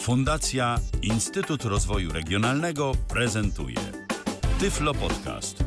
Fundacja 0.00 0.80
Instytut 1.02 1.64
Rozwoju 1.64 2.12
Regionalnego 2.12 2.92
prezentuje 3.08 3.76
Tyflo 4.60 4.94
Podcast. 4.94 5.64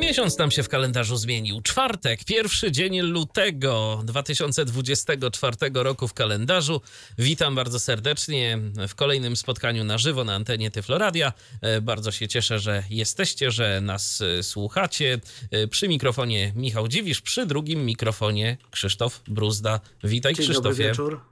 Miesiąc 0.00 0.38
nam 0.38 0.50
się 0.50 0.62
w 0.62 0.68
kalendarzu 0.68 1.16
zmienił. 1.16 1.60
Czwartek, 1.60 2.24
pierwszy 2.24 2.72
dzień 2.72 3.00
lutego 3.00 4.00
2024 4.04 5.56
roku 5.74 6.08
w 6.08 6.14
kalendarzu. 6.14 6.80
Witam 7.18 7.54
bardzo 7.54 7.80
serdecznie 7.80 8.58
w 8.88 8.94
kolejnym 8.94 9.36
spotkaniu 9.36 9.84
na 9.84 9.98
żywo 9.98 10.24
na 10.24 10.34
antenie 10.34 10.70
Tyfloradia. 10.70 11.32
E, 11.60 11.80
Bardzo 11.80 12.12
się 12.12 12.28
cieszę, 12.28 12.58
że 12.58 12.82
jesteście, 12.90 13.50
że 13.50 13.80
nas 13.80 14.20
e, 14.20 14.42
słuchacie. 14.42 15.20
E, 15.50 15.66
Przy 15.68 15.88
mikrofonie 15.88 16.52
Michał 16.56 16.88
Dziwisz, 16.88 17.20
przy 17.20 17.46
drugim 17.46 17.84
mikrofonie 17.84 18.56
Krzysztof 18.70 19.22
Bruzda. 19.28 19.80
Witaj 20.04 20.34
Dzień 20.34 20.44
Krzysztofie. 20.44 20.68
dobry 20.68 20.84
wieczór. 20.88 21.31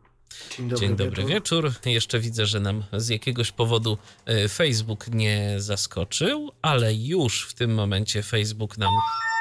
Dzień 0.57 0.69
dobry, 0.69 0.87
Dzień 0.87 0.97
dobry 0.97 1.25
wieczór. 1.25 1.73
Jeszcze 1.85 2.21
widzę, 2.21 2.47
że 2.47 2.61
nam 2.61 2.85
z 2.93 3.09
jakiegoś 3.09 3.53
powodu 3.53 3.99
e, 4.27 4.49
Facebook 4.49 5.09
nie 5.09 5.55
zaskoczył, 5.59 6.53
ale 6.63 6.95
już 6.95 7.47
w 7.47 7.55
tym 7.55 7.75
momencie 7.75 8.23
Facebook 8.23 8.79
nam 8.79 8.91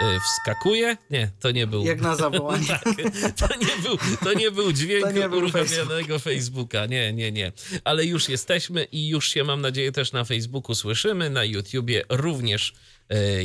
e, 0.01 0.19
wskakuje. 0.19 0.97
Nie, 1.09 1.31
to 1.39 1.51
nie 1.51 1.67
był. 1.67 1.83
Jak 1.83 2.01
na 2.01 2.15
zawołanie. 2.15 2.67
tak, 2.85 2.95
to 3.37 3.47
nie 3.55 3.83
był, 3.83 3.97
to 4.23 4.33
nie 4.33 4.51
był 4.51 4.71
dźwięk 4.71 5.05
To 5.05 5.11
nie 5.11 5.29
był 5.29 5.37
uruchomionego 5.37 6.19
Facebooka. 6.19 6.85
Nie, 6.85 7.13
nie, 7.13 7.31
nie. 7.31 7.51
Ale 7.83 8.05
już 8.05 8.29
jesteśmy 8.29 8.83
i 8.83 9.07
już 9.07 9.29
się, 9.29 9.43
mam 9.43 9.61
nadzieję, 9.61 9.91
też 9.91 10.11
na 10.11 10.23
Facebooku 10.23 10.75
słyszymy. 10.75 11.29
Na 11.29 11.43
YouTubie 11.43 12.03
również 12.09 12.73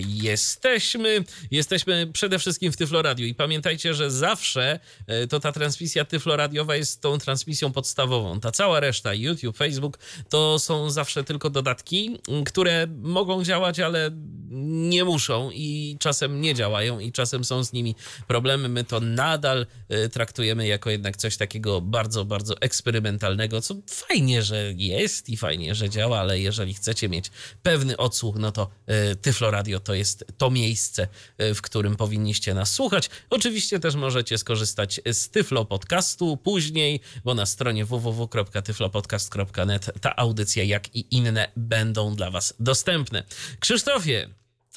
jesteśmy. 0.07 1.25
Jesteśmy 1.51 2.07
przede 2.13 2.39
wszystkim 2.39 2.73
w 2.73 2.77
Tyfloradiu 2.77 3.27
i 3.27 3.35
pamiętajcie, 3.35 3.95
że 3.95 4.11
zawsze 4.11 4.81
e, 5.07 5.27
to 5.27 5.41
ta 5.41 5.53
transmisja 5.53 6.05
tyfloradiowa 6.05 6.77
jest 6.77 7.01
tą 7.01 7.19
transmisją 7.19 7.73
podstawową. 7.73 8.41
Ta 8.41 8.51
cała 8.51 8.81
reszta, 8.81 9.15
YouTube, 9.15 9.57
Facebook, 9.57 9.99
to 10.29 10.59
są 10.59 10.91
zawsze 10.91 11.25
tylko 11.25 11.51
dodatki, 11.51 12.19
które 12.47 12.87
mogą 13.03 13.45
działać, 13.45 13.81
ale 13.81 14.11
nie 14.51 15.05
muszą 15.05 15.51
i 15.51 15.97
czasem 16.01 16.41
nie 16.41 16.55
działają 16.55 16.99
i 16.99 17.13
czasem 17.13 17.45
są 17.45 17.65
z 17.65 17.73
nimi 17.73 17.95
problemy. 18.29 18.69
My 18.69 18.85
to 18.85 19.01
nadal 19.01 19.67
e, 19.89 20.09
traktujemy 20.09 20.67
jako 20.67 20.91
jednak 20.91 21.17
coś 21.17 21.37
takiego 21.37 21.81
bardzo, 21.81 22.25
bardzo 22.25 22.61
eksperymentalnego, 22.61 23.61
co 23.61 23.75
fajnie, 23.87 24.43
że 24.43 24.73
jest 24.77 25.29
i 25.29 25.37
fajnie, 25.37 25.75
że 25.75 25.91
działa, 25.91 26.21
ale 26.21 26.41
jeżeli 26.41 26.75
chcecie 26.75 27.09
mieć 27.09 27.31
pewny 27.63 27.97
odsłuch, 27.97 28.37
no 28.39 28.53
to 28.53 28.71
e, 28.87 29.17
Tyflo 29.17 29.51
Radio 29.55 29.81
to 29.81 29.95
jest 29.95 30.25
to 30.39 30.51
miejsce, 30.51 31.09
e, 31.39 31.55
w 31.55 31.63
którym 31.63 31.97
powinniście 31.97 32.55
nas 32.55 32.73
słuchać. 32.73 33.11
Oczywiście 33.31 33.81
też 33.81 33.95
możecie 33.95 34.39
skorzystać 34.39 35.01
z 35.13 35.31
Tyflo 35.31 35.65
Podcastu 35.65 36.37
później, 36.37 37.01
bo 37.25 37.35
na 37.35 37.47
stronie 37.47 37.85
www.tyflopodcast.net 37.85 39.91
ta 40.01 40.17
audycja, 40.17 40.65
jak 40.65 40.97
i 40.97 41.07
inne 41.11 41.53
będą 41.57 42.15
dla 42.15 42.31
Was 42.31 42.55
dostępne. 42.61 43.25
Krzysztofie, 43.61 44.29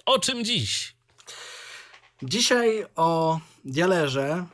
o 0.06 0.20
czym 0.20 0.46
dziś? 0.46 0.96
Dzisiaj 2.24 2.86
o 2.96 3.40
dialerze, 3.66 4.46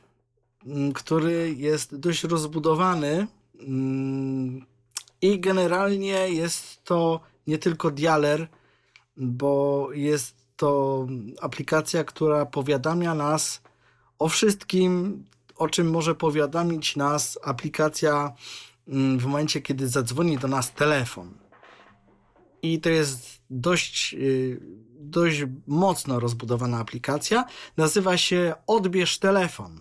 mm, 0.66 0.94
który 0.94 1.56
jest 1.58 1.96
dość 1.96 2.24
rozbudowany 2.24 3.28
mm, 3.60 4.66
i 5.22 5.40
generalnie 5.40 6.30
jest 6.30 6.84
to 6.84 7.20
nie 7.48 7.58
tylko 7.58 7.92
dialer, 7.92 8.48
bo 9.18 9.88
jest 9.94 10.36
to 10.56 11.08
aplikacja, 11.42 12.04
która 12.04 12.46
powiadamia 12.46 13.16
nas 13.16 13.62
o 14.20 14.30
wszystkim, 14.30 15.24
o 15.56 15.70
czym 15.70 15.90
może 15.90 16.16
powiadomić 16.16 16.96
nas 16.96 17.40
aplikacja 17.44 18.34
mm, 18.88 19.20
w 19.20 19.26
momencie, 19.26 19.62
kiedy 19.62 19.88
zadzwoni 19.88 20.38
do 20.38 20.48
nas 20.48 20.74
telefon. 20.74 21.34
I 22.62 22.82
to 22.82 22.90
jest 22.90 23.42
dość, 23.50 24.14
y, 24.14 24.60
dość 25.00 25.44
mocno 25.68 26.20
rozbudowana 26.20 26.80
aplikacja. 26.80 27.46
Nazywa 27.78 28.18
się 28.18 28.54
Odbierz 28.68 29.20
telefon. 29.20 29.80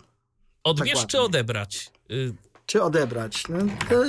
Odbierz 0.63 0.99
Tak 0.99 1.09
czy 1.09 1.21
odebrać? 1.21 1.91
Y, 2.11 2.33
Czy 2.65 2.83
odebrać? 2.83 3.43
No, 3.49 3.57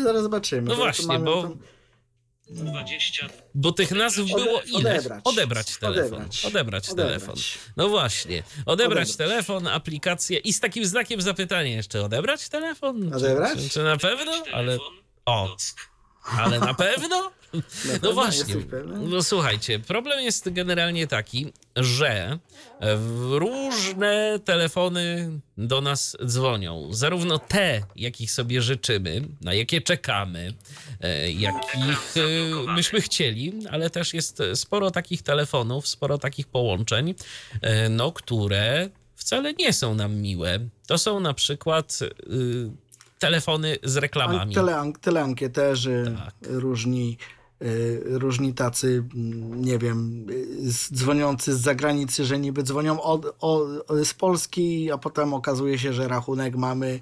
zaraz 0.03 0.23
zobaczymy. 0.23 0.69
No 0.69 0.77
właśnie, 0.77 1.19
bo- 1.19 1.43
tam- 1.43 1.57
Bo 3.55 3.73
tych 3.73 3.91
nazw 3.91 4.19
było 4.25 4.63
ile? 4.63 4.91
odebrać. 4.97 5.21
Odebrać 5.25 5.77
telefon. 5.79 6.05
Odebrać. 6.15 6.45
Odebrać 6.45 6.89
Odebrać. 6.91 7.13
telefon. 7.21 7.37
No 7.77 7.89
właśnie. 7.89 8.37
Odebrać, 8.37 8.67
Odebrać. 8.67 9.17
telefon, 9.17 9.67
aplikację 9.69 10.39
i 10.39 10.53
z 10.53 10.61
takim 10.61 10.85
znakiem 10.85 11.21
zapytania 11.23 11.71
jeszcze. 11.71 12.03
Odebrać 12.03 12.49
telefon? 12.49 13.11
Czy- 13.11 13.17
Odebrać? 13.17 13.59
Czy, 13.59 13.69
czy 13.69 13.83
na 13.83 13.97
pewno? 13.97 14.33
Ale. 14.53 14.79
O. 15.27 15.57
Ale 16.25 16.61
na 16.61 16.75
pewno? 16.75 17.31
Na 17.55 17.61
No 17.85 17.93
pewno 17.93 18.13
właśnie. 18.13 18.55
No 19.01 19.23
słuchajcie, 19.23 19.79
problem 19.79 20.21
jest 20.21 20.53
generalnie 20.53 21.07
taki, 21.07 21.53
że 21.77 22.39
w 22.81 23.29
różne 23.33 24.39
telefony 24.45 25.31
do 25.59 25.81
nas 25.81 26.17
dzwonią. 26.27 26.89
Zarówno 26.91 27.39
te, 27.39 27.83
jakich 27.97 28.33
sobie 28.33 28.63
życzymy, 28.63 29.29
na 29.41 29.55
jakie 29.55 29.81
czekamy, 29.81 30.53
e, 31.01 31.31
jakich 31.33 32.15
e, 32.17 32.75
byśmy 32.75 33.01
chcieli, 33.01 33.53
ale 33.71 33.91
też 33.91 34.15
jest 34.15 34.43
sporo 34.55 34.91
takich 34.91 35.23
telefonów, 35.23 35.89
sporo 35.89 36.19
takich 36.19 36.47
połączeń, 36.47 37.15
e, 37.61 37.89
no, 37.89 38.13
które 38.13 38.89
wcale 39.17 39.53
nie 39.53 39.73
są 39.73 39.95
nam 39.95 40.15
miłe. 40.15 40.59
To 40.87 40.99
są 40.99 41.21
na 41.21 41.35
przykład 41.35 41.99
y, 42.03 42.71
telefony 43.19 43.77
z 43.83 43.97
reklamami. 43.97 44.55
Tele, 44.55 44.93
teleankieterzy, 45.01 46.17
Tak. 46.17 46.35
różni, 46.43 47.19
y, 47.63 48.03
różni 48.05 48.55
tacy, 48.55 49.05
mm, 49.15 49.65
nie 49.65 49.79
wiem, 49.79 50.27
dzwoniący 50.95 51.55
z 51.55 51.61
zagranicy, 51.61 52.25
że 52.25 52.39
niby 52.39 52.63
dzwonią 52.63 53.01
od, 53.03 53.37
o, 53.41 53.67
z 54.05 54.15
Polski, 54.15 54.93
a 54.93 54.99
potem 54.99 55.35
okazuje 55.35 55.79
się, 55.79 55.93
że 55.93 56.09
rachunek 56.09 56.57
mamy 56.57 57.01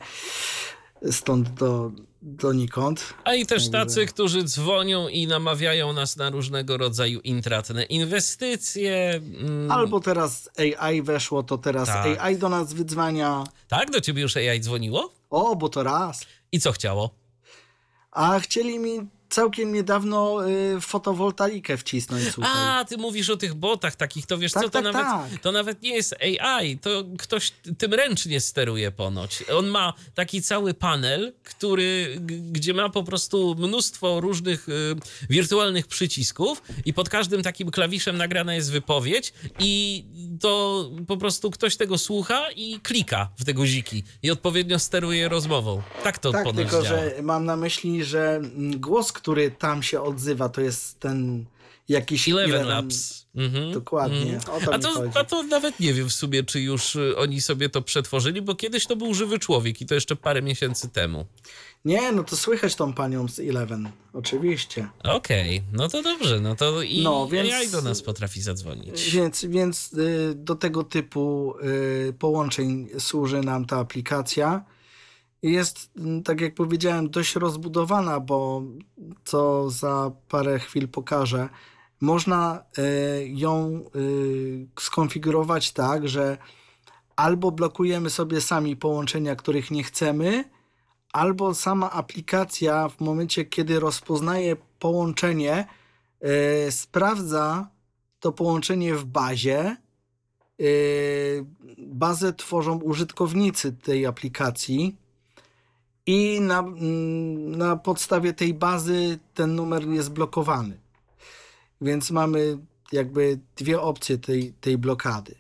stąd 1.11 1.51
do, 1.51 1.91
donikąd. 2.23 3.15
A 3.25 3.35
i 3.35 3.47
też 3.47 3.71
tacy, 3.71 4.07
którzy 4.07 4.45
dzwonią 4.45 5.09
i 5.09 5.27
namawiają 5.27 5.93
nas 5.93 6.17
na 6.17 6.31
różnego 6.31 6.77
rodzaju 6.77 7.21
intratne 7.21 7.85
inwestycje. 7.85 9.21
Mm, 9.41 9.71
Albo 9.71 10.01
teraz 10.01 10.51
AI 10.57 11.03
weszło, 11.03 11.43
to 11.43 11.59
teraz 11.59 11.89
Tak. 11.89 12.19
AI 12.21 12.37
do 12.39 12.49
nas 12.49 12.73
wydzwania. 12.73 13.45
Tak, 13.69 13.91
do 13.91 14.01
ciebie 14.01 14.23
już 14.23 14.37
AI 14.37 14.61
dzwoniło? 14.61 15.13
O, 15.31 15.57
bo 15.57 15.69
to 15.69 15.83
raz. 15.83 16.27
I 16.53 16.61
co 16.61 16.73
chciało? 16.73 17.11
A 18.11 18.41
chcieli 18.41 18.79
mi 18.79 19.01
całkiem 19.32 19.72
niedawno 19.72 20.48
y, 20.48 20.81
fotowoltaikę 20.81 21.76
wcisnąć, 21.76 22.25
słuchaj. 22.32 22.53
A, 22.54 22.84
ty 22.84 22.97
mówisz 22.98 23.31
o 23.31 23.37
tych 23.37 23.54
botach 23.54 23.97
takich, 23.97 24.26
to 24.26 24.38
wiesz 24.38 24.53
Tak, 24.53 24.62
co, 24.62 24.69
to, 24.69 24.82
tak, 24.82 24.84
nawet, 24.84 25.03
tak. 25.32 25.41
to 25.43 25.53
nawet 25.53 25.82
nie 25.82 25.94
jest 25.94 26.15
AI, 26.41 26.78
to 26.78 27.04
ktoś 27.19 27.53
tym 27.78 27.94
ręcznie 27.94 28.41
steruje 28.41 28.91
ponoć. 28.91 29.44
On 29.56 29.66
ma 29.66 29.92
taki 30.15 30.42
cały 30.42 30.75
panel, 30.75 31.32
który, 31.44 32.16
gdzie 32.53 32.75
ma 32.75 32.88
po 32.88 33.04
prostu 33.04 33.54
mnóstwo 33.59 34.21
różnych 34.21 34.69
y, 34.69 34.72
wirtualnych 35.31 35.87
przycisków 35.87 36.62
i 36.84 36.92
pod 36.94 37.09
każdym 37.09 37.42
takim 37.42 37.71
klawiszem 37.71 38.16
nagrana 38.16 38.54
jest 38.54 38.72
wypowiedź 38.72 39.32
i 39.59 40.04
to 40.41 40.91
po 41.09 41.16
prostu 41.16 41.50
ktoś 41.50 41.76
tego 41.76 41.98
słucha 41.98 42.50
i 42.56 42.81
klika 42.81 43.28
w 43.38 43.44
te 43.44 43.54
guziki 43.54 44.04
i 44.22 44.31
odpowiednio 44.31 44.78
steruje 44.78 45.28
rozmową. 45.28 45.82
Tak 46.04 46.19
to 46.19 46.32
Tak, 46.32 46.44
ponoć 46.44 46.56
tylko 46.71 46.82
działa. 46.82 46.98
że 47.00 47.22
mam 47.22 47.44
na 47.44 47.56
myśli, 47.56 48.04
że 48.04 48.34
mm, 48.37 48.81
głos, 48.81 49.12
który 49.22 49.50
tam 49.50 49.83
się 49.83 50.00
odzywa, 50.00 50.49
to 50.49 50.60
jest 50.60 51.00
ten 51.00 51.44
jakiś 51.88 52.28
Eleven 52.28 52.66
Labs. 52.66 53.27
Mhm. 53.34 53.72
Dokładnie, 53.72 54.38
o 54.53 54.60
to 54.60 54.75
a, 54.75 54.78
to, 54.78 55.05
a 55.15 55.25
to 55.25 55.43
nawet 55.43 55.81
nie 55.81 55.94
wiem 55.94 56.09
w 56.09 56.12
sumie, 56.12 56.43
czy 56.43 56.60
już 56.60 56.97
y, 56.97 57.16
oni 57.16 57.41
sobie 57.41 57.69
to 57.69 57.83
przetworzyli, 57.83 58.43
bo 58.43 58.55
kiedyś 58.55 58.87
to 58.87 58.97
był 58.97 59.15
żywy 59.15 59.38
człowiek 59.38 59.81
i 59.81 59.87
to 59.87 59.94
jeszcze 59.94 60.16
parę 60.16 60.43
miesięcy 60.43 60.88
temu. 60.88 61.27
Nie, 61.84 62.13
no 62.13 62.24
to 62.24 62.36
słychać 62.36 62.74
tą 62.74 62.92
panią 62.92 63.28
z 63.28 63.39
Eleven, 63.39 63.89
oczywiście. 64.13 64.89
Okej, 65.04 65.63
no 65.72 65.89
to 65.89 66.03
dobrze, 66.03 66.41
no 66.41 66.54
to 66.57 66.83
i 66.83 67.03
No, 67.03 67.28
więc- 67.28 67.53
AI 67.53 67.69
do 67.69 67.83
nas 67.83 68.03
potrafi 68.03 68.42
zadzwonić. 68.42 69.10
Więc, 69.10 69.45
więc 69.45 69.92
y, 69.92 70.34
do 70.36 70.54
tego 70.54 70.84
typu 70.84 71.54
y, 72.09 72.13
połączeń 72.19 72.89
służy 72.98 73.41
nam 73.41 73.65
ta 73.65 73.78
aplikacja. 73.78 74.65
Jest, 75.42 75.91
mm, 75.97 76.22
tak 76.22 76.41
jak 76.41 76.54
powiedziałem, 76.54 77.10
dość 77.10 77.36
rozbudowana, 77.36 78.21
bo 78.21 78.62
co 79.24 79.71
za 79.71 80.10
parę 80.28 80.59
chwil 80.59 80.89
pokażę, 80.89 81.48
można 82.00 82.65
y, 82.78 83.28
ją 83.28 83.84
y, 83.97 84.66
skonfigurować 84.80 85.72
tak, 85.72 86.09
że 86.09 86.39
albo 87.16 87.53
blokujemy 87.53 88.10
sobie 88.10 88.41
sami 88.41 88.77
połączenia, 88.77 89.36
których 89.36 89.71
nie 89.71 89.84
chcemy, 89.84 90.44
albo 91.12 91.54
sama 91.54 91.91
aplikacja 91.91 92.88
w 92.88 93.00
momencie, 93.00 93.45
kiedy 93.45 93.80
rozpoznaje 93.80 94.56
połączenie, 94.78 95.66
e, 96.21 96.72
sprawdza 96.72 97.71
to 98.21 98.33
połączenie 98.33 98.95
w 98.95 99.04
bazie. 99.04 99.77
E, 100.60 100.65
bazę 101.78 102.33
tworzą 102.33 102.80
użytkownicy 102.80 103.72
tej 103.72 104.06
aplikacji 104.06 104.97
i 106.07 106.41
na, 106.41 106.59
mm, 106.59 107.57
na 107.57 107.77
podstawie 107.77 108.33
tej 108.33 108.54
bazy 108.54 109.19
ten 109.34 109.54
numer 109.54 109.89
jest 109.89 110.10
blokowany. 110.10 110.81
Więc 111.81 112.10
mamy 112.10 112.59
jakby 112.93 113.39
dwie 113.57 113.81
opcje 113.81 114.19
tej, 114.19 114.53
tej 114.53 114.78
blokady. 114.78 115.34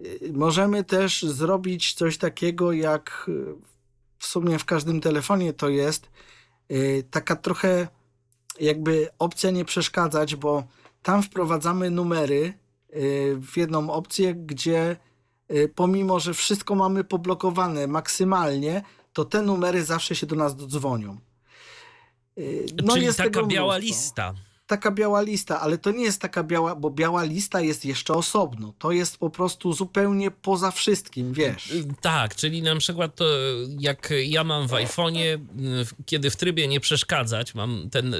Y, 0.00 0.32
Możemy 0.32 0.84
też 0.84 1.22
zrobić 1.22 1.94
coś 1.94 2.18
takiego, 2.18 2.72
jak 2.72 3.26
y, 3.28 3.54
w 4.18 4.26
sumie 4.26 4.58
w 4.58 4.64
każdym 4.64 5.00
telefonie 5.00 5.52
to 5.52 5.68
jest, 5.68 6.10
y, 6.70 7.04
taka 7.10 7.36
trochę 7.36 7.88
jakby 8.60 9.08
opcja 9.18 9.50
nie 9.50 9.64
przeszkadzać, 9.64 10.36
bo 10.36 10.64
tam 11.02 11.22
wprowadzamy 11.22 11.90
numery 11.90 12.52
w 13.40 13.56
jedną 13.56 13.90
opcję, 13.90 14.34
gdzie 14.34 14.96
pomimo, 15.74 16.20
że 16.20 16.34
wszystko 16.34 16.74
mamy 16.74 17.04
poblokowane 17.04 17.86
maksymalnie, 17.86 18.82
to 19.16 19.24
te 19.24 19.42
numery 19.42 19.84
zawsze 19.84 20.14
się 20.16 20.26
do 20.26 20.36
nas 20.36 20.56
dodzwonią. 20.56 21.18
Y, 22.38 22.66
Czyli 22.92 23.04
jest 23.04 23.18
taka 23.18 23.30
tego 23.30 23.46
biała 23.46 23.78
mnóstwo 23.78 23.86
lista. 23.94 24.34
taka 24.66 24.90
biała 24.90 25.20
lista, 25.22 25.60
ale 25.60 25.78
to 25.78 25.90
nie 25.90 26.04
jest 26.04 26.20
taka 26.20 26.42
biała, 26.44 26.74
bo 26.76 26.90
biała 26.90 27.24
lista 27.24 27.60
jest 27.60 27.84
jeszcze 27.84 28.14
osobno. 28.14 28.74
To 28.78 28.92
jest 28.92 29.16
po 29.18 29.30
prostu 29.30 29.72
zupełnie 29.72 30.30
poza 30.30 30.70
wszystkim, 30.70 31.32
wiesz. 31.32 31.70
Y, 31.70 31.84
Tak, 32.00 32.34
czyli 32.34 32.62
na 32.62 32.76
przykład 32.76 33.14
to 33.14 33.24
jak 33.78 34.12
ja 34.24 34.44
mam 34.44 34.68
w 34.68 34.70
iPhone'ie, 34.72 35.38
kiedy 36.06 36.30
w 36.30 36.36
trybie 36.36 36.68
nie 36.68 36.80
przeszkadzać, 36.80 37.54
mam 37.54 37.90
ten 37.90 38.14
y, 38.14 38.18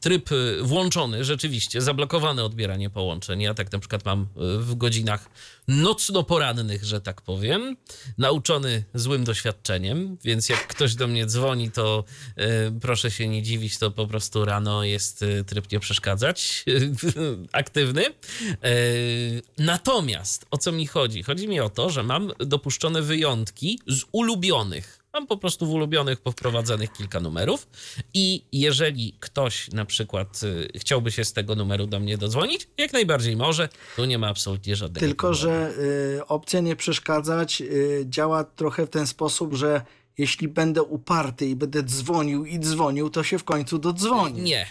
tryb 0.00 0.30
włączony, 0.62 1.24
rzeczywiście, 1.24 1.80
zablokowane 1.80 2.44
odbieranie 2.44 2.90
połączeń. 2.90 3.40
Ja 3.42 3.54
tak 3.54 3.72
na 3.72 3.78
przykład 3.78 4.04
mam 4.04 4.26
w 4.36 4.74
godzinach 4.74 5.30
nocno-porannych, 5.68 6.84
że 6.84 7.00
tak 7.00 7.22
powiem, 7.22 7.76
nauczony 8.18 8.84
złym 8.94 9.24
doświadczeniem, 9.24 10.18
więc 10.24 10.48
jak 10.48 10.66
ktoś 10.66 10.94
do 10.94 11.06
mnie 11.06 11.26
dzwoni, 11.26 11.70
to 11.70 12.04
y, 12.38 12.42
proszę 12.80 13.10
się 13.10 13.28
nie 13.28 13.42
dziwić, 13.42 13.78
to 13.78 13.90
po 13.90 14.06
prostu 14.06 14.44
rano 14.44 14.84
jest 14.84 15.22
y, 15.22 15.44
tryb 15.44 15.72
nie 15.72 15.80
przeszkadzać 15.80 16.64
aktywny. 17.52 18.04
Y, 18.06 19.42
Natomiast 19.58 20.46
o 20.50 20.58
co 20.58 20.72
mi 20.72 20.86
chodzi? 20.86 21.22
Chodzi 21.22 21.48
mi 21.48 21.60
o 21.60 21.68
to, 21.68 21.90
że 21.90 22.02
mam 22.02 22.32
dopuszczone 22.38 23.02
wyjątki 23.02 23.80
z 23.86 24.02
ulubionych. 24.12 24.97
Mam 25.18 25.26
po 25.26 25.36
prostu 25.36 25.66
w 25.66 25.70
ulubionych 25.70 26.20
powprowadzanych 26.20 26.92
kilka 26.92 27.20
numerów 27.20 27.68
i 28.14 28.42
jeżeli 28.52 29.14
ktoś 29.20 29.70
na 29.72 29.84
przykład 29.84 30.40
y, 30.42 30.78
chciałby 30.78 31.12
się 31.12 31.24
z 31.24 31.32
tego 31.32 31.54
numeru 31.54 31.86
do 31.86 32.00
mnie 32.00 32.18
dodzwonić, 32.18 32.68
jak 32.78 32.92
najbardziej 32.92 33.36
może, 33.36 33.68
tu 33.96 34.04
nie 34.04 34.18
ma 34.18 34.28
absolutnie 34.28 34.76
żadnego 34.76 35.06
Tylko, 35.06 35.30
problemu. 35.30 35.54
że 35.56 35.82
y, 36.18 36.26
opcja 36.26 36.60
nie 36.60 36.76
przeszkadzać 36.76 37.60
y, 37.60 38.06
działa 38.08 38.44
trochę 38.44 38.86
w 38.86 38.90
ten 38.90 39.06
sposób, 39.06 39.54
że 39.54 39.82
jeśli 40.18 40.48
będę 40.48 40.82
uparty 40.82 41.46
i 41.46 41.56
będę 41.56 41.82
dzwonił 41.82 42.44
i 42.44 42.58
dzwonił, 42.58 43.10
to 43.10 43.22
się 43.22 43.38
w 43.38 43.44
końcu 43.44 43.78
dodzwoni. 43.78 44.42
Nie. 44.42 44.66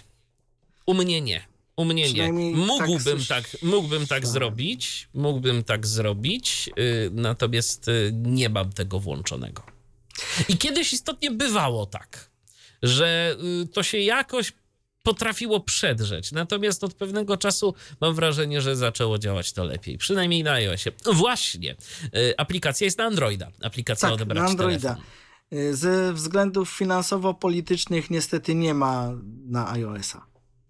U 0.85 0.93
mnie 0.93 1.21
nie. 1.21 1.47
U 1.75 1.85
mnie 1.85 2.03
nie. 2.03 2.09
Przynajmniej 2.09 2.55
Mógłbym 2.55 3.25
tak 3.25 3.49
tak, 3.49 3.61
mógłbym 3.63 4.07
tak 4.07 4.27
zrobić, 4.27 5.09
mógłbym 5.13 5.63
tak 5.63 5.87
zrobić, 5.87 6.69
yy, 6.77 7.09
natomiast 7.13 7.87
yy, 7.87 8.11
nie 8.13 8.49
mam 8.49 8.73
tego 8.73 8.99
włączonego. 8.99 9.76
I 10.49 10.57
kiedyś 10.57 10.93
istotnie 10.93 11.31
bywało 11.31 11.85
tak, 11.85 12.29
że 12.83 13.35
yy, 13.41 13.67
to 13.67 13.83
się 13.83 13.97
jakoś 13.97 14.53
potrafiło 15.03 15.59
przedrzeć. 15.59 16.31
Natomiast 16.31 16.83
od 16.83 16.93
pewnego 16.93 17.37
czasu 17.37 17.73
mam 18.01 18.15
wrażenie, 18.15 18.61
że 18.61 18.75
zaczęło 18.75 19.17
działać 19.19 19.53
to 19.53 19.63
lepiej. 19.63 19.97
Przynajmniej 19.97 20.43
na 20.43 20.51
iOSie. 20.51 20.91
Właśnie. 21.13 21.75
Yy, 22.13 22.33
aplikacja 22.37 22.85
jest 22.85 22.97
na 22.97 23.03
Androida. 23.05 23.51
Aplikacja 23.63 24.07
Tak, 24.09 24.13
odebrać 24.15 24.43
na 24.43 24.49
Androida. 24.49 24.79
telefon. 24.81 25.03
Y, 25.53 25.75
Ze 25.75 26.13
względów 26.13 26.69
finansowo-politycznych 26.69 28.09
niestety 28.09 28.55
nie 28.55 28.73
ma 28.73 29.11
na 29.45 29.71
iOS-a. 29.71 30.25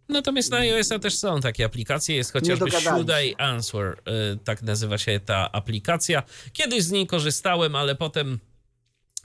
Natomiast 0.10 0.52
na 0.52 0.58
iOS-a 0.58 1.00
też 1.00 1.18
są 1.18 1.42
takie 1.42 1.66
aplikacje, 1.66 2.16
jest 2.16 2.34
chociażby 2.34 2.72
Should. 2.72 3.10
I 3.26 3.36
Answer, 3.36 3.86
y, 4.34 4.38
tak 4.44 4.62
nazywa 4.64 4.98
się 4.98 5.20
ta 5.20 5.52
aplikacja. 5.52 6.24
Kiedyś 6.54 6.84
z 6.84 6.92
niej 6.92 7.08
korzystałem, 7.08 7.76
ale 7.76 7.96
potem 7.96 8.40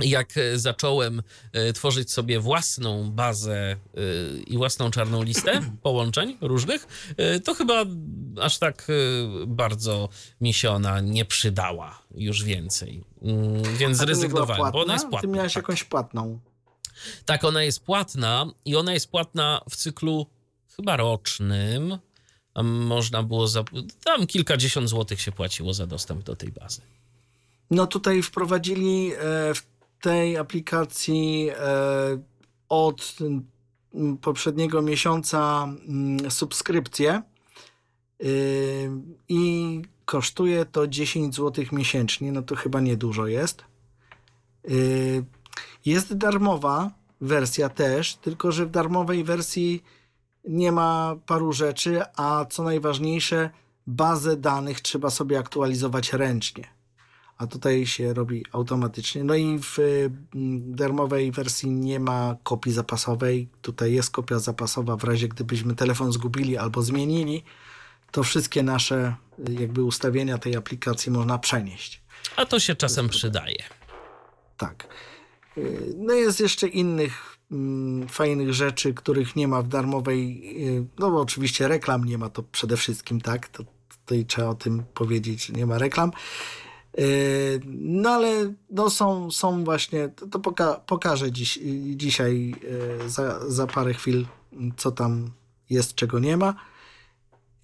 jak 0.04 0.36
y, 0.36 0.58
zacząłem 0.58 1.22
y, 1.68 1.72
tworzyć 1.72 2.12
sobie 2.12 2.40
własną 2.40 3.10
bazę 3.10 3.76
y, 3.98 4.42
i 4.46 4.56
własną 4.56 4.90
czarną 4.90 5.22
listę 5.22 5.60
połączeń 5.82 6.38
różnych, 6.40 6.86
to 7.44 7.54
chyba 7.54 7.84
aż 8.40 8.58
tak 8.58 8.86
bardzo 9.46 10.08
mi 10.40 10.54
się 10.54 10.70
ona 10.70 11.00
nie 11.00 11.24
przydała 11.24 12.02
już 12.14 12.44
więcej. 12.44 13.04
Mm, 13.22 13.76
Więc 13.76 13.98
zrezygnowałem, 13.98 14.72
bo 14.72 14.82
ona 14.82 14.92
jest 14.92 15.04
Ty 15.04 15.10
płatna. 15.10 15.28
miałeś 15.30 15.52
tak. 15.54 15.62
jakąś 15.62 15.84
płatną. 15.84 16.38
Tak, 17.24 17.44
ona 17.44 17.62
jest 17.62 17.84
płatna 17.84 18.46
i 18.64 18.76
ona 18.76 18.92
jest 18.92 19.10
płatna 19.10 19.60
w 19.70 19.76
cyklu 19.76 20.26
chyba 20.76 20.96
rocznym. 20.96 21.98
Można 22.64 23.22
było, 23.22 23.48
za, 23.48 23.64
tam 24.04 24.26
kilkadziesiąt 24.26 24.88
złotych 24.88 25.20
się 25.20 25.32
płaciło 25.32 25.74
za 25.74 25.86
dostęp 25.86 26.22
do 26.22 26.36
tej 26.36 26.52
bazy. 26.52 26.80
No 27.70 27.86
tutaj 27.86 28.22
wprowadzili 28.22 29.12
e, 29.12 29.18
w 29.54 29.71
tej 30.02 30.36
aplikacji 30.36 31.50
e, 31.50 31.54
od 32.68 33.16
mm, 33.20 34.18
poprzedniego 34.18 34.82
miesiąca 34.82 35.64
mm, 35.64 36.30
subskrypcję 36.30 37.22
y, 38.24 38.90
i 39.28 39.82
kosztuje 40.04 40.64
to 40.64 40.86
10 40.86 41.34
zł 41.34 41.64
miesięcznie, 41.72 42.32
no 42.32 42.42
to 42.42 42.56
chyba 42.56 42.80
niedużo 42.80 43.26
jest. 43.26 43.64
Y, 44.70 45.24
Jest 45.84 46.14
darmowa 46.14 46.90
wersja 47.20 47.68
też, 47.68 48.14
tylko 48.14 48.52
że 48.52 48.66
w 48.66 48.70
darmowej 48.70 49.24
wersji 49.24 49.82
nie 50.44 50.72
ma 50.72 51.16
paru 51.26 51.52
rzeczy, 51.52 52.02
a 52.16 52.44
co 52.50 52.62
najważniejsze, 52.62 53.50
bazę 53.86 54.36
danych 54.36 54.80
trzeba 54.80 55.10
sobie 55.10 55.38
aktualizować 55.38 56.12
ręcznie 56.12 56.71
a 57.42 57.46
tutaj 57.46 57.86
się 57.86 58.14
robi 58.14 58.44
automatycznie. 58.52 59.24
No 59.24 59.34
i 59.34 59.58
w 59.58 59.78
y, 59.78 60.10
m, 60.34 60.74
darmowej 60.74 61.32
wersji 61.32 61.70
nie 61.70 62.00
ma 62.00 62.36
kopii 62.42 62.72
zapasowej. 62.72 63.48
Tutaj 63.62 63.92
jest 63.92 64.10
kopia 64.10 64.38
zapasowa 64.38 64.96
w 64.96 65.04
razie 65.04 65.28
gdybyśmy 65.28 65.74
telefon 65.74 66.12
zgubili 66.12 66.56
albo 66.56 66.82
zmienili, 66.82 67.44
to 68.10 68.22
wszystkie 68.22 68.62
nasze 68.62 69.14
y, 69.48 69.52
jakby 69.52 69.82
ustawienia 69.82 70.38
tej 70.38 70.56
aplikacji 70.56 71.12
można 71.12 71.38
przenieść. 71.38 72.02
A 72.36 72.46
to 72.46 72.60
się 72.60 72.74
czasem 72.74 73.08
przydaje. 73.08 73.62
Tak. 74.56 74.88
Y, 75.58 75.94
No 75.96 76.14
jest 76.14 76.40
jeszcze 76.40 76.68
innych 76.68 77.36
mm, 77.52 78.08
fajnych 78.08 78.54
rzeczy, 78.54 78.94
których 78.94 79.36
nie 79.36 79.48
ma 79.48 79.62
w 79.62 79.68
darmowej, 79.68 80.42
y, 80.66 80.84
no 80.98 81.10
bo 81.10 81.20
oczywiście 81.20 81.68
reklam 81.68 82.04
nie 82.04 82.18
ma, 82.18 82.28
to 82.28 82.42
przede 82.42 82.76
wszystkim 82.76 83.20
tak, 83.20 83.48
to 83.48 83.64
tutaj 83.88 84.26
trzeba 84.26 84.48
o 84.48 84.54
tym 84.54 84.82
powiedzieć, 84.94 85.46
że 85.46 85.52
nie 85.52 85.66
ma 85.66 85.78
reklam. 85.78 86.12
Y, 86.98 87.60
No 87.66 88.10
ale 88.10 88.54
no 88.70 88.90
są, 88.90 89.30
są 89.30 89.64
właśnie, 89.64 90.08
to, 90.08 90.26
to 90.26 90.38
poka 90.38 90.74
pokażę 90.86 91.32
dziś, 91.32 91.58
dzisiaj 91.96 92.54
y, 93.04 93.08
za, 93.10 93.50
za 93.50 93.66
parę 93.66 93.94
chwil, 93.94 94.26
co 94.76 94.90
tam 94.90 95.30
jest, 95.70 95.94
czego 95.94 96.18
nie 96.18 96.36
ma. 96.36 96.54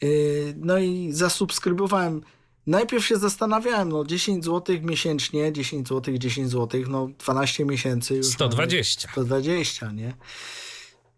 Y, 0.02 0.54
No 0.56 0.78
i 0.78 1.12
zasubskrybowałem. 1.12 2.23
Najpierw 2.66 3.06
się 3.06 3.16
zastanawiałem, 3.16 3.88
no 3.88 4.04
10 4.04 4.44
zł 4.44 4.76
miesięcznie, 4.82 5.52
10 5.52 5.88
zł, 5.88 6.18
10 6.18 6.50
zł, 6.50 6.80
no 6.88 7.08
12 7.18 7.64
miesięcy 7.64 8.14
już. 8.14 8.26
120. 8.26 9.08
Mamy 9.16 9.26
120, 9.26 9.92
nie? 9.92 10.14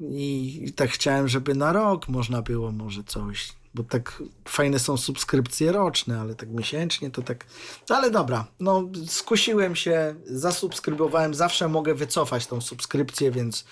I 0.00 0.72
tak 0.76 0.90
chciałem, 0.90 1.28
żeby 1.28 1.54
na 1.54 1.72
rok 1.72 2.08
można 2.08 2.42
było 2.42 2.72
może 2.72 3.04
coś, 3.04 3.52
bo 3.74 3.82
tak 3.82 4.22
fajne 4.48 4.78
są 4.78 4.96
subskrypcje 4.96 5.72
roczne, 5.72 6.20
ale 6.20 6.34
tak 6.34 6.48
miesięcznie 6.48 7.10
to 7.10 7.22
tak... 7.22 7.46
No 7.90 7.96
ale 7.96 8.10
dobra, 8.10 8.46
no 8.60 8.88
skusiłem 9.06 9.76
się, 9.76 10.14
zasubskrybowałem, 10.26 11.34
zawsze 11.34 11.68
mogę 11.68 11.94
wycofać 11.94 12.46
tą 12.46 12.60
subskrypcję, 12.60 13.30
więc 13.30 13.64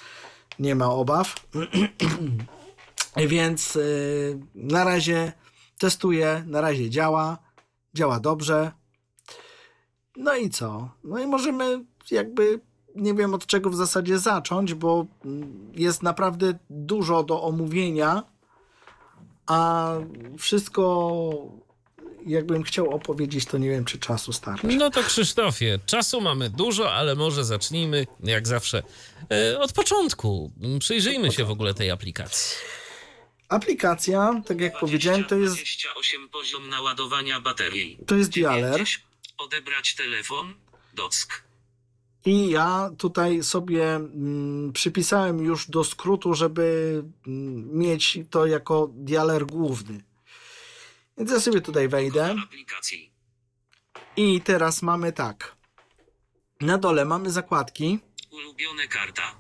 nie 0.59 0.75
ma 0.75 0.91
obaw. 0.91 1.35
Więc 3.17 3.77
y, 3.77 4.39
na 4.55 4.85
razie 4.85 5.33
testuję, 5.79 6.45
na 6.47 6.61
razie 6.61 6.91
działa, 6.91 7.39
działa 7.95 8.21
dobrze. 8.21 8.73
No 10.17 10.37
i 10.37 10.51
co? 10.51 10.89
No 11.05 11.19
i 11.19 11.27
możemy 11.27 11.85
jakby, 12.11 12.61
nie 12.95 13.15
wiem 13.15 13.35
od 13.35 13.47
czego 13.47 13.71
w 13.71 13.77
zasadzie 13.77 14.19
zacząć, 14.19 14.75
bo 14.75 15.07
mm, 15.25 15.73
jest 15.75 16.03
naprawdę 16.03 16.59
dużo 16.71 17.23
do 17.23 17.43
omówienia, 17.43 18.23
a 19.49 19.93
wszystko 20.39 21.33
jakbym 22.27 22.63
chciał 22.63 22.91
opowiedzieć, 22.91 23.45
to 23.45 23.59
nie 23.59 23.71
wiem, 23.71 23.85
czy 23.85 23.99
czasu 23.99 24.33
starczy. 24.33 24.67
No 24.67 24.91
to 24.91 25.03
Krzysztofie, 25.03 25.79
czasu 25.87 26.21
mamy 26.21 26.51
dużo, 26.51 26.93
ale 26.93 27.15
może 27.15 27.45
zacznijmy, 27.45 28.07
jak 28.25 28.49
zawsze, 28.49 28.83
e, 29.31 29.59
od 29.61 29.73
początku. 29.73 30.53
Przyjrzyjmy 30.81 31.33
się 31.33 31.45
w 31.45 31.51
ogóle 31.51 31.75
tej 31.75 31.91
aplikacji. 31.91 32.57
Aplikacja, 33.49 34.43
tak 34.47 34.61
jak 34.61 34.79
powiedziałem, 34.79 35.25
to 35.25 35.35
jest, 35.35 35.55
28 35.55 36.29
poziom 36.29 36.69
naładowania 36.69 37.41
baterii. 37.41 37.99
to 38.07 38.15
jest 38.15 38.31
dialer. 38.31 38.73
90. 38.73 39.05
Odebrać 39.39 39.95
telefon. 39.95 40.55
Dock. 40.95 41.48
I 42.29 42.51
ja 42.51 42.91
tutaj 42.99 43.43
sobie 43.43 43.95
mm, 43.95 44.73
przypisałem 44.73 45.45
już 45.45 45.71
do 45.71 45.85
skrótu, 45.85 46.35
żeby 46.35 47.03
mm, 47.27 47.79
mieć 47.79 48.19
to 48.31 48.47
jako 48.47 48.91
dialer 48.93 49.47
główny. 49.47 50.05
Więc 51.19 51.31
ja 51.31 51.41
sobie 51.41 51.61
tutaj 51.61 51.89
wejdę 51.89 52.35
i 54.17 54.41
teraz 54.41 54.83
mamy 54.83 55.13
tak. 55.13 55.57
Na 56.61 56.79
dole 56.79 57.05
mamy 57.05 57.31
zakładki. 57.31 57.99
Ulubione 58.31 58.89
karta. 58.89 59.35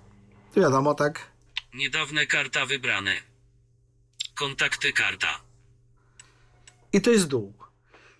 Tu 0.54 0.60
wiadomo, 0.60 0.94
tak. 0.94 1.30
Niedawne 1.74 2.26
karta 2.26 2.66
wybrane. 2.66 3.16
Kontakty 4.34 4.92
karta. 4.92 5.40
I 6.92 7.00
to 7.00 7.10
jest 7.10 7.26
dół. 7.26 7.54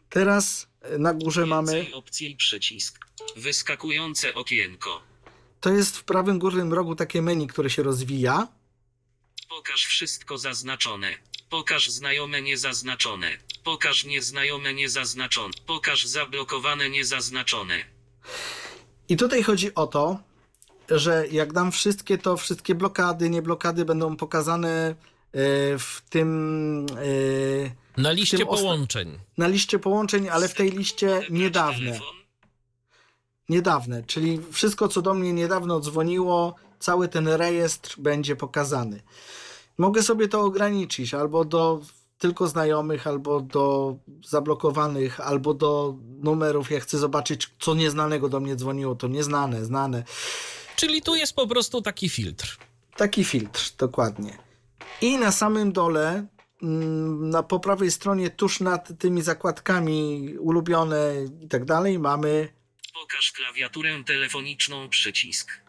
Teraz 0.09 0.69
na 0.99 1.15
górze 1.15 1.47
mamy. 1.47 1.87
Opcji 1.95 2.37
przycisk. 2.37 2.99
Wyskakujące 3.37 4.35
okienko. 4.35 5.03
To 5.61 5.71
jest 5.71 5.97
w 5.97 6.05
prawym 6.05 6.39
górnym 6.39 6.73
rogu 6.73 6.95
takie 6.95 7.23
menu, 7.23 7.47
które 7.47 7.71
się 7.71 7.83
rozwija. 7.83 8.49
Pokaż 9.49 9.87
wszystko 9.87 10.39
zaznaczone. 10.39 11.15
Pokaż 11.51 11.91
znajome 11.91 12.43
niezaznaczone. 12.43 13.39
Pokaż 13.65 14.05
nieznajome 14.05 14.75
niezaznaczone. 14.75 15.55
Pokaż 15.67 16.07
zablokowane 16.07 16.91
niezaznaczone. 16.91 17.85
I 19.09 19.17
tutaj 19.17 19.43
chodzi 19.43 19.75
o 19.75 19.87
to, 19.87 20.21
że 20.91 21.27
jak 21.31 21.53
dam 21.53 21.73
wszystkie, 21.73 22.19
to 22.19 22.37
wszystkie 22.37 22.75
blokady, 22.75 23.31
nieblokady 23.31 23.85
będą 23.85 24.17
pokazane 24.17 24.95
w 25.79 26.01
tym. 26.11 26.87
e, 27.97 28.01
Na 28.01 28.13
liście 28.13 28.39
tym 28.39 28.47
połączeń. 28.47 29.19
na 29.39 29.49
liście 29.49 29.79
połączeń, 29.79 30.29
ale 30.29 30.49
w 30.49 30.55
tej 30.55 30.71
liście 30.71 31.21
niedawne. 31.31 32.01
Niedawne, 33.49 34.03
czyli 34.03 34.41
wszystko, 34.53 34.89
co 34.89 35.03
do 35.03 35.15
mnie 35.15 35.33
niedawno 35.33 35.81
dzwoniło, 35.81 36.55
cały 36.79 37.09
ten 37.09 37.29
rejestr 37.29 37.95
będzie 38.01 38.37
pokazany. 38.37 39.03
Mogę 39.79 40.03
sobie 40.03 40.29
to 40.29 40.41
ograniczyć 40.41 41.15
albo 41.15 41.45
do 41.45 41.81
tylko 42.19 42.49
znajomych, 42.49 43.07
albo 43.07 43.41
do 43.41 43.97
zablokowanych, 44.27 45.21
albo 45.21 45.55
do 45.55 45.95
numerów. 46.21 46.71
Jak 46.71 46.83
chcę 46.83 46.99
zobaczyć, 46.99 47.51
co 47.61 47.75
nieznanego 47.75 48.29
do 48.29 48.41
mnie 48.41 48.57
dzwoniło, 48.57 48.95
to 48.95 49.09
nieznane, 49.09 49.65
znane. 49.65 50.05
Czyli 50.77 51.03
tu 51.03 51.15
jest 51.17 51.33
po 51.35 51.47
prostu 51.47 51.83
taki 51.83 52.09
filtr. 52.09 52.59
Taki 52.97 53.25
filtr, 53.25 53.73
dokładnie. 53.79 54.39
I 55.01 55.19
na 55.19 55.33
samym 55.33 55.73
dole, 55.73 56.27
mm, 56.63 57.31
na 57.31 57.43
po 57.43 57.61
prawej 57.61 57.91
stronie, 57.91 58.31
tuż 58.31 58.61
nad 58.61 58.99
tymi 58.99 59.23
zakładkami 59.23 60.29
ulubione 60.39 61.15
i 61.41 61.49
tak 61.49 61.65
dalej, 61.65 61.99
mamy 61.99 62.49
Pokaż 62.95 63.33
klawiaturę 63.33 64.05
telefoniczną 64.05 64.89
przycisk. 64.89 65.61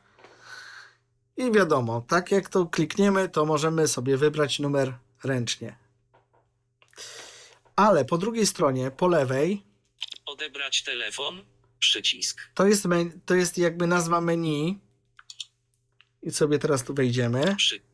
I 1.37 1.51
wiadomo, 1.51 2.01
tak 2.01 2.31
jak 2.31 2.49
to 2.49 2.65
klikniemy, 2.65 3.29
to 3.29 3.45
możemy 3.45 3.87
sobie 3.87 4.17
wybrać 4.17 4.59
numer 4.59 4.93
ręcznie. 5.23 5.75
Ale 7.75 8.05
po 8.05 8.17
drugiej 8.17 8.47
stronie, 8.47 8.91
po 8.91 9.07
lewej, 9.07 9.63
Odebrać 10.25 10.83
telefon. 10.83 11.41
Przycisk. 11.79 12.41
to 12.53 12.67
jest, 12.67 12.83
to 13.25 13.35
jest 13.35 13.57
jakby 13.57 13.87
nazwa 13.87 14.21
menu. 14.21 14.79
I 16.23 16.31
sobie 16.31 16.59
teraz 16.59 16.83
tu 16.83 16.93
wejdziemy. 16.93 17.55
Przy... 17.55 17.88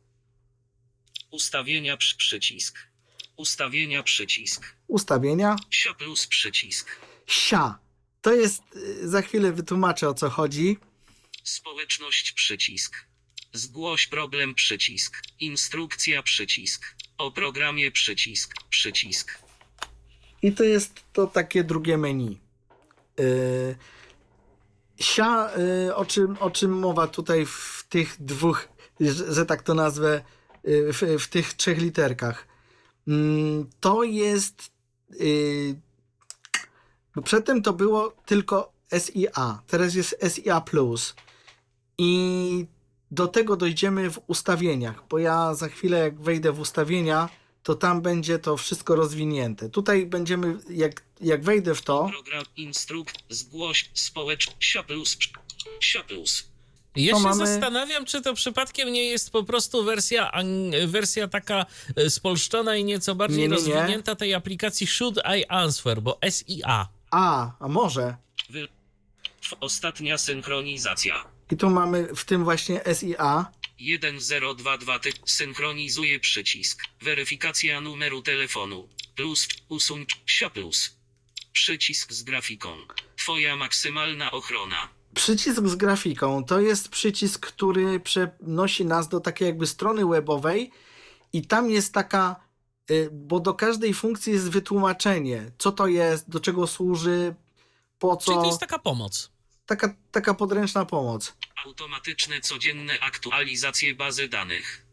Ustawienia 1.36 1.96
przy... 1.96 2.16
przycisk. 2.16 2.78
Ustawienia 3.36 4.02
przycisk. 4.02 4.74
Ustawienia. 4.88 5.56
Sia 5.70 5.94
plus 5.94 6.26
przycisk. 6.26 6.86
Sia. 7.26 7.78
To 8.22 8.32
jest, 8.34 8.62
y, 8.76 9.08
za 9.08 9.22
chwilę 9.22 9.52
wytłumaczę 9.52 10.08
o 10.08 10.14
co 10.14 10.30
chodzi. 10.30 10.78
Społeczność 11.44 12.32
przycisk. 12.32 12.96
Zgłoś 13.52 14.06
problem 14.06 14.54
przycisk. 14.54 15.22
Instrukcja 15.40 16.22
przycisk. 16.22 16.94
O 17.18 17.30
programie 17.30 17.90
przycisk. 17.90 18.54
Przycisk. 18.70 19.38
I 20.42 20.52
to 20.52 20.64
jest 20.64 20.92
to 21.12 21.26
takie 21.26 21.64
drugie 21.64 21.98
menu. 21.98 22.40
Yy, 23.18 23.76
sia, 25.00 25.50
yy, 25.56 25.94
o, 25.94 26.04
czym, 26.04 26.36
o 26.40 26.50
czym 26.50 26.70
mowa 26.78 27.06
tutaj 27.06 27.46
w 27.46 27.86
tych 27.88 28.16
dwóch, 28.18 28.68
że, 29.00 29.34
że 29.34 29.46
tak 29.46 29.62
to 29.62 29.74
nazwę, 29.74 30.22
w, 30.66 31.16
w 31.18 31.28
tych 31.28 31.54
trzech 31.54 31.78
literkach. 31.78 32.46
Mm, 33.08 33.70
to 33.80 34.02
jest. 34.02 34.70
Yy, 35.20 35.80
bo 37.14 37.22
przedtem 37.22 37.62
to 37.62 37.72
było 37.72 38.16
tylko 38.26 38.72
SIA, 38.98 39.62
teraz 39.66 39.94
jest 39.94 40.16
SIA. 40.34 40.64
I 41.98 42.66
do 43.10 43.26
tego 43.26 43.56
dojdziemy 43.56 44.10
w 44.10 44.20
ustawieniach, 44.26 45.08
bo 45.08 45.18
ja 45.18 45.54
za 45.54 45.68
chwilę, 45.68 45.98
jak 45.98 46.20
wejdę 46.20 46.52
w 46.52 46.60
ustawienia, 46.60 47.28
to 47.62 47.74
tam 47.74 48.02
będzie 48.02 48.38
to 48.38 48.56
wszystko 48.56 48.96
rozwinięte. 48.96 49.68
Tutaj 49.68 50.06
będziemy, 50.06 50.58
jak, 50.70 51.02
jak 51.20 51.44
wejdę 51.44 51.74
w 51.74 51.82
to, 51.82 52.10
Program 52.12 52.44
instruk. 52.56 53.08
Zgłoś 53.28 53.90
społecz. 53.94 54.56
Sia 55.80 56.02
plus. 56.02 56.55
Ja 56.96 57.12
To 57.12 57.18
się 57.18 57.24
mamy- 57.24 57.46
zastanawiam, 57.46 58.04
czy 58.04 58.22
to 58.22 58.34
przypadkiem 58.34 58.92
nie 58.92 59.04
jest 59.04 59.30
po 59.30 59.44
prostu 59.44 59.84
wersja, 59.84 60.30
wersja 60.86 61.28
taka 61.28 61.66
e, 61.96 62.10
spolszczona 62.10 62.76
i 62.76 62.84
nieco 62.84 63.14
bardziej 63.14 63.38
Nie, 63.38 63.48
nie, 63.48 63.62
nie. 63.62 63.74
rozwinięta 63.74 64.14
tej 64.16 64.34
aplikacji 64.34 64.86
Should 64.86 65.16
I 65.38 65.44
Answer, 65.48 66.02
bo 66.02 66.18
SIA. 66.30 66.88
a, 67.10 67.50
a 67.60 67.68
może. 67.68 68.16
Wy... 68.50 68.68
Ostatnia 69.60 70.18
synchronizacja. 70.18 71.24
I 71.52 71.56
tu 71.56 71.70
mamy 71.70 72.08
w 72.16 72.24
tym 72.24 72.44
właśnie 72.44 72.80
SIA. 73.00 73.50
1022 73.78 74.98
ty 74.98 75.10
synchronizuje 75.26 76.20
przycisk. 76.20 76.82
Weryfikacja 77.02 77.80
numeru 77.80 78.22
telefonu. 78.22 78.88
Plus 79.16 79.48
usuń 79.68 80.06
plus. 80.54 80.96
Przycisk 81.52 82.12
z 82.12 82.22
grafiką. 82.22 82.76
Twoja 83.16 83.56
maksymalna 83.56 84.30
ochrona. 84.30 84.88
Przycisk 85.20 85.66
z 85.66 85.74
grafiką 85.76 86.44
to 86.44 86.60
jest 86.60 86.88
przycisk, 86.88 87.46
który 87.46 88.00
przenosi 88.00 88.84
nas 88.84 89.08
do 89.08 89.20
takiej 89.20 89.46
jakby 89.46 89.66
strony 89.66 90.06
webowej 90.06 90.70
i 91.32 91.46
tam 91.46 91.70
jest 91.70 91.94
taka, 91.94 92.36
y, 92.90 93.08
bo 93.12 93.40
do 93.40 93.54
każdej 93.54 93.94
funkcji 93.94 94.32
jest 94.32 94.50
wytłumaczenie, 94.50 95.50
co 95.58 95.72
to 95.72 95.86
jest, 95.86 96.30
do 96.30 96.40
czego 96.40 96.66
służy, 96.66 97.34
po 97.98 98.16
Czyli 98.16 98.36
co. 98.36 98.40
to 98.42 98.46
jest 98.46 98.60
taka 98.60 98.78
pomoc. 98.78 99.30
taka, 99.66 99.94
taka 100.12 100.34
podręczna 100.34 100.84
pomoc. 100.84 101.36
Automatyczne 101.66 102.40
codzienne 102.40 103.00
aktualizacje 103.00 103.94
bazy 103.94 104.28
danych. 104.28 104.86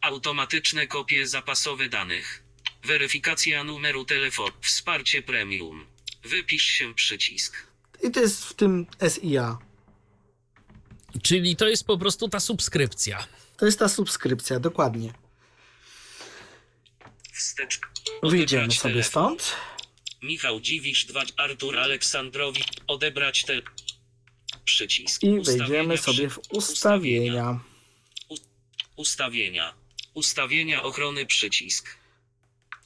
Automatyczne 0.00 0.86
kopie 0.86 1.26
zapasowe 1.26 1.88
danych. 1.88 2.42
Weryfikacja 2.84 3.64
numeru 3.64 4.04
telefonu. 4.04 4.52
Wsparcie 4.60 5.22
premium. 5.22 5.86
Wypisz 6.24 6.64
się 6.64 6.94
przycisk. 6.94 7.67
I 8.02 8.10
to 8.10 8.20
jest 8.20 8.44
w 8.44 8.54
tym 8.54 8.86
SIA. 9.08 9.58
Czyli 11.22 11.56
to 11.56 11.68
jest 11.68 11.84
po 11.84 11.98
prostu 11.98 12.28
ta 12.28 12.40
subskrypcja. 12.40 13.26
To 13.56 13.66
jest 13.66 13.78
ta 13.78 13.88
subskrypcja, 13.88 14.60
dokładnie. 14.60 15.12
Wstecz. 17.32 17.80
Wyjdziemy 18.22 18.72
sobie 18.72 18.94
telefon. 18.94 19.38
stąd. 19.38 19.56
Michał 20.22 20.60
Dziwisz 20.60 21.06
2, 21.06 21.22
Artur 21.36 21.78
Aleksandrowi, 21.78 22.64
odebrać 22.86 23.44
te... 23.44 23.62
Przycisk. 24.64 25.22
I 25.22 25.40
wejdziemy 25.40 25.98
sobie 25.98 26.30
w 26.30 26.38
ustawienia. 26.50 27.60
Ustawienia. 28.96 29.74
Ustawienia 30.14 30.82
ochrony 30.82 31.26
przycisk. 31.26 31.97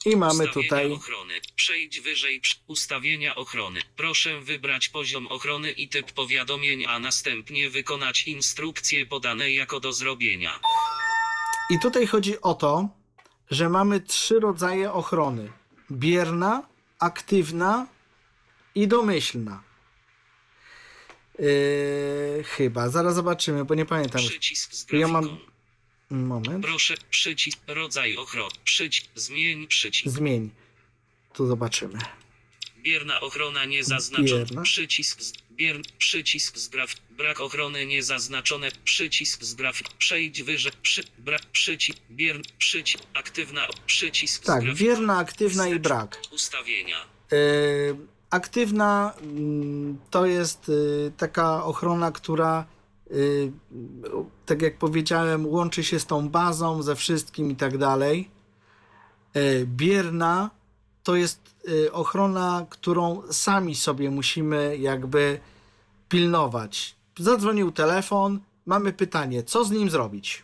I 0.05 0.15
mamy 0.17 0.33
Ustawienia 0.43 0.53
tutaj 0.53 0.91
ochrony. 0.91 1.33
Przejdź 1.55 1.99
wyżej. 2.01 2.39
przy- 2.41 2.55
Ustawienia 2.67 3.35
ochrony. 3.35 3.81
Proszę 3.95 4.41
wybrać 4.41 4.89
poziom 4.89 5.27
ochrony 5.27 5.71
i 5.71 5.89
typ 5.89 6.11
powiadomień, 6.11 6.85
a 6.85 6.99
następnie 6.99 7.69
wykonać 7.69 8.23
instrukcje 8.27 9.05
podane 9.05 9.51
jako 9.51 9.79
do 9.79 9.93
zrobienia. 9.93 10.59
I 11.69 11.79
tutaj 11.79 12.07
chodzi 12.07 12.41
o 12.41 12.53
to, 12.53 12.89
że 13.51 13.69
mamy 13.69 13.99
trzy 14.01 14.39
rodzaje 14.39 14.91
ochrony: 14.93 15.51
bierna, 15.91 16.67
aktywna 16.99 17.87
i 18.75 18.87
domyślna. 18.87 19.63
Yy, 21.39 22.43
chyba, 22.43 22.89
zaraz 22.89 23.15
zobaczymy, 23.15 23.65
bo 23.65 23.75
nie 23.75 23.85
pamiętam. 23.85 24.21
Przycisk 24.21 24.73
z 24.73 24.81
Ja 24.81 24.87
grafiką. 25.07 25.11
mam- 25.21 25.52
Moment, 26.17 26.65
Proszę, 26.65 26.93
przycisk, 27.09 27.59
rodzaj 27.67 28.17
ochrony. 28.17 28.51
Przycisk, 28.63 29.05
zmień 29.15 29.67
przycisk. 29.67 30.15
zmień. 30.15 30.49
Tu 31.33 31.47
zobaczymy. 31.47 31.99
Bierna 32.77 33.21
ochrona 33.21 33.65
niezaznaczona. 33.65 34.27
Bierna. 34.45 34.61
Przycisk 34.61 35.21
z, 35.21 35.33
bier, 35.51 35.81
przycisk 35.97 36.57
z 36.57 36.67
graf. 36.67 36.95
Brak 37.11 37.39
ochrony 37.41 37.85
niezaznaczone. 37.85 38.71
Przycisk 38.83 39.43
z 39.43 39.53
grafik. 39.53 39.89
Przejdź 39.93 40.43
wyżej. 40.43 40.71
Przy, 40.81 41.03
brak. 41.17 41.41
Przycisk. 41.45 41.99
Bier. 42.11 42.41
Przycisk. 42.57 43.03
Aktywna. 43.13 43.67
Przycisk 43.85 44.45
Tak, 44.45 44.63
grafik. 44.63 44.79
wierna, 44.79 45.17
aktywna 45.17 45.67
i 45.67 45.79
brak. 45.79 46.21
Ustawienia. 46.31 46.97
Yy, 47.31 47.37
aktywna 48.29 49.13
mm, 49.21 49.97
to 50.11 50.25
jest 50.25 50.69
y, 50.69 51.11
taka 51.17 51.63
ochrona, 51.63 52.11
która 52.11 52.65
tak 54.45 54.61
jak 54.61 54.77
powiedziałem, 54.77 55.47
łączy 55.47 55.83
się 55.83 55.99
z 55.99 56.05
tą 56.05 56.29
bazą, 56.29 56.81
ze 56.81 56.95
wszystkim 56.95 57.51
i 57.51 57.55
tak 57.55 57.77
dalej. 57.77 58.29
Y, 59.35 59.67
Bierna 59.67 60.49
to 61.03 61.15
jest 61.15 61.55
y, 61.69 61.91
ochrona, 61.91 62.65
którą 62.69 63.21
sami 63.31 63.75
sobie 63.75 64.11
musimy 64.11 64.77
jakby 64.77 65.39
pilnować. 66.09 66.95
Zadzwonił 67.19 67.71
telefon, 67.71 68.39
mamy 68.65 68.93
pytanie, 68.93 69.43
co 69.43 69.65
z 69.65 69.71
nim 69.71 69.89
zrobić? 69.89 70.43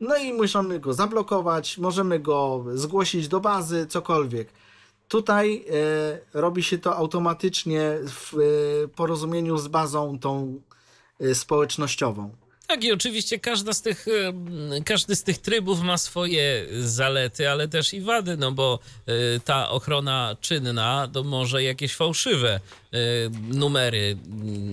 No 0.00 0.16
i 0.16 0.32
możemy 0.32 0.80
go 0.80 0.94
zablokować, 0.94 1.78
możemy 1.78 2.20
go 2.20 2.64
zgłosić 2.74 3.28
do 3.28 3.40
bazy, 3.40 3.86
cokolwiek. 3.86 4.48
Tutaj 5.08 5.64
e, 6.34 6.40
robi 6.40 6.62
się 6.62 6.78
to 6.78 6.96
automatycznie 6.96 7.98
w 8.06 8.34
e, 8.34 8.88
porozumieniu 8.88 9.58
z 9.58 9.68
bazą 9.68 10.18
tą 10.18 10.60
e, 10.70 10.73
społecznościową. 11.34 12.30
Tak, 12.66 12.84
i 12.84 12.92
oczywiście 12.92 13.38
każda 13.38 13.72
z 13.72 13.82
tych, 13.82 14.06
em, 14.08 14.84
każdy 14.84 15.16
z 15.16 15.22
tych 15.22 15.38
trybów 15.38 15.82
ma 15.82 15.98
swoje 15.98 16.66
zalety, 16.80 17.50
ale 17.50 17.68
też 17.68 17.94
i 17.94 18.00
wady, 18.00 18.36
no 18.36 18.52
bo 18.52 18.78
y, 19.08 19.40
ta 19.44 19.68
ochrona 19.68 20.36
czynna 20.40 21.08
to 21.12 21.24
może 21.24 21.62
jakieś 21.62 21.94
fałszywe 21.94 22.60
y, 22.94 22.98
numery 23.48 24.16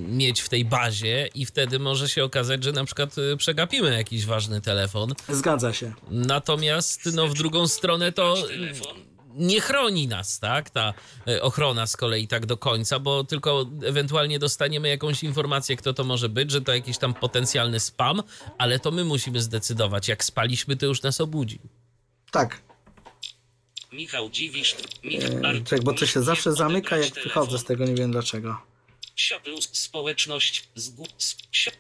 mieć 0.08 0.42
w 0.42 0.50
tej 0.50 0.66
bazie 0.66 1.30
i 1.36 1.46
wtedy 1.46 1.80
może 1.80 2.10
się 2.10 2.24
okazać, 2.24 2.64
że 2.64 2.72
na 2.72 2.86
przykład 2.86 3.18
y, 3.18 3.38
przegapimy 3.38 3.98
jakiś 3.98 4.26
ważny 4.26 4.62
telefon. 4.62 5.14
Zgadza 5.30 5.74
się. 5.74 5.94
Natomiast 6.12 7.10
no, 7.14 7.28
w 7.28 7.34
drugą 7.34 7.68
stronę 7.68 8.12
to 8.12 8.36
Telefon. 8.48 9.11
Nie 9.36 9.62
chroni 9.62 10.08
nas, 10.08 10.40
tak? 10.40 10.70
Ta 10.70 10.94
e, 11.28 11.42
ochrona 11.42 11.88
z 11.88 11.98
kolei 11.98 12.28
tak 12.28 12.46
do 12.46 12.58
końca, 12.58 13.00
bo 13.00 13.24
tylko 13.24 13.66
ewentualnie 13.86 14.40
dostaniemy 14.40 14.90
jakąś 14.90 15.24
informację, 15.24 15.76
kto 15.76 15.94
to 15.94 16.04
może 16.04 16.30
być, 16.30 16.52
że 16.52 16.62
to 16.62 16.74
jakiś 16.74 16.98
tam 16.98 17.14
potencjalny 17.14 17.80
spam, 17.80 18.24
ale 18.58 18.80
to 18.80 18.92
my 18.92 19.04
musimy 19.04 19.42
zdecydować. 19.42 20.08
Jak 20.08 20.24
spaliśmy, 20.24 20.78
to 20.78 20.86
już 20.86 21.02
nas 21.02 21.22
obudzi. 21.22 21.60
Tak. 22.32 22.62
Michał 23.92 24.30
Dziwisz. 24.30 24.76
Mich, 25.04 25.24
E, 25.24 25.62
czek, 25.64 25.84
bo 25.84 25.94
to 25.94 26.06
się 26.06 26.22
zawsze 26.22 26.54
zamyka, 26.54 26.98
jak 26.98 27.14
wychodzę 27.14 27.60
z 27.60 27.64
tego, 27.64 27.86
nie 27.86 27.96
wiem 27.96 28.12
dlaczego. 28.12 28.72
Plus 29.44 29.70
społeczność. 29.72 30.70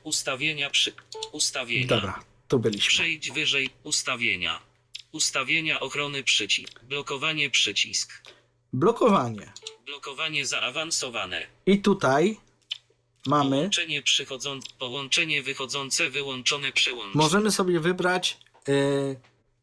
Ustawienia 0.04 0.70
przy. 0.70 0.94
Ustawienia. 1.32 1.88
Dobra, 1.88 2.24
tu 2.48 2.60
byliśmy. 2.60 2.90
Przejdź 2.90 3.32
wyżej. 3.32 3.70
Ustawienia. 3.84 4.71
Ustawienia 5.12 5.80
ochrony 5.80 6.24
przycisk. 6.24 6.80
Blokowanie 6.84 7.50
przycisk. 7.50 8.24
Blokowanie. 8.74 9.54
Blokowanie 9.86 10.46
zaawansowane. 10.46 11.48
I 11.66 11.82
tutaj 11.82 12.38
mamy, 13.28 13.56
Połączenie 13.56 14.02
przychodzące. 14.02 14.68
Połączenie 14.80 15.44
wychodzące 15.44 16.10
wyłączone 16.10 16.72
przełącznik. 16.72 17.16
możemy 17.16 17.52
sobie 17.52 17.80
wybrać, 17.80 18.38
e, 18.68 18.74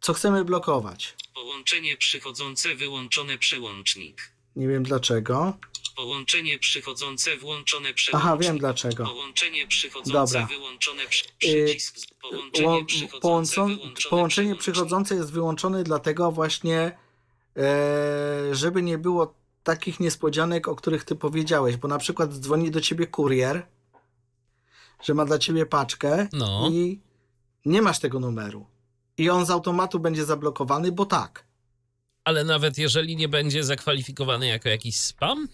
co 0.00 0.12
chcemy 0.14 0.44
blokować. 0.44 1.14
Połączenie 1.34 1.96
przychodzące 1.96 2.74
wyłączone 2.74 3.38
przełącznik. 3.38 4.32
Nie 4.58 4.68
wiem 4.68 4.82
dlaczego. 4.82 5.52
Połączenie 5.96 6.58
przychodzące 6.58 7.36
włączone. 7.36 7.88
Aha, 8.12 8.36
wiem 8.36 8.58
dlaczego. 8.58 9.04
Połączenie 9.04 9.66
przychodzące 9.66 10.12
Dobra. 10.40 10.46
wyłączone 10.56 11.02
przy, 11.08 11.24
Yy, 11.42 11.64
przycisk. 11.64 11.98
z- 11.98 12.06
Połączenie 12.22 12.68
Ło- 12.68 12.84
przychodzące 12.84 13.20
połączon- 13.28 13.76
wyłączone 13.76 14.10
połączenie 14.10 14.56
przychodzące 14.56 15.14
jest 15.14 15.32
wyłączone 15.32 15.82
dlatego 15.84 16.32
właśnie, 16.32 16.98
e, 17.56 18.54
żeby 18.54 18.82
nie 18.82 18.98
było 18.98 19.34
takich 19.62 20.00
niespodzianek, 20.00 20.68
o 20.68 20.76
których 20.76 21.04
ty 21.04 21.16
powiedziałeś, 21.16 21.76
bo 21.76 21.88
na 21.88 21.98
przykład 21.98 22.32
dzwoni 22.34 22.70
do 22.70 22.80
ciebie 22.80 23.06
kurier, 23.06 23.66
że 25.02 25.14
ma 25.14 25.24
dla 25.24 25.38
ciebie 25.38 25.66
paczkę 25.66 26.28
No. 26.32 26.68
i 26.72 27.00
nie 27.64 27.82
masz 27.82 27.98
tego 27.98 28.20
numeru. 28.20 28.66
I 29.18 29.30
on 29.30 29.46
z 29.46 29.50
automatu 29.50 30.00
będzie 30.00 30.24
zablokowany, 30.24 30.92
bo 30.92 31.06
tak. 31.06 31.47
Ale 32.28 32.44
nawet 32.44 32.78
jeżeli 32.78 33.16
nie 33.16 33.28
będzie 33.28 33.64
zakwalifikowany 33.64 34.46
jako 34.46 34.68
jakiś 34.68 34.96
spam, 34.96 35.48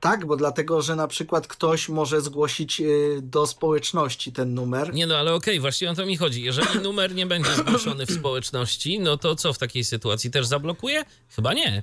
Tak, 0.00 0.26
bo 0.26 0.36
dlatego, 0.36 0.82
że 0.82 0.96
na 0.96 1.08
przykład 1.08 1.46
ktoś 1.46 1.88
może 1.88 2.20
zgłosić 2.20 2.80
y, 2.80 3.18
do 3.22 3.46
społeczności 3.46 4.32
ten 4.32 4.54
numer. 4.54 4.94
nie 4.94 5.06
no, 5.06 5.16
ale 5.16 5.34
okej, 5.34 5.60
właśnie 5.60 5.90
o 5.90 5.94
to 5.94 6.06
mi 6.06 6.16
chodzi. 6.16 6.42
Jeżeli 6.42 6.78
numer 6.88 7.14
nie 7.14 7.26
będzie 7.26 7.54
zgłoszony 7.54 8.06
w 8.06 8.10
społeczności, 8.12 9.00
no 9.00 9.16
to 9.16 9.36
co 9.36 9.52
w 9.52 9.58
takiej 9.58 9.84
sytuacji? 9.84 10.30
Też 10.30 10.46
zablokuje? 10.46 11.04
Chyba 11.28 11.54
nie. 11.54 11.82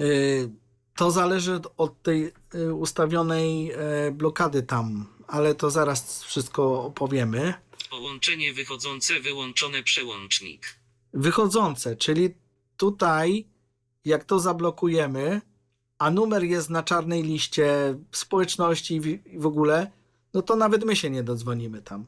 Y, 0.00 0.50
To 0.96 1.10
zależy 1.10 1.54
od- 1.54 1.72
od 1.76 2.02
tej 2.02 2.32
y, 2.54 2.74
ustawionej 2.74 3.70
e, 3.72 3.76
blokady 4.12 4.62
tam, 4.62 5.06
ale 5.28 5.54
to 5.54 5.70
zaraz 5.70 6.22
wszystko 6.24 6.84
opowiemy. 6.84 7.54
Połączenie 7.90 8.52
wychodzące 8.52 9.20
wyłączone 9.20 9.82
przełącznik. 9.82 10.76
Wychodzące, 11.14 11.96
czyli 11.96 12.34
tutaj, 12.76 13.46
jak 14.06 14.24
to 14.24 14.40
zablokujemy, 14.40 15.40
a 15.98 16.10
numer 16.10 16.44
jest 16.44 16.70
na 16.70 16.82
czarnej 16.82 17.22
liście 17.22 17.94
społeczności 18.12 18.94
i 18.94 19.00
w- 19.00 19.26
i 19.26 19.38
w 19.38 19.46
ogóle, 19.46 19.90
no 20.34 20.42
to 20.42 20.56
nawet 20.56 20.84
my 20.84 20.96
się 20.96 21.10
nie 21.10 21.22
dodzwonimy 21.22 21.82
tam. 21.82 22.06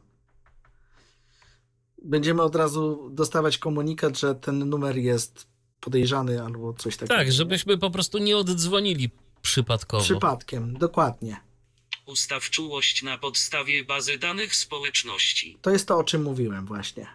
Będziemy 2.02 2.42
od 2.42 2.56
razu 2.56 3.10
dostawać 3.12 3.58
komunikat, 3.58 4.18
że 4.18 4.34
ten 4.34 4.68
numer 4.68 4.96
jest 4.96 5.46
podejrzany 5.80 6.42
albo 6.42 6.72
coś 6.74 6.96
takiego. 6.96 7.14
Tak, 7.14 7.32
żebyśmy 7.32 7.78
po 7.78 7.90
prostu 7.90 8.18
nie 8.18 8.36
oddzwonili 8.36 9.10
przypadkowo. 9.42 10.04
Przypadkiem, 10.04 10.74
dokładnie. 10.78 11.40
Ustaw 12.06 12.50
czułość 12.50 13.02
na 13.02 13.18
podstawie 13.18 13.84
bazy 13.84 14.18
danych 14.18 14.56
społeczności. 14.56 15.58
To 15.62 15.70
jest 15.70 15.88
to, 15.88 15.98
o 15.98 16.04
czym 16.04 16.22
mówiłem 16.22 16.66
właśnie. 16.66 17.06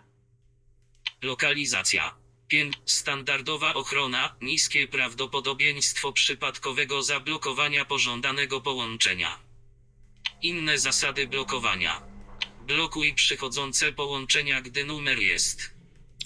Lokalizacja. 1.22 2.14
Pię- 2.54 2.72
standardowa 2.86 3.74
ochrona, 3.74 4.36
niskie 4.42 4.88
prawdopodobieństwo 4.88 6.12
przypadkowego 6.12 7.04
zablokowania 7.04 7.86
pożądanego 7.86 8.62
połączenia. 8.62 9.40
Inne 10.42 10.80
zasady 10.80 11.28
blokowania. 11.28 12.02
Blokuj 12.68 13.14
przychodzące 13.14 13.94
połączenia, 13.94 14.62
gdy 14.62 14.86
numer 14.86 15.20
jest 15.20 15.74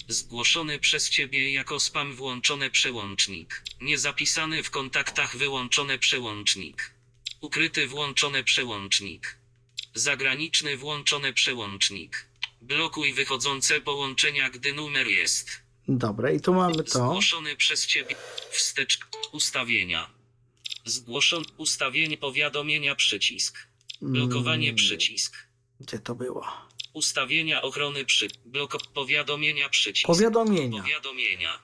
zgłoszony 0.08 0.78
przez 0.78 1.10
Ciebie 1.10 1.52
jako 1.52 1.80
spam 1.80 2.14
włączone 2.14 2.70
przełącznik. 2.70 3.62
Niezapisany 3.80 4.62
w 4.62 4.70
kontaktach 4.70 5.36
wyłączone 5.36 5.98
przełącznik. 5.98 6.94
Ukryty 7.40 7.86
włączone 7.86 8.44
przełącznik. 8.44 9.38
Zagraniczny 9.94 10.76
włączone 10.76 11.32
przełącznik. 11.32 12.28
Blokuj 12.62 13.12
wychodzące 13.12 13.80
połączenia, 13.80 14.50
gdy 14.50 14.72
numer 14.72 15.06
jest 15.06 15.67
Dobra, 15.88 16.30
i 16.30 16.40
tu 16.40 16.54
mamy 16.54 16.74
to. 16.74 16.84
Zgłoszony 16.84 17.56
przez 17.56 17.86
ciebie. 17.86 18.14
Wstecz. 18.50 18.98
Ustawienia. 19.32 20.10
Zgłoszon. 20.84 21.44
Ustawienie 21.56 22.16
powiadomienia 22.18 22.94
przycisk. 22.94 23.58
Blokowanie 24.02 24.66
Mm, 24.68 24.76
przycisk. 24.76 25.36
Gdzie 25.80 25.98
to 25.98 26.14
było? 26.14 26.46
Ustawienia 26.92 27.62
ochrony 27.62 28.04
przy. 28.04 28.28
Blok. 28.44 28.76
Powiadomienia 28.94 29.68
przycisk. 29.68 30.06
Powiadomienia. 30.06 30.82
Powiadomienia. 30.82 31.58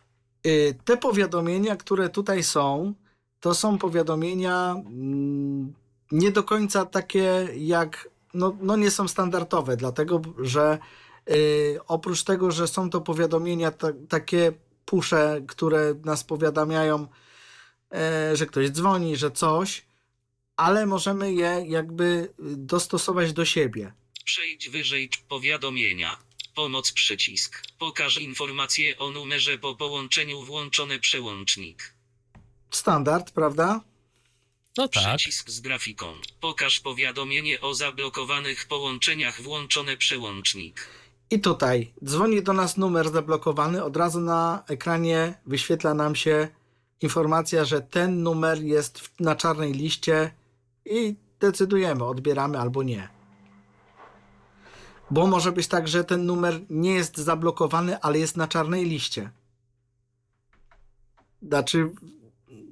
Y, 0.47 0.79
Te 0.85 0.97
powiadomienia, 0.97 1.77
które 1.77 2.09
tutaj 2.09 2.43
są, 2.43 2.95
to 3.41 3.55
są 3.55 3.79
powiadomienia 3.79 4.71
mm, 4.87 5.75
nie 6.13 6.31
do 6.33 6.43
końca 6.43 6.85
takie 6.87 7.49
jak, 7.57 8.09
no, 8.35 8.57
no 8.61 8.77
nie 8.77 8.91
są 8.91 9.09
standardowe, 9.09 9.77
dlatego 9.77 10.23
że 10.39 10.79
oprócz 11.87 12.25
tego, 12.25 12.51
że 12.51 12.69
są 12.69 12.91
to 12.91 13.01
powiadomienia 13.01 13.71
ta, 13.71 13.89
takie 14.09 14.53
pusze, 14.85 15.43
które 15.49 15.95
nas 16.05 16.25
powiadamiają, 16.25 17.09
e, 17.93 18.37
że 18.37 18.47
ktoś 18.47 18.71
dzwoni, 18.71 19.17
że 19.17 19.31
coś, 19.31 19.87
ale 20.57 20.87
możemy 20.87 21.33
je 21.33 21.65
jakby 21.69 22.05
y, 22.05 22.57
dostosować 22.57 23.33
do 23.33 23.45
siebie. 23.45 23.93
Przejdź 24.25 24.69
wyżej. 24.69 25.11
Powiadomienia. 25.29 26.19
Pomoc 26.55 26.93
przycisk. 26.93 27.63
Pokaż 27.79 28.19
informacje 28.19 28.99
o 28.99 29.11
numerze 29.11 29.59
po 29.59 29.75
połączeniu 29.75 30.43
włączony 30.43 30.99
przełącznik. 30.99 31.95
Standard, 32.71 33.31
prawda? 33.31 33.81
No 34.77 34.89
tak. 34.89 35.17
Przycisk 35.17 35.51
z 35.51 35.61
grafiką. 35.61 36.15
Pokaż 36.41 36.81
powiadomienie 36.81 37.61
o 37.61 37.75
zablokowanych 37.75 38.67
połączeniach 38.67 39.43
włączony 39.43 39.97
przełącznik. 39.97 40.89
I 41.35 41.41
tutaj 41.41 41.93
dzwoni 42.05 42.43
do 42.43 42.53
nas 42.53 42.77
numer 42.77 43.11
zablokowany, 43.11 43.85
od 43.85 43.97
razu 43.97 44.21
na 44.21 44.63
ekranie 44.69 45.35
wyświetla 45.47 45.95
nam 45.95 46.15
się 46.15 46.49
informacja, 47.01 47.65
że 47.65 47.81
ten 47.81 48.23
numer 48.23 48.63
jest 48.63 49.11
na 49.21 49.35
czarnej 49.37 49.73
liście 49.73 50.31
i 50.85 51.17
decydujemy, 51.41 52.05
odbieramy 52.05 52.59
albo 52.59 52.83
nie. 52.83 53.09
Bo 55.11 55.27
może 55.27 55.53
być 55.53 55.67
tak, 55.69 55.89
że 55.89 56.05
ten 56.05 56.27
numer 56.27 56.61
nie 56.71 56.95
jest 56.95 57.17
zablokowany, 57.19 58.01
ale 58.01 58.19
jest 58.19 58.37
na 58.37 58.49
czarnej 58.49 58.85
liście. 58.85 59.31
Znaczy, 61.43 61.91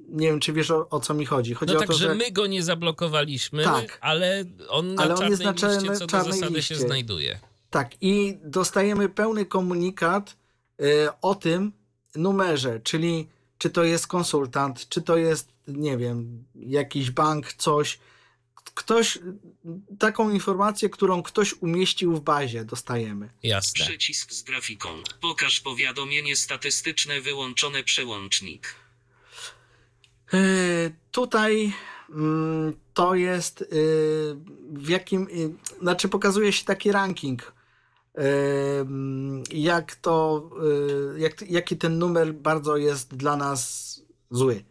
nie 0.09 0.27
wiem, 0.27 0.39
czy 0.39 0.53
wiesz 0.53 0.71
o, 0.71 0.89
o 0.89 0.99
co 0.99 1.13
mi 1.13 1.25
chodzi. 1.25 1.53
Chodzi 1.53 1.73
No 1.73 1.79
tak, 1.79 1.87
to, 1.87 1.93
że 1.93 2.07
że 2.07 2.15
my 2.15 2.31
go 2.31 2.47
nie 2.47 2.63
zablokowaliśmy, 2.63 3.63
Tak. 3.63 3.97
ale 4.01 4.43
on 4.69 4.95
na 4.95 5.03
Ale 5.03 5.11
on 5.13 5.17
czarnej 5.19 5.31
jest 5.31 5.43
na 5.43 5.53
czarnej- 5.53 5.89
liście 5.89 5.97
co 5.97 6.07
do 6.07 6.23
zasady 6.23 6.53
liście. 6.53 6.75
się 6.75 6.81
znajduje. 6.81 7.39
Tak, 7.73 7.91
i 8.01 8.37
dostajemy 8.43 9.09
pełny 9.09 9.45
komunikat 9.45 10.37
y, 10.81 11.07
o 11.21 11.35
tym 11.35 11.71
numerze, 12.15 12.79
czyli 12.79 13.27
czy 13.57 13.69
to 13.69 13.83
jest 13.83 14.07
konsultant, 14.07 14.89
czy 14.89 15.01
to 15.01 15.17
jest, 15.17 15.53
nie 15.67 15.97
wiem, 15.97 16.43
jakiś 16.55 17.11
bank, 17.11 17.53
coś. 17.53 17.99
Ktoś, 18.73 19.19
taką 19.99 20.31
informację, 20.31 20.89
którą 20.89 21.23
ktoś 21.23 21.53
umieścił 21.53 22.15
w 22.15 22.21
bazie, 22.21 22.65
dostajemy. 22.65 23.29
Jasne. 23.43 23.85
Przycisk 23.85 24.31
z 24.31 24.43
grafiką. 24.43 24.89
Pokaż 25.21 25.59
powiadomienie 25.59 26.35
statystyczne 26.35 27.21
wyłączone 27.21 27.83
przełącznik. 27.83 28.75
E, 30.33 30.37
Tutaj 31.11 31.73
mm, 32.09 32.73
to 32.93 33.15
jest 33.15 33.61
y, 33.61 33.65
w 34.73 34.89
jakim, 34.89 35.27
znaczy 35.81 36.09
pokazuje 36.09 36.53
się 36.53 36.65
taki 36.65 36.91
ranking, 36.91 37.53
jak 39.51 39.95
to, 39.95 40.49
y, 41.15 41.19
jak, 41.19 41.41
jaki 41.41 41.77
ten 41.77 41.99
numer 41.99 42.33
bardzo 42.33 42.77
jest 42.77 43.15
dla 43.15 43.37
nas 43.37 43.93
zły. 44.31 44.63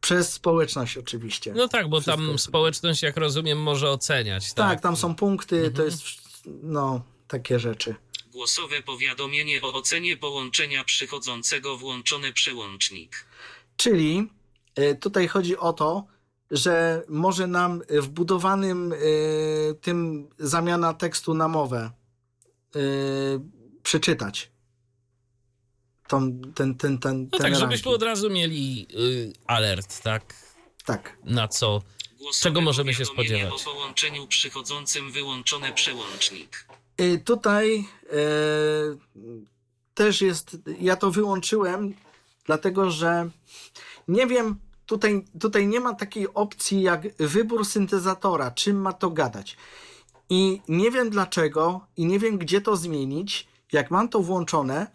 Przez 0.00 0.32
społeczność 0.32 0.96
oczywiście. 0.98 1.52
No 1.56 1.68
tak, 1.68 1.88
bo 1.88 2.00
Wszystko 2.00 2.16
tam 2.22 2.28
jest- 2.32 2.44
społeczność, 2.44 3.02
jak 3.02 3.16
rozumiem, 3.16 3.58
może 3.62 3.90
oceniać. 3.90 4.52
Tak, 4.52 4.70
tak, 4.70 4.80
tam 4.80 4.96
są 4.96 5.14
punkty, 5.14 5.60
to 5.60 5.66
Mhm. 5.66 5.84
jest 5.88 6.02
no 6.62 7.02
takie 7.28 7.58
rzeczy. 7.58 7.94
Głosowe 8.32 8.82
powiadomienie 8.82 9.62
o 9.62 9.72
ocenie 9.72 10.16
połączenia 10.16 10.84
przychodzącego 10.84 11.76
włączony 11.76 12.32
przełącznik. 12.32 13.26
Czyli 13.76 14.30
y, 14.78 14.94
tutaj 15.00 15.28
chodzi 15.28 15.56
o 15.56 15.72
to, 15.72 16.04
że 16.52 17.02
może 17.08 17.46
nam 17.46 17.82
y, 17.90 18.02
wbudowanym 18.02 18.92
y, 18.92 18.98
tym 19.80 20.28
zamiana 20.38 20.94
tekstu 20.94 21.34
na 21.34 21.48
mowę 21.48 21.90
y, 22.76 22.80
przeczytać. 23.82 24.50
Tą, 26.08 26.40
ten, 26.54 26.74
ten, 26.74 26.98
ten, 26.98 27.28
No 27.32 27.38
tak, 27.38 27.56
żebyśmy 27.56 27.90
od 27.90 28.02
razu 28.02 28.30
mieli 28.30 28.86
y, 28.94 29.32
alert, 29.46 30.02
tak? 30.02 30.34
Tak. 30.84 31.18
Na 31.24 31.48
co. 31.48 31.82
Głosowe 32.18 32.42
Czego 32.42 32.60
możemy 32.60 32.94
się 32.94 33.04
spodziewać? 33.04 33.52
o 33.52 33.64
połączeniu 33.64 34.26
przychodzącym 34.26 35.12
wyłączony 35.12 35.72
przełącznik. 35.72 36.66
Y, 37.00 37.18
tutaj 37.18 37.78
y, 37.78 38.98
też 39.94 40.20
jest, 40.20 40.56
ja 40.80 40.96
to 40.96 41.10
wyłączyłem, 41.10 41.94
dlatego 42.44 42.90
że 42.90 43.30
nie 44.08 44.26
wiem, 44.26 44.56
tutaj, 44.92 45.24
tutaj 45.40 45.66
nie 45.66 45.80
ma 45.80 45.94
takiej 45.94 46.34
opcji 46.34 46.82
jak 46.82 47.16
wybór 47.16 47.64
syntezatora, 47.64 48.50
czym 48.50 48.80
ma 48.80 48.92
to 48.92 49.10
gadać. 49.10 49.56
I 50.30 50.60
nie 50.68 50.90
wiem 50.90 51.10
dlaczego, 51.10 51.80
i 51.96 52.06
nie 52.06 52.18
wiem 52.18 52.38
gdzie 52.38 52.60
to 52.60 52.76
zmienić. 52.76 53.48
Jak 53.72 53.90
mam 53.90 54.08
to 54.08 54.20
włączone, 54.20 54.86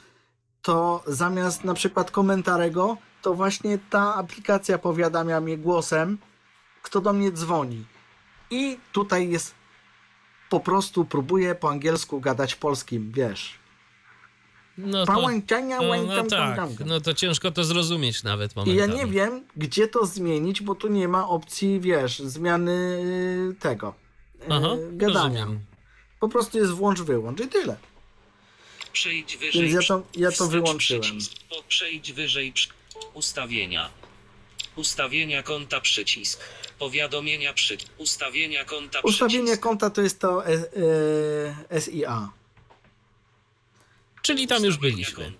to 0.62 1.04
zamiast 1.08 1.64
na 1.64 1.74
przykład 1.74 2.12
komentarego, 2.12 2.98
to 3.22 3.34
właśnie 3.34 3.80
ta 3.90 4.16
aplikacja 4.16 4.78
powiadamia 4.78 5.42
mnie 5.42 5.58
głosem, 5.58 6.18
kto 6.82 7.02
do 7.02 7.14
mnie 7.14 7.32
dzwoni. 7.32 7.86
I 8.50 8.78
tutaj 8.92 9.30
jest 9.30 9.56
po 10.50 10.60
prostu 10.60 11.06
próbuję 11.06 11.56
po 11.56 11.70
angielsku 11.70 12.20
gadać 12.20 12.56
polskim, 12.56 13.12
wiesz. 13.12 13.60
No 14.78 15.06
to, 15.06 15.12
Pałęczenia, 15.14 15.82
no, 15.82 16.04
no 16.04 16.24
tak, 16.24 16.70
no 16.86 17.02
to 17.02 17.14
ciężko 17.14 17.52
to 17.52 17.64
zrozumieć 17.64 18.24
nawet 18.24 18.52
I 18.52 18.56
ja 18.56 18.64
momentami. 18.66 18.94
nie 18.96 19.08
wiem, 19.08 19.44
gdzie 19.56 19.88
to 19.88 20.06
zmienić, 20.06 20.62
bo 20.62 20.76
tu 20.76 20.88
nie 20.88 21.08
ma 21.08 21.30
opcji, 21.30 21.80
wiesz, 21.80 22.20
zmiany 22.20 22.72
y, 23.52 23.56
tego 23.60 23.94
y, 24.42 24.46
Aha, 24.50 24.70
gadania. 24.92 25.24
rozumiem. 25.24 25.60
Po 26.20 26.30
prostu 26.30 26.58
jest 26.58 26.72
włącz, 26.72 27.02
wyłącz 27.02 27.40
i 27.42 27.48
tyle. 27.48 27.78
Przejdź 28.94 29.38
wyżej. 29.38 29.62
Więc 29.62 29.74
ja 29.74 29.88
to, 29.88 30.04
ja 30.16 30.32
to 30.32 30.48
wyłączyłem. 30.48 31.02
Przejdź 31.68 32.14
wyżej. 32.14 32.54
Ustawienia. 33.14 33.90
Ustawienia 34.76 35.44
konta 35.44 35.82
przycisk. 35.82 36.40
Powiadomienia 36.80 37.54
przy. 37.54 37.78
Ustawienia 37.98 38.66
konta 38.66 39.00
Ustawienie 39.00 39.44
przycisk. 39.44 39.64
konta 39.64 39.90
to 39.90 40.02
jest 40.02 40.20
to 40.20 40.48
e, 40.48 40.52
e, 41.72 41.82
SIA. 41.82 42.30
Czyli 44.28 44.48
tam 44.48 44.64
już 44.64 44.78
byliśmy. 44.78 45.34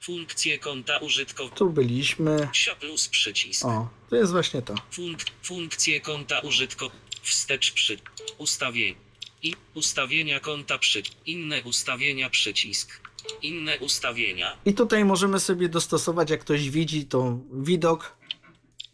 Funkcje 0.00 0.58
konta 0.58 0.98
użytkownika. 0.98 1.56
Tu 1.56 1.70
byliśmy. 1.70 2.48
Sio 2.52 2.76
plus 2.76 3.08
przycisk. 3.08 3.64
O, 3.64 3.88
to 4.10 4.16
jest 4.16 4.32
właśnie 4.32 4.62
to. 4.62 4.74
Funk, 4.90 5.18
funkcje 5.42 6.00
konta 6.00 6.40
użytkownika. 6.40 7.06
Wstecz 7.22 7.72
przy. 7.72 7.98
Ustawień. 8.38 8.94
I 9.42 9.54
ustawienia 9.74 10.40
konta 10.40 10.78
przy. 10.78 11.02
Inne 11.26 11.62
ustawienia 11.62 12.30
przycisk. 12.30 13.00
Inne 13.42 13.78
ustawienia. 13.78 14.56
I 14.64 14.74
tutaj 14.74 15.04
możemy 15.04 15.40
sobie 15.40 15.68
dostosować, 15.68 16.30
jak 16.30 16.40
ktoś 16.40 16.70
widzi, 16.70 17.06
to 17.06 17.38
widok. 17.52 18.16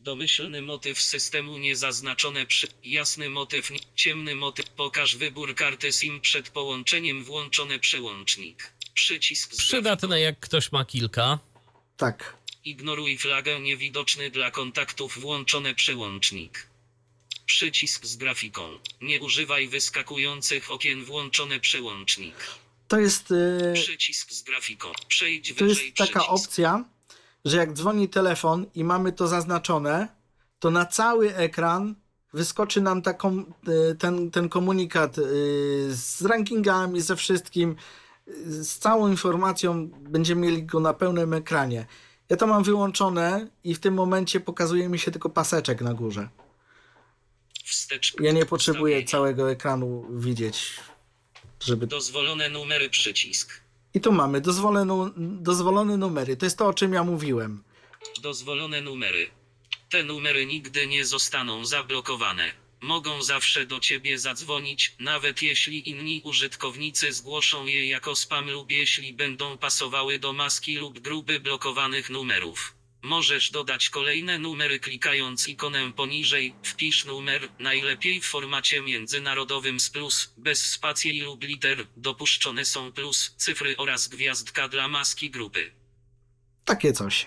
Domyślny 0.00 0.62
motyw 0.62 1.02
systemu 1.02 1.58
niezaznaczone 1.58 2.46
przy. 2.46 2.68
Jasny 2.84 3.30
motyw, 3.30 3.70
ciemny 3.94 4.34
motyw. 4.34 4.70
Pokaż 4.70 5.16
wybór 5.16 5.54
karty 5.54 5.92
SIM 5.92 6.20
przed 6.20 6.50
połączeniem 6.50 7.24
włączony 7.24 7.78
przełącznik. 7.78 8.77
Przycisk 8.98 9.54
z. 9.54 9.56
Przydatne, 9.58 10.20
jak 10.20 10.40
ktoś 10.40 10.72
ma 10.72 10.84
kilka. 10.84 11.38
Tak. 11.96 12.36
Ignoruj 12.64 13.18
flagę 13.18 13.60
niewidoczny 13.60 14.30
dla 14.30 14.50
kontaktów 14.50 15.18
włączony 15.20 15.74
przełącznik. 15.74 16.66
Przycisk 17.46 18.06
z 18.06 18.16
grafiką. 18.16 18.62
Nie 19.00 19.20
używaj 19.20 19.68
wyskakujących 19.68 20.70
okien 20.70 21.04
włączony 21.04 21.60
przełącznik. 21.60 22.34
To 22.88 22.98
jest, 23.00 23.32
e, 23.70 23.72
Przycisk 23.72 24.32
z 24.32 24.42
grafiką. 24.42 24.88
Przejdź 25.08 25.48
to 25.48 25.64
wyżej 25.64 25.86
jest 25.86 25.96
taka 25.96 26.20
przycisk. 26.20 26.48
opcja, 26.48 26.84
że 27.44 27.56
jak 27.56 27.72
dzwoni 27.72 28.08
telefon 28.08 28.66
i 28.74 28.84
mamy 28.84 29.12
to 29.12 29.28
zaznaczone, 29.28 30.08
to 30.58 30.70
na 30.70 30.86
cały 30.86 31.34
ekran 31.36 31.94
wyskoczy 32.32 32.80
nam 32.80 33.02
taką, 33.02 33.38
e, 33.38 33.94
ten, 33.94 34.30
ten 34.30 34.48
komunikat 34.48 35.18
e, 35.18 35.22
z 35.88 36.22
rankingami, 36.22 37.00
ze 37.00 37.16
wszystkim, 37.16 37.76
z 38.46 38.78
całą 38.78 39.08
informacją. 39.08 39.90
Będziemy 40.00 40.40
mieli 40.40 40.62
go 40.62 40.80
na 40.80 40.94
pełnym 40.94 41.34
ekranie. 41.34 41.86
Ja 42.28 42.36
to 42.36 42.46
mam 42.46 42.64
wyłączone 42.64 43.48
i 43.64 43.74
w 43.74 43.78
tym 43.78 43.94
momencie 43.94 44.40
pokazuje 44.40 44.88
mi 44.88 44.98
się 44.98 45.10
tylko 45.10 45.30
paseczek 45.30 45.80
na 45.80 45.94
górze. 45.94 46.28
Wstecz. 47.64 48.14
Ja 48.20 48.32
nie 48.32 48.46
potrzebuję 48.46 49.04
całego 49.04 49.50
ekranu 49.50 50.06
widzieć, 50.10 50.80
żeby... 51.60 51.86
Dozwolone 51.86 52.48
numery 52.48 52.90
przycisk. 52.90 53.60
I 53.94 54.00
tu 54.00 54.12
mamy 54.12 54.40
dozwolone, 54.40 55.10
dozwolone 55.16 55.96
numery. 55.96 56.36
To 56.36 56.46
jest 56.46 56.58
to, 56.58 56.66
o 56.66 56.74
czym 56.74 56.92
ja 56.92 57.04
mówiłem. 57.04 57.64
Dozwolone 58.22 58.80
numery. 58.80 59.30
Te 59.90 60.02
numery 60.02 60.46
nigdy 60.46 60.86
nie 60.86 61.04
zostaną 61.04 61.66
zablokowane. 61.66 62.52
Mogą 62.80 63.22
zawsze 63.22 63.66
do 63.66 63.80
ciebie 63.80 64.18
zadzwonić, 64.18 64.94
nawet 64.98 65.42
jeśli 65.42 65.90
inni 65.90 66.20
użytkownicy 66.24 67.12
zgłoszą 67.12 67.66
je 67.66 67.88
jako 67.88 68.16
spam 68.16 68.50
lub 68.50 68.70
jeśli 68.70 69.12
będą 69.12 69.58
pasowały 69.58 70.18
do 70.18 70.32
maski 70.32 70.76
lub 70.76 70.98
grupy 70.98 71.40
blokowanych 71.40 72.10
numerów. 72.10 72.74
Możesz 73.02 73.50
dodać 73.50 73.90
kolejne 73.90 74.38
numery 74.38 74.80
klikając 74.80 75.48
ikonę 75.48 75.92
poniżej, 75.92 76.54
wpisz 76.62 77.04
numer, 77.04 77.48
najlepiej 77.58 78.20
w 78.20 78.24
formacie 78.24 78.82
międzynarodowym 78.82 79.80
z 79.80 79.90
plus, 79.90 80.34
bez 80.36 80.66
spacji 80.66 81.20
lub 81.20 81.44
liter, 81.44 81.86
dopuszczone 81.96 82.64
są 82.64 82.92
plus, 82.92 83.34
cyfry 83.36 83.76
oraz 83.76 84.08
gwiazdka 84.08 84.68
dla 84.68 84.88
maski 84.88 85.30
grupy. 85.30 85.70
Takie 86.64 86.92
coś. 86.92 87.26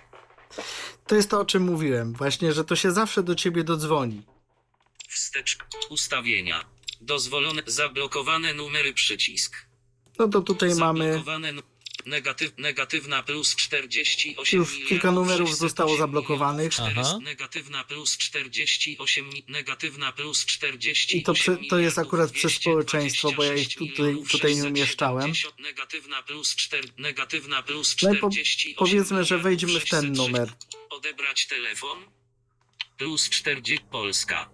To 1.07 1.15
jest 1.15 1.29
to, 1.29 1.39
o 1.39 1.45
czym 1.45 1.63
mówiłem. 1.63 2.13
Właśnie, 2.13 2.53
że 2.53 2.63
to 2.63 2.75
się 2.75 2.91
zawsze 2.91 3.23
do 3.23 3.35
ciebie 3.35 3.63
dodzwoni. 3.63 4.21
Wstecz. 5.15 5.57
Ustawienia. 5.89 6.65
Dozwolone. 7.01 7.63
Zablokowane 7.65 8.53
numery 8.53 8.93
przycisk. 8.93 9.65
No 10.19 10.27
to 10.27 10.41
tutaj 10.41 10.75
mamy. 10.75 11.03
Zablokowane. 11.05 11.51
nu- 11.53 11.61
Negatyw, 12.05 12.51
negatywna 12.57 13.23
plus 13.23 13.55
48 13.55 14.59
Już 14.59 14.69
kilka 14.75 14.93
milionów 14.93 15.15
numerów 15.27 15.49
608 15.49 15.55
zostało 15.55 15.97
zablokowanych. 15.97 16.71
milionów 16.71 16.93
400, 16.93 17.09
Aha. 17.09 17.19
Negatywna 17.23 17.83
plus 17.83 18.17
48. 18.17 19.29
mi- 19.29 19.43
Negatywna 19.47 20.11
plus 20.11 20.45
48. 20.45 21.19
I 21.19 21.23
to 21.23 21.33
prze- 21.33 21.57
to 21.69 21.79
jest 21.79 21.97
akurat 21.99 22.31
przez 22.31 22.51
226 22.59 22.61
społeczeństwo, 22.61 23.31
bo 23.31 23.43
ja 23.43 23.53
ich 23.53 23.73
tutaj- 23.75 23.95
tutaj 23.95 24.15
nie 24.15 24.61
670. 24.61 24.67
umieszczałem. 24.77 25.33
Negatywna 25.59 26.23
plus 26.23 26.55
4. 26.55 26.87
Negatywna 26.97 27.63
plus 27.63 27.95
No 28.01 28.13
i 28.13 28.17
po- 28.17 28.29
48. 28.29 28.75
powiedzmy, 28.77 29.23
że 29.23 29.35
milionów 29.35 29.43
wejdźmy 29.43 29.79
w 29.79 29.89
ten 29.89 30.01
606. 30.01 30.17
numer. 30.17 30.53
Odebrać 30.89 31.47
telefon. 31.47 31.97
Plus 32.97 33.29
40 33.29 33.85
Polska. 33.91 34.49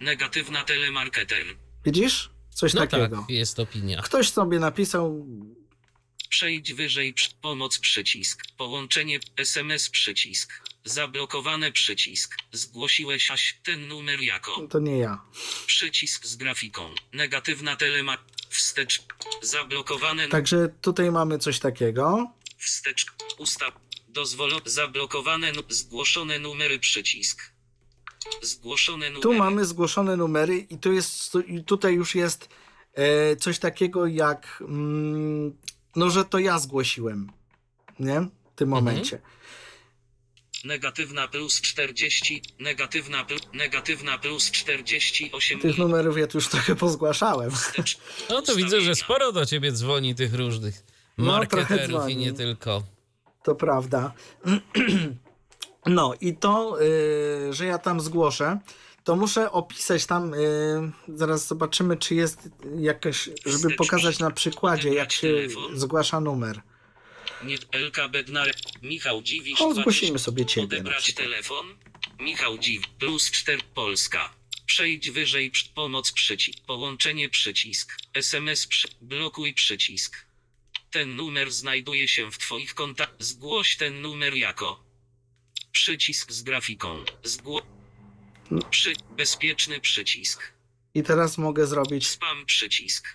Negatywna 0.00 0.64
telemarketer. 0.64 1.44
Widzisz? 1.84 2.30
Coś 2.54 2.74
No 2.74 2.86
takiego. 2.86 3.16
tak, 3.16 3.30
jest 3.30 3.60
opinia. 3.60 4.02
Ktoś 4.02 4.30
sobie 4.30 4.58
napisał. 4.58 5.26
Przejdź 6.28 6.72
wyżej 6.72 7.14
przy, 7.14 7.30
pomoc 7.42 7.78
przycisk. 7.78 8.42
Połączenie 8.56 9.20
SMS 9.36 9.90
przycisk. 9.90 10.52
Zablokowane 10.84 11.72
przycisk. 11.72 12.36
Zgłosiłeś 12.52 13.30
aś 13.30 13.58
ten 13.62 13.88
numer 13.88 14.20
jako 14.20 14.66
To 14.70 14.78
nie 14.80 14.98
ja. 14.98 15.22
przycisk 15.66 16.26
z 16.26 16.36
grafiką. 16.36 16.94
Negatywna 17.12 17.76
telema. 17.76 18.18
Wstecz. 18.48 19.02
Zablokowane. 19.42 20.28
Także 20.28 20.68
tutaj 20.82 21.10
mamy 21.10 21.38
coś 21.38 21.58
takiego. 21.58 22.32
Wstecz. 22.58 23.06
Ustaw. 23.38 23.74
Dozwolo. 24.08 24.60
Zablokowane. 24.64 25.52
Nu- 25.52 25.62
zgłoszone 25.68 26.38
numery 26.38 26.78
przycisk. 26.78 27.52
Zgłoszone 28.42 29.06
numery. 29.06 29.22
Tu 29.22 29.32
mamy 29.34 29.64
zgłoszone 29.64 30.16
numery 30.16 30.56
i 30.58 30.78
tu 30.78 30.92
jest, 30.92 31.32
i 31.46 31.64
tutaj 31.64 31.94
już 31.94 32.14
jest 32.14 32.48
e, 32.94 33.36
coś 33.36 33.58
takiego 33.58 34.06
jak, 34.06 34.58
mm, 34.68 35.56
no 35.96 36.10
że 36.10 36.24
to 36.24 36.38
ja 36.38 36.58
zgłosiłem, 36.58 37.32
nie? 38.00 38.20
W 38.20 38.54
tym 38.56 38.68
momencie. 38.68 39.20
Negatywna 40.64 41.28
plus 41.28 41.60
40. 41.60 42.42
Negatywna, 42.60 43.24
pl, 43.24 43.38
negatywna 43.52 44.18
plus 44.18 44.50
48. 44.50 45.60
Tych 45.60 45.78
numerów 45.78 46.18
ja 46.18 46.26
tu 46.26 46.38
już 46.38 46.48
trochę 46.48 46.76
pozgłaszałem. 46.76 47.50
No 48.30 48.42
to 48.42 48.54
widzę, 48.56 48.80
że 48.80 48.94
sporo 48.94 49.32
do 49.32 49.46
ciebie 49.46 49.72
dzwoni 49.72 50.14
tych 50.14 50.34
różnych 50.34 50.82
No, 51.18 51.24
marketerów 51.24 51.80
i 51.80 51.88
dzwoni. 51.88 52.16
nie 52.16 52.32
tylko. 52.32 52.82
To 53.42 53.54
prawda. 53.54 54.12
No 55.88 56.14
i 56.20 56.36
to, 56.36 56.82
y, 56.82 57.52
że 57.52 57.66
ja 57.66 57.78
tam 57.78 58.00
zgłoszę, 58.00 58.58
to 59.04 59.16
muszę 59.16 59.52
opisać 59.52 60.06
tam, 60.06 60.34
y, 60.34 60.38
zaraz 61.08 61.46
zobaczymy, 61.46 61.96
czy 61.96 62.14
jest 62.14 62.48
jakaś, 62.78 63.30
żeby 63.46 63.74
pokazać 63.74 64.18
na 64.18 64.30
przykładzie, 64.30 64.94
jak 64.94 65.12
się 65.12 65.32
zgłasza 65.74 66.20
numer. 66.20 66.60
Nie, 67.44 67.56
LK 67.72 68.08
Bednar. 68.10 68.54
Michał 68.82 69.22
Dziwisz. 69.22 69.60
O, 69.60 69.64
20. 69.64 69.80
zgłosimy 69.82 70.18
sobie 70.18 70.46
ciebie 70.46 70.64
Odebrać 70.64 71.14
telefon. 71.14 71.66
Michał 72.20 72.58
Dziw. 72.58 72.88
Plus 72.88 73.30
4 73.30 73.62
Polska. 73.74 74.34
Przejdź 74.66 75.10
wyżej. 75.10 75.52
Pomoc 75.74 76.12
przycisk. 76.12 76.58
Połączenie 76.66 77.28
przycisk. 77.28 77.96
SMS 78.14 78.66
przy, 78.66 78.88
blokuj 79.00 79.54
przycisk. 79.54 80.26
Ten 80.90 81.16
numer 81.16 81.52
znajduje 81.52 82.08
się 82.08 82.30
w 82.30 82.38
Twoich 82.38 82.74
kontaktach. 82.74 83.26
Zgłoś 83.26 83.76
ten 83.76 84.02
numer 84.02 84.34
jako. 84.34 84.87
Przycisk 85.82 86.32
z 86.32 86.42
grafiką. 86.42 87.04
Zgło. 87.24 87.62
Przy, 88.70 88.92
bezpieczny 89.16 89.80
przycisk. 89.80 90.42
I 90.94 91.02
teraz 91.02 91.38
mogę 91.38 91.66
zrobić, 91.66 92.08
Spam 92.08 92.46
przycisk. 92.46 93.08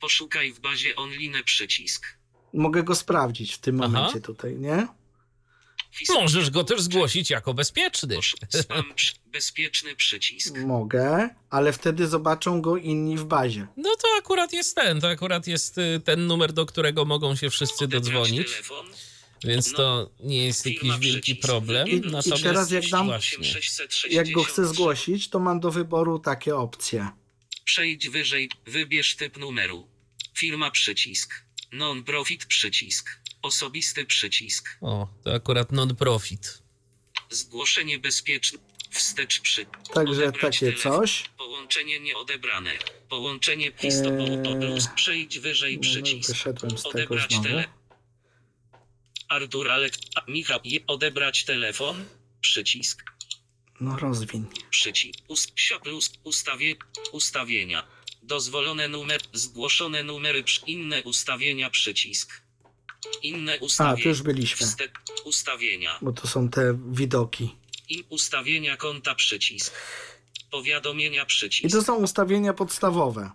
Poszukaj 0.00 0.52
w 0.52 0.60
bazie 0.60 0.96
online 0.96 1.34
przycisk. 1.44 2.06
mogę 2.52 2.82
go 2.82 2.94
sprawdzić 2.94 3.52
w 3.54 3.58
tym 3.58 3.80
Aha. 3.82 3.88
momencie 3.88 4.20
tutaj, 4.20 4.56
nie? 4.58 4.86
Możesz 6.14 6.50
go 6.50 6.64
też 6.64 6.82
zgłosić 6.82 7.30
jako 7.30 7.54
bezpieczny. 7.54 8.16
Spam 8.48 8.94
przy, 8.94 9.12
bezpieczny 9.26 9.96
przycisk. 9.96 10.58
Mogę, 10.58 11.28
ale 11.50 11.72
wtedy 11.72 12.06
zobaczą 12.06 12.60
go 12.62 12.76
inni 12.76 13.16
w 13.16 13.24
bazie. 13.24 13.66
No 13.76 13.90
to 14.02 14.08
akurat 14.18 14.52
jest 14.52 14.76
ten, 14.76 15.00
to 15.00 15.08
akurat 15.08 15.46
jest 15.46 15.78
y, 15.78 16.00
ten 16.04 16.26
numer, 16.26 16.52
do 16.52 16.66
którego 16.66 17.04
mogą 17.04 17.36
się 17.36 17.50
wszyscy 17.50 17.84
Odebrać 17.84 18.02
dodzwonić, 18.02 18.50
telefon. 18.50 18.86
Więc 19.44 19.72
to 19.72 20.10
nie 20.20 20.44
jest 20.46 20.66
jakiś 20.66 20.98
wielki 20.98 21.36
problem. 21.36 21.88
I- 21.88 21.92
i 21.92 22.00
Natomiast 22.00 22.42
teraz 22.42 22.70
jak 22.70 22.88
dam- 22.88 23.06
właśnie, 23.06 23.48
Jak 24.10 24.30
go 24.30 24.44
chcę 24.44 24.66
zgłosić, 24.66 25.28
to 25.28 25.38
mam 25.38 25.60
do 25.60 25.70
wyboru 25.70 26.18
takie 26.18 26.56
opcje. 26.56 27.08
Przejdź 27.64 28.08
wyżej, 28.08 28.50
wybierz 28.66 29.16
typ 29.16 29.36
numeru. 29.38 29.86
Firma 30.34 30.70
przycisk. 30.70 31.44
Non-profit 31.72 32.44
przycisk. 32.46 33.10
Osobisty 33.42 34.04
przycisk. 34.04 34.76
o, 34.80 35.08
to 35.24 35.34
akurat 35.34 35.72
non-profit. 35.72 36.62
Zgłoszenie 37.30 37.98
bezpieczne. 37.98 38.58
Wstecz 38.90 39.40
przy. 39.40 39.66
Także 39.94 40.12
Odebrać 40.22 40.58
takie 40.60 40.72
telefon. 40.72 40.92
coś. 41.00 41.24
Połączenie 41.38 42.00
nieodebrane. 42.00 42.70
Połączenie 43.08 43.70
pistopu 43.72 44.22
Eee, 44.22 44.60
plus. 44.60 44.88
Przejdź 44.94 45.38
wyżej 45.38 45.74
No, 45.76 45.80
przycisk. 45.82 46.30
wyszedłem 46.32 46.78
z 46.78 46.82
tego 46.82 46.88
Odebrać 46.90 47.30
znowu. 47.30 47.44
tele. 47.48 47.64
Artur 49.32 49.70
Alek. 49.70 49.94
a, 50.14 50.30
Michał. 50.30 50.60
Je, 50.64 50.80
odebrać 50.86 51.44
telefon. 51.44 52.04
Przycisk. 52.40 53.02
No 53.80 53.98
rozwiń. 53.98 54.46
Przycisk. 54.70 55.18
Ust, 55.28 55.52
sio 55.56 55.80
plus 55.80 56.10
ustawie, 56.24 56.74
ustawienia. 57.12 57.86
Dozwolone 58.22 58.88
numer, 58.88 59.20
zgłoszone 59.32 60.02
numery, 60.02 60.42
przy- 60.44 60.66
inne 60.66 61.02
ustawienia, 61.02 61.70
przycisk. 61.70 62.42
Inne 63.22 63.52
A, 63.60 63.64
ustawienia. 63.64 64.02
tu 64.02 64.08
już 64.08 64.22
byliśmy, 64.22 64.66
Wste- 64.66 64.88
ustawienia. 65.24 65.98
bo 66.02 66.12
to 66.12 66.28
są 66.28 66.48
te 66.48 66.78
widoki. 66.90 67.56
I 67.88 68.04
ustawienia 68.08 68.76
konta, 68.76 69.14
przycisk. 69.14 69.74
Powiadomienia, 70.50 71.22
I 71.22 71.26
przycisk. 71.26 71.76
to 71.76 71.82
są 71.82 71.94
ustawienia 71.96 72.52
podstawowe 72.54 73.30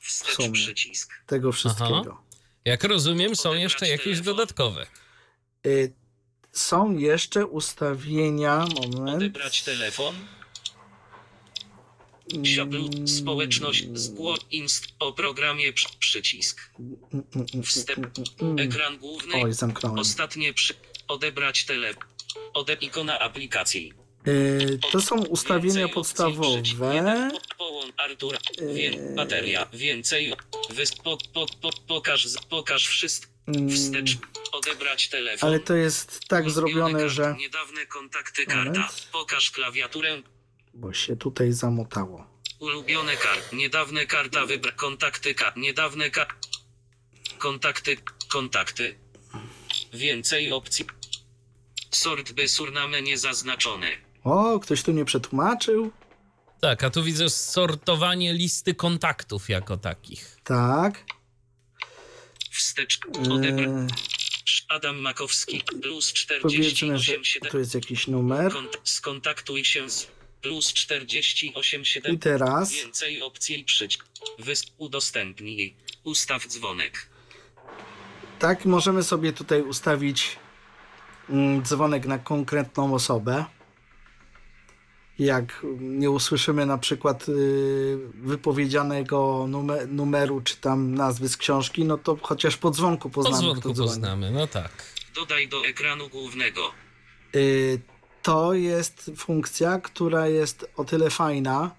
Wstecz, 0.00 0.50
przycisk. 0.52 1.12
tego 1.26 1.52
wszystkiego. 1.52 2.22
Jak 2.64 2.84
rozumiem, 2.84 3.36
są 3.36 3.50
Odebrać 3.50 3.62
jeszcze 3.62 3.88
jakieś 3.88 4.04
telefon. 4.04 4.24
dodatkowe. 4.24 4.86
Y, 5.66 5.92
są 6.52 6.96
jeszcze 6.98 7.46
ustawienia, 7.46 8.66
moment. 8.82 9.16
Odebrać 9.16 9.62
telefon. 9.62 10.14
Sioblu, 12.44 12.86
Mm, 12.86 13.08
społeczność, 13.08 13.86
zgło, 13.94 14.34
inst, 14.50 14.86
o 14.98 15.12
programie, 15.12 15.72
przy- 15.72 15.98
przycisk. 15.98 16.70
Wstęp. 17.64 18.06
Ekran 18.58 18.98
główny. 18.98 19.34
Oj, 19.34 19.52
zamknąłem. 19.52 19.98
Ostatnie 19.98 20.52
przy... 20.52 20.74
Odebrać 21.08 21.64
telefon. 21.64 22.02
Ode 22.54 22.72
ikona 22.74 23.18
aplikacji. 23.18 23.92
Y, 24.28 24.78
to 24.92 25.00
są 25.00 25.24
ustawienia 25.24 25.74
Więcej 25.74 25.94
podstawowe. 25.94 26.62
Artura. 27.96 28.38
Eee. 28.62 29.14
bateria. 29.16 29.66
Więcej. 29.72 30.32
Wys, 30.70 30.96
po, 30.96 31.18
po, 31.34 31.46
po, 31.60 31.70
pokaż, 31.88 32.28
pokaż 32.48 32.86
wszystko. 32.86 33.32
Mm, 33.46 33.68
Wstecz. 33.70 34.18
Odebrać 34.52 35.08
telefon. 35.08 35.48
Ale 35.48 35.60
to 35.60 35.74
jest 35.74 36.20
tak 36.28 36.50
zrobione, 36.50 36.98
kart- 36.98 37.08
że. 37.08 37.34
Niedawne 37.38 37.86
kontakty 37.86 38.46
karta. 38.46 38.64
Moment. 38.64 39.08
Pokaż 39.12 39.50
klawiaturę. 39.50 40.22
Bo 40.74 40.92
się 40.92 41.16
tutaj 41.16 41.52
zamotało. 41.52 42.26
Ulubione 42.58 43.16
kart. 43.16 43.52
Niedawne 43.52 44.06
karta 44.06 44.46
wybra. 44.46 44.72
Kontakty 44.72 45.34
kart. 45.34 45.56
Niedawne 45.56 46.10
kart. 46.10 46.32
Kontakty. 47.38 47.96
Kontakty. 48.28 48.98
Więcej 49.92 50.52
opcji. 50.52 50.84
Sort 51.90 52.32
by 52.32 52.48
surname 52.48 53.02
niezaznaczone. 53.02 53.86
O, 54.24 54.60
ktoś 54.60 54.82
tu 54.82 54.92
nie 54.92 55.04
przetłumaczył? 55.04 55.90
Tak, 56.60 56.84
a 56.84 56.90
tu 56.90 57.02
widzę 57.02 57.30
sortowanie 57.30 58.32
listy 58.32 58.74
kontaktów 58.74 59.48
jako 59.48 59.76
takich. 59.76 60.36
Tak. 60.44 61.04
Wstecz. 62.56 62.98
Odebrać. 63.30 63.66
Yy, 63.66 63.86
Adam 64.68 64.98
Makowski. 65.00 65.62
Plus 65.82 66.12
powiedzmy, 66.42 66.98
że 66.98 67.12
48 67.12 67.24
7. 67.24 67.50
tu 67.50 67.58
jest 67.58 67.74
jakiś 67.74 68.06
numer. 68.06 68.52
Kont- 68.52 68.78
skontaktuj 68.84 69.64
się 69.64 69.90
z. 69.90 70.06
Plus 70.42 70.72
48 70.72 71.82
I 71.82 71.86
7. 71.86 72.18
teraz 72.18 72.72
Więcej 72.72 73.22
opcji 73.22 73.64
przyć. 73.64 73.98
Wys 74.38 74.62
udostępnij. 74.78 75.74
Ustaw 76.04 76.46
dzwonek. 76.46 77.08
tak 78.38 78.64
możemy 78.64 79.02
sobie 79.02 79.32
tutaj 79.32 79.62
ustawić 79.62 80.36
mm, 81.30 81.62
dzwonek 81.62 82.06
na 82.06 82.18
konkretną 82.18 82.94
osobę. 82.94 83.44
Jak 85.18 85.66
nie 85.78 86.10
usłyszymy 86.10 86.66
na 86.66 86.78
przykład 86.78 87.28
y, 87.28 87.98
wypowiedzianego 88.14 89.46
numer, 89.48 89.88
numeru 89.88 90.40
czy 90.40 90.56
tam 90.56 90.94
nazwy 90.94 91.28
z 91.28 91.36
książki, 91.36 91.84
no 91.84 91.98
to 91.98 92.16
chociaż 92.22 92.56
po 92.56 92.70
dzwonku 92.70 93.10
Po 93.10 93.14
poznamy, 93.14 93.42
dzwonku 93.42 93.60
kto 93.60 93.72
dzwoni. 93.72 93.88
poznamy, 93.90 94.30
no 94.30 94.46
tak. 94.46 94.70
Dodaj 95.14 95.48
do 95.48 95.64
ekranu 95.66 96.08
głównego. 96.08 96.60
Y, 97.36 97.80
To 98.22 98.54
jest 98.54 99.10
funkcja, 99.16 99.80
która 99.80 100.28
jest 100.28 100.70
o 100.76 100.84
tyle 100.84 101.10
fajna, 101.10 101.70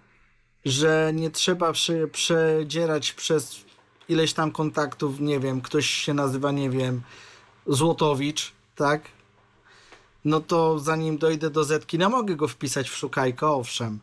że 0.65 1.11
nie 1.13 1.31
trzeba 1.31 1.71
przy, 1.73 2.07
przedzierać 2.11 3.13
przez 3.13 3.65
ileś 4.09 4.33
tam 4.33 4.51
kontaktów, 4.51 5.19
nie 5.19 5.39
wiem, 5.39 5.61
ktoś 5.61 5.85
się 5.89 6.13
nazywa, 6.13 6.51
nie 6.51 6.69
wiem, 6.69 7.01
Złotowicz, 7.67 8.51
tak? 8.75 9.01
No 10.25 10.39
to 10.39 10.79
zanim 10.79 11.17
dojdę 11.17 11.49
do 11.49 11.63
Zetki, 11.63 11.97
no 11.97 12.09
mogę 12.09 12.35
go 12.35 12.47
wpisać 12.47 12.89
w 12.89 12.95
szukajkę, 12.95 13.47
owszem. 13.47 13.99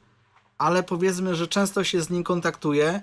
Ale 0.59 0.83
powiedzmy, 0.83 1.35
że 1.35 1.49
często 1.49 1.85
się 1.85 2.03
z 2.03 2.11
nim 2.11 2.25
kontaktuję, 2.25 3.01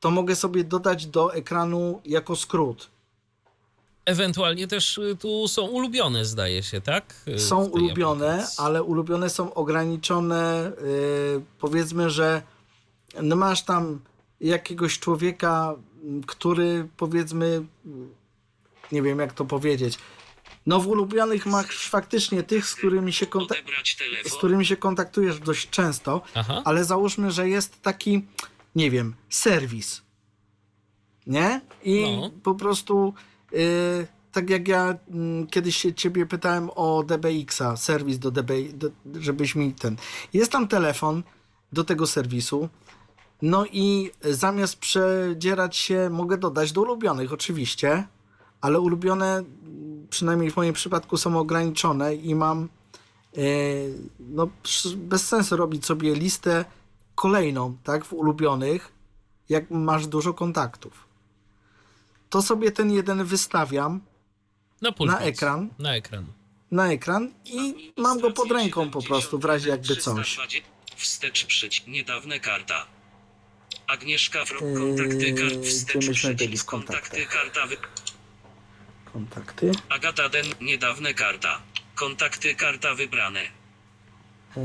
to 0.00 0.10
mogę 0.10 0.36
sobie 0.36 0.64
dodać 0.64 1.06
do 1.06 1.34
ekranu 1.34 2.00
jako 2.04 2.36
skrót. 2.36 2.90
Ewentualnie 4.04 4.68
też 4.68 4.98
y, 4.98 5.16
tu 5.20 5.48
są 5.48 5.62
ulubione, 5.66 6.24
zdaje 6.24 6.62
się, 6.62 6.80
tak? 6.80 7.14
Y, 7.28 7.38
są 7.38 7.64
ulubione, 7.64 8.32
aplikacji. 8.32 8.64
ale 8.64 8.82
ulubione 8.82 9.30
są 9.30 9.54
ograniczone. 9.54 10.72
Yy, 10.82 11.42
powiedzmy, 11.58 12.10
że 12.10 12.42
no 13.22 13.36
masz 13.36 13.62
tam 13.62 14.00
jakiegoś 14.40 14.98
człowieka, 14.98 15.74
który 16.26 16.88
powiedzmy, 16.96 17.64
nie 18.92 19.02
wiem 19.02 19.18
jak 19.18 19.32
to 19.32 19.44
powiedzieć, 19.44 19.98
No 20.66 20.80
w 20.80 20.86
ulubionych 20.88 21.46
masz 21.46 21.88
faktycznie 21.88 22.42
tych, 22.42 22.66
z 22.66 22.74
którymi 22.74 23.12
się, 23.12 23.26
konta- 23.26 23.54
z 24.28 24.34
którymi 24.34 24.66
się 24.66 24.76
kontaktujesz 24.76 25.38
dość 25.40 25.70
często, 25.70 26.22
Aha. 26.34 26.62
ale 26.64 26.84
załóżmy, 26.84 27.30
że 27.30 27.48
jest 27.48 27.82
taki, 27.82 28.26
nie 28.74 28.90
wiem, 28.90 29.14
serwis. 29.28 30.02
Nie? 31.26 31.60
I 31.82 32.02
No. 32.20 32.30
po 32.42 32.54
prostu 32.54 33.14
y, 33.52 34.06
tak 34.32 34.50
jak 34.50 34.68
ja 34.68 34.94
mm, 35.10 35.46
kiedyś 35.46 35.76
się 35.76 35.94
ciebie 35.94 36.26
pytałem 36.26 36.70
o 36.74 37.02
DBX-a, 37.06 37.76
serwis 37.76 38.18
do 38.18 38.30
do, 38.30 38.42
żebyś 39.20 39.54
mi 39.54 39.72
ten. 39.72 39.96
Jest 40.32 40.52
tam 40.52 40.68
telefon 40.68 41.22
do 41.72 41.84
tego 41.84 42.06
serwisu. 42.06 42.68
No 43.42 43.66
i 43.72 44.10
zamiast 44.22 44.76
przedzierać 44.76 45.76
się, 45.76 46.10
mogę 46.10 46.38
dodać 46.38 46.72
do 46.72 46.80
ulubionych 46.82 47.32
oczywiście, 47.32 48.06
ale 48.64 48.80
ulubione, 48.80 49.42
przynajmniej 50.10 50.50
w 50.50 50.56
moim 50.56 50.72
przypadku, 50.72 51.16
są 51.16 51.38
ograniczone 51.38 52.14
i 52.14 52.34
mam 52.34 52.68
e, 53.36 53.40
no, 54.20 54.48
bez 54.96 55.28
sensu 55.28 55.56
robić 55.56 55.86
sobie 55.86 56.14
listę 56.14 56.64
kolejną, 57.14 57.76
tak, 57.84 58.04
w 58.04 58.12
ulubionych, 58.12 58.92
jak 59.48 59.70
masz 59.70 60.06
dużo 60.06 60.34
kontaktów. 60.34 61.08
To 62.30 62.42
sobie 62.42 62.72
ten 62.72 62.90
jeden 62.92 63.24
wystawiam 63.24 64.00
Na 64.82 64.90
na 65.06 65.20
ekran, 65.20 65.68
Na 65.78 65.96
ekran. 65.96 66.26
na 66.70 66.92
ekran 66.92 67.30
i 67.44 67.92
mam 67.96 68.20
go 68.20 68.30
pod 68.30 68.50
ręką 68.50 68.90
po 68.90 69.02
prostu, 69.02 69.38
w 69.38 69.44
razie 69.44 69.70
jakby 69.70 69.96
coś. 69.96 70.26
320. 70.26 70.68
Wstecz 70.96 71.46
przyć. 71.46 71.86
Niedawne 71.86 72.40
karta. 72.40 72.86
Agnieszka 73.86 74.44
Fro. 74.44 74.66
Yy, 74.66 74.74
Kontakty 74.74 75.34
kart. 75.34 75.66
Wstecz 75.66 76.10
przycisk. 76.10 76.66
Kontakty 76.66 77.26
karta. 77.26 77.60
Kontakty. 79.14 79.72
Agata 79.88 80.28
Den. 80.28 80.46
Niedawne 80.60 81.14
karta. 81.14 81.62
Kontakty 81.94 82.54
karta 82.54 82.94
wybrane. 82.94 83.40
E, 84.56 84.60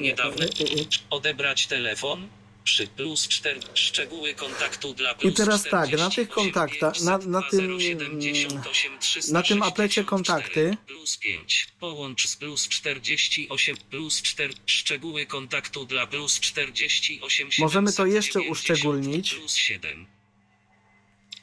Niedawne. 0.00 0.44
e, 0.44 0.48
e. 0.48 0.84
Odebrać 1.10 1.66
telefon. 1.66 2.28
Przy 2.64 2.86
plus 2.86 3.28
4 3.28 3.60
szczegóły 3.74 4.34
kontaktu 4.34 4.94
dla 4.94 5.12
I 5.12 5.14
plus 5.14 5.34
teraz 5.34 5.62
tak, 5.62 5.72
na 5.72 6.10
48 6.10 6.10
tych 6.26 6.28
kontaktach, 6.34 7.00
na, 7.00 7.18
na 7.18 7.42
tym, 7.42 7.80
078 7.80 8.52
na 8.54 8.62
tym 8.62 9.00
364 9.00 9.62
aplecie 9.62 10.04
kontakty, 10.04 10.76
plus 10.86 11.16
5 11.18 11.68
połącz 11.80 12.28
z 12.28 12.36
plus 12.36 12.68
48 12.68 13.76
plus 13.90 14.22
4 14.22 14.54
szczegóły 14.66 15.26
kontaktu 15.26 15.84
dla 15.86 16.06
plus 16.06 16.40
48 16.40 17.48
Możemy 17.58 17.92
to 17.92 18.06
jeszcze 18.06 18.40
790 18.40 18.50
uszczególnić. 18.52 19.34
plus 19.34 19.54
7 19.54 20.06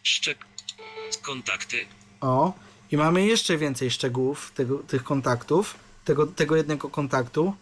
Szczeg... 0.03 0.37
kontakty 1.21 1.85
o, 2.21 2.53
i 2.91 2.97
mamy 2.97 3.25
jeszcze 3.25 3.57
więcej 3.57 3.91
szczegółów 3.91 4.51
tego, 4.55 4.77
tych 4.77 5.03
kontaktów, 5.03 5.75
tego, 6.05 6.27
tego 6.27 6.55
jednego 6.55 6.89
kontaktu, 6.89 7.53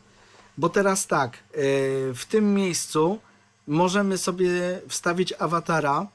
bo 0.57 0.69
teraz 0.69 1.07
tak, 1.07 1.33
e, 1.33 1.39
w 2.13 2.25
tym 2.29 2.53
miejscu 2.53 3.19
możemy 3.67 4.17
sobie 4.17 4.49
wstawić 4.87 5.33
awatara, 5.39 6.07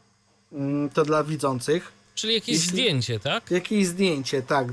mm, 0.53 0.91
to 0.91 1.05
dla 1.05 1.25
widzących, 1.25 1.93
Czyli 2.15 2.35
jakieś 2.35 2.55
Jeśli- 2.55 2.69
zdjęcie, 2.71 3.21
tak? 3.21 3.51
Jakieś 3.51 3.87
zdjęcie, 3.87 4.43
tak, 4.43 4.69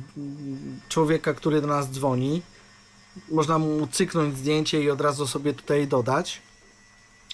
człowieka, 0.90 1.34
który 1.34 1.62
do 1.62 1.68
nas 1.68 1.92
dzwoni. 1.92 2.42
Można 3.32 3.60
mu 3.60 3.88
cyknąć 3.88 4.38
zdjęcie 4.38 4.84
i 4.84 4.90
od 4.90 5.02
razu 5.02 5.28
sobie 5.28 5.54
tutaj 5.54 5.88
dodać. 5.88 6.42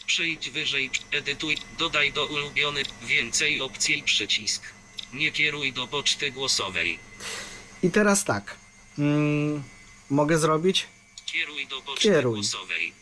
Przejdź 0.05 0.49
wyżej, 0.49 0.89
edytuj, 1.11 1.57
dodaj 1.79 2.13
do 2.13 2.25
ulubionych, 2.25 2.87
więcej 3.07 3.61
opcji 3.61 4.03
przycisk. 4.03 4.63
Nie 5.13 5.31
kieruj 5.31 5.73
do 5.73 5.87
poczty 5.87 6.31
głosowej. 6.31 6.99
I 7.83 7.91
teraz 7.91 8.25
tak, 8.25 8.55
mm, 8.99 9.63
mogę 10.09 10.37
zrobić, 10.37 10.87
Kieruj 11.25 11.67
do 11.67 11.81
poczty 11.81 12.01
Kieruj. 12.03 12.33
głosowej. 12.33 12.93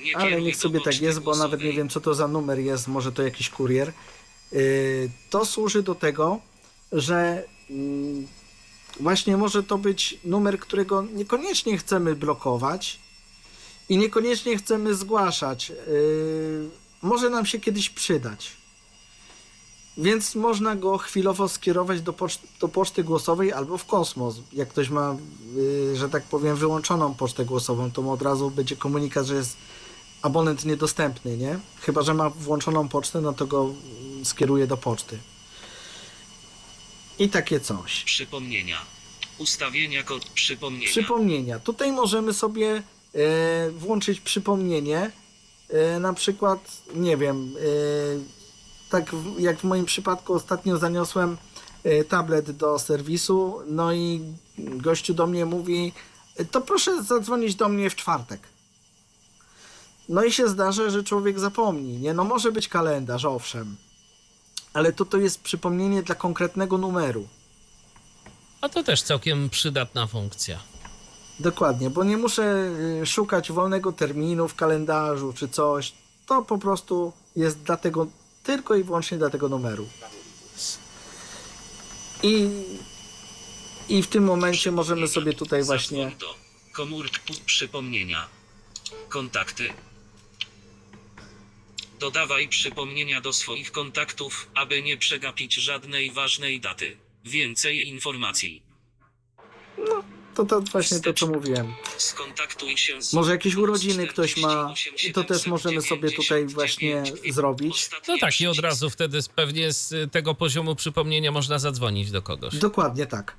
Nie 0.00 0.16
ale 0.16 0.28
kieruj 0.28 0.44
niech 0.44 0.54
do 0.54 0.60
sobie 0.60 0.78
tak 0.78 0.84
poczty 0.84 1.04
jest, 1.04 1.20
bo 1.20 1.36
nawet 1.36 1.50
nie 1.60 1.64
głosowej. 1.64 1.76
wiem 1.76 1.88
co 1.88 2.00
to 2.00 2.14
za 2.14 2.28
numer 2.28 2.58
jest, 2.58 2.88
może 2.88 3.12
to 3.12 3.22
jakiś 3.22 3.50
kurier. 3.50 3.92
Yy, 4.52 5.10
to 5.30 5.44
służy 5.44 5.82
do 5.82 5.94
tego, 5.94 6.40
że 6.92 7.44
mm, 7.70 8.26
właśnie 9.00 9.36
może 9.36 9.62
to 9.62 9.78
być 9.78 10.18
numer, 10.24 10.58
którego 10.58 11.02
niekoniecznie 11.02 11.78
chcemy 11.78 12.14
blokować 12.14 12.98
i 13.88 13.96
niekoniecznie 13.98 14.56
chcemy 14.58 14.94
zgłaszać. 14.94 15.68
Yy, 15.68 16.70
może 17.02 17.30
nam 17.30 17.46
się 17.46 17.60
kiedyś 17.60 17.90
przydać. 17.90 18.52
Więc 19.96 20.34
można 20.34 20.76
go 20.76 20.98
chwilowo 20.98 21.48
skierować 21.48 22.00
do, 22.00 22.12
pocz- 22.12 22.38
do 22.60 22.68
poczty 22.68 23.04
głosowej 23.04 23.52
albo 23.52 23.78
w 23.78 23.86
kosmos. 23.86 24.36
Jak 24.52 24.68
ktoś 24.68 24.88
ma, 24.88 25.16
yy, 25.56 25.96
że 25.96 26.08
tak 26.08 26.22
powiem, 26.22 26.56
wyłączoną 26.56 27.14
pocztę 27.14 27.44
głosową, 27.44 27.90
to 27.90 28.02
mu 28.02 28.12
od 28.12 28.22
razu 28.22 28.50
będzie 28.50 28.76
komunikat, 28.76 29.26
że 29.26 29.34
jest 29.34 29.56
abonent 30.22 30.64
niedostępny, 30.64 31.36
nie? 31.36 31.58
Chyba, 31.80 32.02
że 32.02 32.14
ma 32.14 32.30
włączoną 32.30 32.88
pocztę, 32.88 33.20
no 33.20 33.32
to 33.32 33.46
go 33.46 33.74
skieruje 34.24 34.66
do 34.66 34.76
poczty. 34.76 35.18
I 37.18 37.28
takie 37.28 37.60
coś. 37.60 38.04
Przypomnienia. 38.04 38.78
Ustawienia 39.38 40.02
kod 40.02 40.24
przypomnienia. 40.24 40.86
Przypomnienia. 40.90 41.58
Tutaj 41.58 41.92
możemy 41.92 42.34
sobie 42.34 42.82
e, 43.14 43.70
włączyć 43.70 44.20
przypomnienie. 44.20 45.10
E, 45.68 45.98
na 46.00 46.14
przykład, 46.14 46.82
nie 46.94 47.16
wiem, 47.16 47.54
e, 47.56 48.43
tak 48.94 49.14
w, 49.14 49.40
jak 49.40 49.58
w 49.58 49.64
moim 49.64 49.84
przypadku 49.84 50.34
ostatnio 50.34 50.78
zaniosłem 50.78 51.36
e, 51.84 52.04
tablet 52.04 52.50
do 52.50 52.78
serwisu, 52.78 53.60
no 53.66 53.92
i 53.92 54.20
gościu 54.58 55.14
do 55.14 55.26
mnie 55.26 55.44
mówi, 55.44 55.92
e, 56.36 56.44
to 56.44 56.60
proszę 56.60 57.02
zadzwonić 57.02 57.54
do 57.54 57.68
mnie 57.68 57.90
w 57.90 57.96
czwartek. 57.96 58.40
No 60.08 60.24
i 60.24 60.32
się 60.32 60.48
zdarza, 60.48 60.90
że 60.90 61.04
człowiek 61.04 61.38
zapomni, 61.38 61.98
nie? 61.98 62.14
No 62.14 62.24
może 62.24 62.52
być 62.52 62.68
kalendarz, 62.68 63.24
owszem. 63.24 63.76
Ale 64.72 64.92
to 64.92 65.04
to 65.04 65.16
jest 65.16 65.42
przypomnienie 65.42 66.02
dla 66.02 66.14
konkretnego 66.14 66.78
numeru. 66.78 67.28
A 68.60 68.68
to 68.68 68.82
też 68.82 69.02
całkiem 69.02 69.50
przydatna 69.50 70.06
funkcja. 70.06 70.58
Dokładnie, 71.40 71.90
bo 71.90 72.04
nie 72.04 72.16
muszę 72.16 72.70
y, 73.02 73.06
szukać 73.06 73.52
wolnego 73.52 73.92
terminu 73.92 74.48
w 74.48 74.54
kalendarzu 74.54 75.32
czy 75.32 75.48
coś. 75.48 75.92
To 76.26 76.42
po 76.42 76.58
prostu 76.58 77.12
jest 77.36 77.62
dla 77.62 77.76
tego, 77.76 78.06
tylko 78.44 78.76
i 78.76 78.84
wyłącznie 78.84 79.18
dla 79.18 79.30
tego 79.30 79.48
numeru. 79.48 79.88
I, 82.22 82.48
i 83.88 84.02
w 84.02 84.06
tym 84.06 84.24
momencie 84.24 84.72
możemy 84.72 85.08
sobie 85.08 85.32
tutaj 85.32 85.62
właśnie. 85.62 86.12
Komórki 86.72 87.34
przypomnienia. 87.46 88.28
Kontakty. 89.08 89.72
Dodawaj 92.00 92.48
przypomnienia 92.48 93.20
do 93.20 93.32
swoich 93.32 93.72
kontaktów, 93.72 94.50
aby 94.54 94.82
nie 94.82 94.96
przegapić 94.96 95.54
żadnej 95.54 96.10
ważnej 96.10 96.60
daty. 96.60 96.96
Więcej 97.24 97.88
informacji. 97.88 98.62
To, 100.34 100.44
to 100.44 100.60
właśnie 100.60 101.00
to, 101.00 101.14
co 101.14 101.26
mówiłem. 101.26 101.74
Skontaktuj 101.98 102.76
się 102.76 103.02
z 103.02 103.12
Może 103.12 103.32
jakieś 103.32 103.54
urodziny 103.54 104.06
ktoś 104.06 104.36
ma, 104.36 104.74
48 104.74 105.12
to 105.12 105.24
też 105.24 105.46
możemy 105.46 105.82
sobie 105.82 106.10
tutaj 106.10 106.46
właśnie 106.46 106.88
799. 106.90 107.34
zrobić. 107.34 107.90
No 108.08 108.18
tak, 108.20 108.40
i 108.40 108.46
od 108.46 108.58
razu 108.58 108.90
wtedy 108.90 109.22
z- 109.22 109.28
pewnie 109.28 109.72
z 109.72 110.12
tego 110.12 110.34
poziomu 110.34 110.76
przypomnienia 110.76 111.32
można 111.32 111.58
zadzwonić 111.58 112.10
do 112.10 112.22
kogoś. 112.22 112.56
Dokładnie 112.56 113.06
tak. 113.06 113.36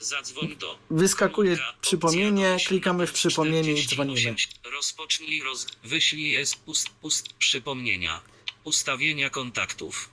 Zadzwoń 0.00 0.56
do. 0.56 0.78
Wyskakuje 0.90 1.56
komórka, 1.56 1.78
przypomnienie, 1.80 2.52
opcja 2.54 2.68
klikamy 2.68 3.06
w 3.06 3.12
przypomnienie 3.12 3.72
i 3.72 3.82
48. 3.86 4.34
dzwonimy. 4.36 4.36
Rozpocznij 4.76 5.42
roz... 5.42 5.66
Wyślij 5.84 6.30
jest 6.32 6.56
pust, 6.56 6.88
pust 6.88 7.32
przypomnienia. 7.32 8.20
Ustawienia 8.64 9.30
kontaktów. 9.30 10.08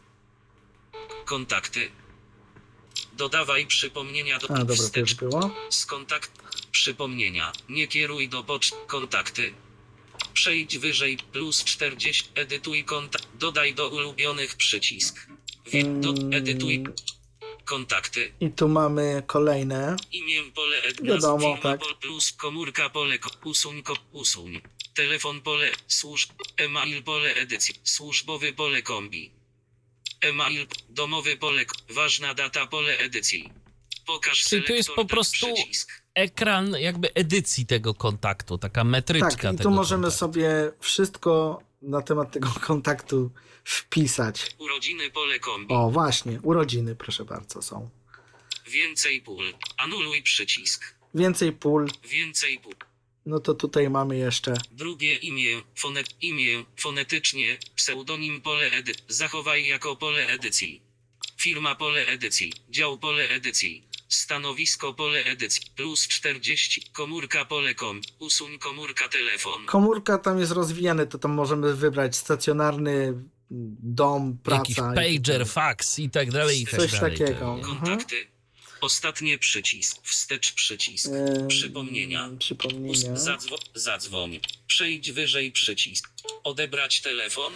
Kontakty. 1.25 1.91
Dodawaj 3.23 3.65
przypomnienia 3.67 4.39
do 4.39 4.45
A 4.49 4.53
dobra, 4.57 4.75
to 4.75 4.83
wstecz- 4.83 4.99
już 4.99 5.13
było. 5.15 5.51
z 5.69 5.85
kontakt. 5.85 6.31
Przypomnienia. 6.71 7.51
Nie 7.69 7.87
kieruj 7.87 8.29
do 8.29 8.43
poczt. 8.43 8.75
Kontakty. 8.87 9.53
Przejdź 10.33 10.77
wyżej. 10.77 11.17
Plus 11.31 11.63
40. 11.63 12.29
Edytuj 12.35 12.83
kontakt. 12.83 13.27
Dodaj 13.39 13.73
do 13.75 13.89
ulubionych 13.89 14.55
przycisk. 14.55 15.27
Wi- 15.71 15.83
do, 16.01 16.13
edytuj 16.37 16.75
Mm, 16.75 16.93
kontakty. 17.65 18.31
I 18.39 18.49
tu 18.51 18.67
mamy 18.69 19.23
kolejne. 19.27 19.95
Imię 20.11 20.43
pole 20.55 20.81
Wiadomo, 21.03 21.39
firma 21.55 21.57
tak. 21.71 21.79
pol 21.79 21.95
plus 22.01 22.31
komórka 22.31 22.89
pole 22.89 23.19
ko- 23.19 23.29
usuń 23.45 23.83
ko- 23.83 23.97
usuń. 24.11 24.61
Telefon 24.93 25.41
pole 25.41 25.71
służb 25.87 26.29
e-mail 26.57 27.03
pole 27.03 27.35
edycji 27.35 27.75
służbowy 27.83 28.53
pole 28.53 28.81
kombi. 28.81 29.31
E-mail 30.21 30.67
domowy 30.89 31.37
pole 31.37 31.65
k- 31.65 31.75
ważna 31.89 32.33
data 32.33 32.67
pole 32.67 32.97
edycji. 32.97 33.49
Pokaż 34.05 34.43
Czyli 34.43 34.63
tu 34.63 34.73
jest 34.73 34.89
po 34.91 35.05
prostu 35.05 35.53
przycisk. 35.55 35.91
Ekran 36.15 36.75
jakby 36.79 37.13
edycji 37.13 37.65
tego 37.65 37.93
kontaktu, 37.93 38.57
taka 38.57 38.83
metryczka 38.83 39.29
Tak, 39.29 39.39
i 39.39 39.57
tego 39.57 39.63
tu 39.63 39.71
możemy 39.71 40.01
kontaktu. 40.03 40.19
sobie 40.19 40.71
wszystko 40.79 41.61
na 41.81 42.01
temat 42.01 42.31
tego 42.31 42.49
kontaktu 42.61 43.31
wpisać. 43.63 44.55
Urodziny 44.57 45.11
pole 45.11 45.39
kombi. 45.39 45.73
O, 45.73 45.89
właśnie, 45.91 46.39
urodziny, 46.43 46.95
proszę 46.95 47.25
bardzo, 47.25 47.61
są. 47.61 47.89
Więcej 48.67 49.21
pól. 49.21 49.53
Anuluj 49.77 50.23
przycisk. 50.23 50.95
Więcej 51.13 51.51
pól. 51.51 51.87
Więcej 52.09 52.59
pól. 52.59 52.73
No 53.25 53.39
to 53.39 53.53
tutaj 53.53 53.89
mamy 53.89 54.17
jeszcze. 54.17 54.53
Drugie 54.71 55.15
imię, 55.15 55.61
fonet, 55.75 56.07
imię, 56.21 56.63
fonetycznie, 56.77 57.57
pseudonim 57.75 58.41
pole 58.41 58.71
edy, 58.71 58.93
zachowaj 59.07 59.67
jako 59.67 59.95
pole 59.95 60.27
edycji. 60.27 60.81
Firma 61.37 61.75
pole 61.75 62.07
edycji, 62.07 62.53
dział 62.69 62.97
pole 62.97 63.29
edycji, 63.29 63.83
stanowisko 64.09 64.93
pole 64.93 65.19
edycji, 65.25 65.63
plus 65.75 66.07
40, 66.07 66.81
komórka 66.93 67.45
pole.com, 67.45 68.01
usuń 68.19 68.59
komórka 68.59 69.07
telefon. 69.07 69.65
Komórka 69.65 70.17
tam 70.17 70.39
jest 70.39 70.51
rozwijane, 70.51 71.07
to 71.07 71.17
tam 71.17 71.31
możemy 71.31 71.75
wybrać 71.75 72.15
stacjonarny 72.15 73.13
dom, 73.81 74.37
praca. 74.43 74.59
Jakiś 74.61 74.77
i 74.77 74.81
tak 74.81 74.95
pager, 74.95 75.47
fax 75.47 75.99
i 75.99 76.09
tak 76.09 76.31
dalej, 76.31 76.61
i 76.61 76.65
tak 76.65 76.79
Coś 76.79 76.91
dalej. 76.91 77.17
takiego. 77.17 77.59
Kontakty. 77.65 78.15
Ostatnie 78.81 79.37
przycisk, 79.37 79.97
wstecz 80.03 80.53
przycisk, 80.53 81.11
przypomnienia. 81.47 82.29
Przypomnienia. 82.39 83.15
Zadzwo, 83.15 83.55
zadzwoń, 83.75 84.39
przejdź 84.67 85.11
wyżej 85.11 85.51
przycisk, 85.51 86.09
odebrać 86.43 87.01
telefon, 87.01 87.53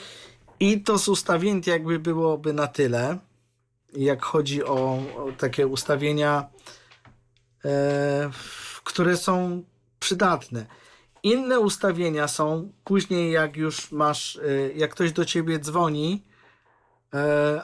I 0.60 0.82
to 0.82 1.00
z 1.00 1.08
ustawień 1.08 1.62
jakby 1.66 2.00
byłoby 2.00 2.54
na 2.54 2.68
tyle, 2.68 3.20
jak 3.98 4.26
chodzi 4.26 4.64
o, 4.64 4.76
o 5.16 5.32
takie 5.38 5.68
ustawienia, 5.68 6.50
e, 7.66 8.32
które 8.84 9.18
są 9.18 9.64
przydatne. 10.00 10.66
Inne 11.24 11.60
ustawienia 11.60 12.28
są 12.28 12.72
później, 12.84 13.32
jak 13.32 13.58
już 13.58 13.92
masz, 13.92 14.36
e, 14.36 14.74
jak 14.76 14.92
ktoś 14.92 15.12
do 15.12 15.26
ciebie 15.26 15.60
dzwoni, 15.60 16.24
e, 16.28 16.33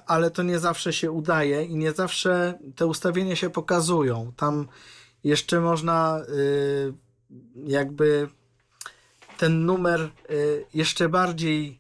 ale 0.06 0.32
to 0.32 0.44
nie 0.44 0.60
zawsze 0.60 0.94
się 0.94 1.12
udaje 1.12 1.64
i 1.66 1.76
nie 1.76 1.92
zawsze 1.92 2.60
te 2.76 2.86
ustawienia 2.86 3.36
się 3.36 3.50
pokazują. 3.50 4.32
Tam 4.38 4.68
jeszcze 5.24 5.60
można 5.60 6.20
e, 6.20 6.24
jakby 7.66 8.30
ten 9.40 9.66
numer 9.66 10.10
y, 10.32 10.66
jeszcze 10.74 11.10
bardziej 11.10 11.80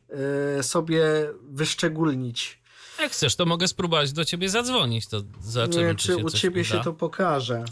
y, 0.59 0.63
sobie 0.63 1.03
wyszczególnić. 1.43 2.59
Jak 2.99 3.11
chcesz, 3.11 3.35
to 3.35 3.45
mogę 3.45 3.67
spróbować 3.67 4.13
do 4.13 4.25
ciebie 4.25 4.49
zadzwonić, 4.49 5.07
to 5.07 5.17
Nie 5.17 5.25
zobaczymy, 5.41 5.85
wiem, 5.85 5.95
czy, 5.95 6.07
czy 6.07 6.17
u 6.17 6.29
ciebie 6.29 6.61
uda. 6.61 6.69
się 6.69 6.83
to 6.83 6.93
pokaże. 6.93 7.65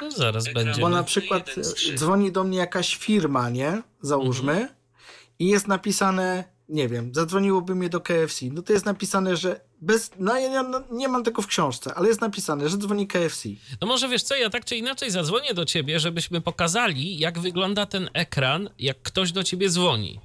No, 0.00 0.10
zaraz 0.10 0.52
będzie. 0.52 0.80
Bo 0.80 0.88
na 0.88 1.04
przykład 1.04 1.58
y, 1.58 1.94
dzwoni 1.94 2.32
do 2.32 2.44
mnie 2.44 2.58
jakaś 2.58 2.96
firma, 2.96 3.50
nie? 3.50 3.82
Załóżmy. 4.00 4.52
Mhm. 4.52 4.68
I 5.38 5.48
jest 5.48 5.68
napisane, 5.68 6.44
nie 6.72 6.88
wiem, 6.88 7.14
zadzwoniłoby 7.14 7.74
mnie 7.74 7.88
do 7.88 8.00
KFC. 8.00 8.46
No 8.52 8.62
to 8.62 8.72
jest 8.72 8.86
napisane, 8.86 9.36
że 9.36 9.60
bez. 9.80 10.10
No 10.18 10.38
ja 10.38 10.48
nie, 10.48 10.68
no, 10.68 10.82
nie 10.90 11.08
mam 11.08 11.24
tego 11.24 11.42
w 11.42 11.46
książce, 11.46 11.94
ale 11.94 12.08
jest 12.08 12.20
napisane, 12.20 12.68
że 12.68 12.76
dzwoni 12.76 13.06
KFC. 13.06 13.48
No 13.80 13.86
może 13.86 14.08
wiesz 14.08 14.22
co, 14.22 14.34
ja 14.34 14.50
tak 14.50 14.64
czy 14.64 14.76
inaczej 14.76 15.10
zadzwonię 15.10 15.54
do 15.54 15.64
ciebie, 15.64 16.00
żebyśmy 16.00 16.40
pokazali, 16.40 17.18
jak 17.18 17.38
wygląda 17.38 17.86
ten 17.86 18.10
ekran, 18.14 18.70
jak 18.78 19.02
ktoś 19.02 19.32
do 19.32 19.44
ciebie 19.44 19.68
dzwoni. 19.68 20.20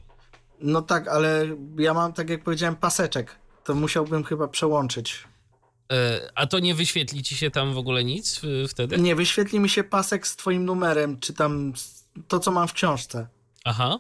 No 0.60 0.82
tak, 0.82 1.08
ale 1.08 1.48
ja 1.78 1.94
mam, 1.94 2.14
tak 2.14 2.30
jak 2.30 2.44
powiedziałem, 2.44 2.76
paseczek. 2.76 3.36
To 3.64 3.76
musiałbym 3.76 4.24
chyba 4.24 4.48
przełączyć. 4.48 5.24
E, 5.92 6.32
a 6.36 6.48
to 6.48 6.60
nie 6.60 6.76
wyświetli 6.76 7.24
ci 7.24 7.36
się 7.36 7.52
tam 7.52 7.74
w 7.74 7.78
ogóle 7.78 8.04
nic 8.04 8.42
wtedy? 8.70 8.98
Nie, 8.98 9.16
wyświetli 9.16 9.60
mi 9.60 9.70
się 9.70 9.84
pasek 9.84 10.28
z 10.28 10.36
twoim 10.36 10.66
numerem, 10.66 11.20
czy 11.20 11.34
tam 11.34 11.74
to, 12.28 12.40
co 12.40 12.52
mam 12.52 12.68
w 12.68 12.74
książce. 12.74 13.28
Aha, 13.66 14.00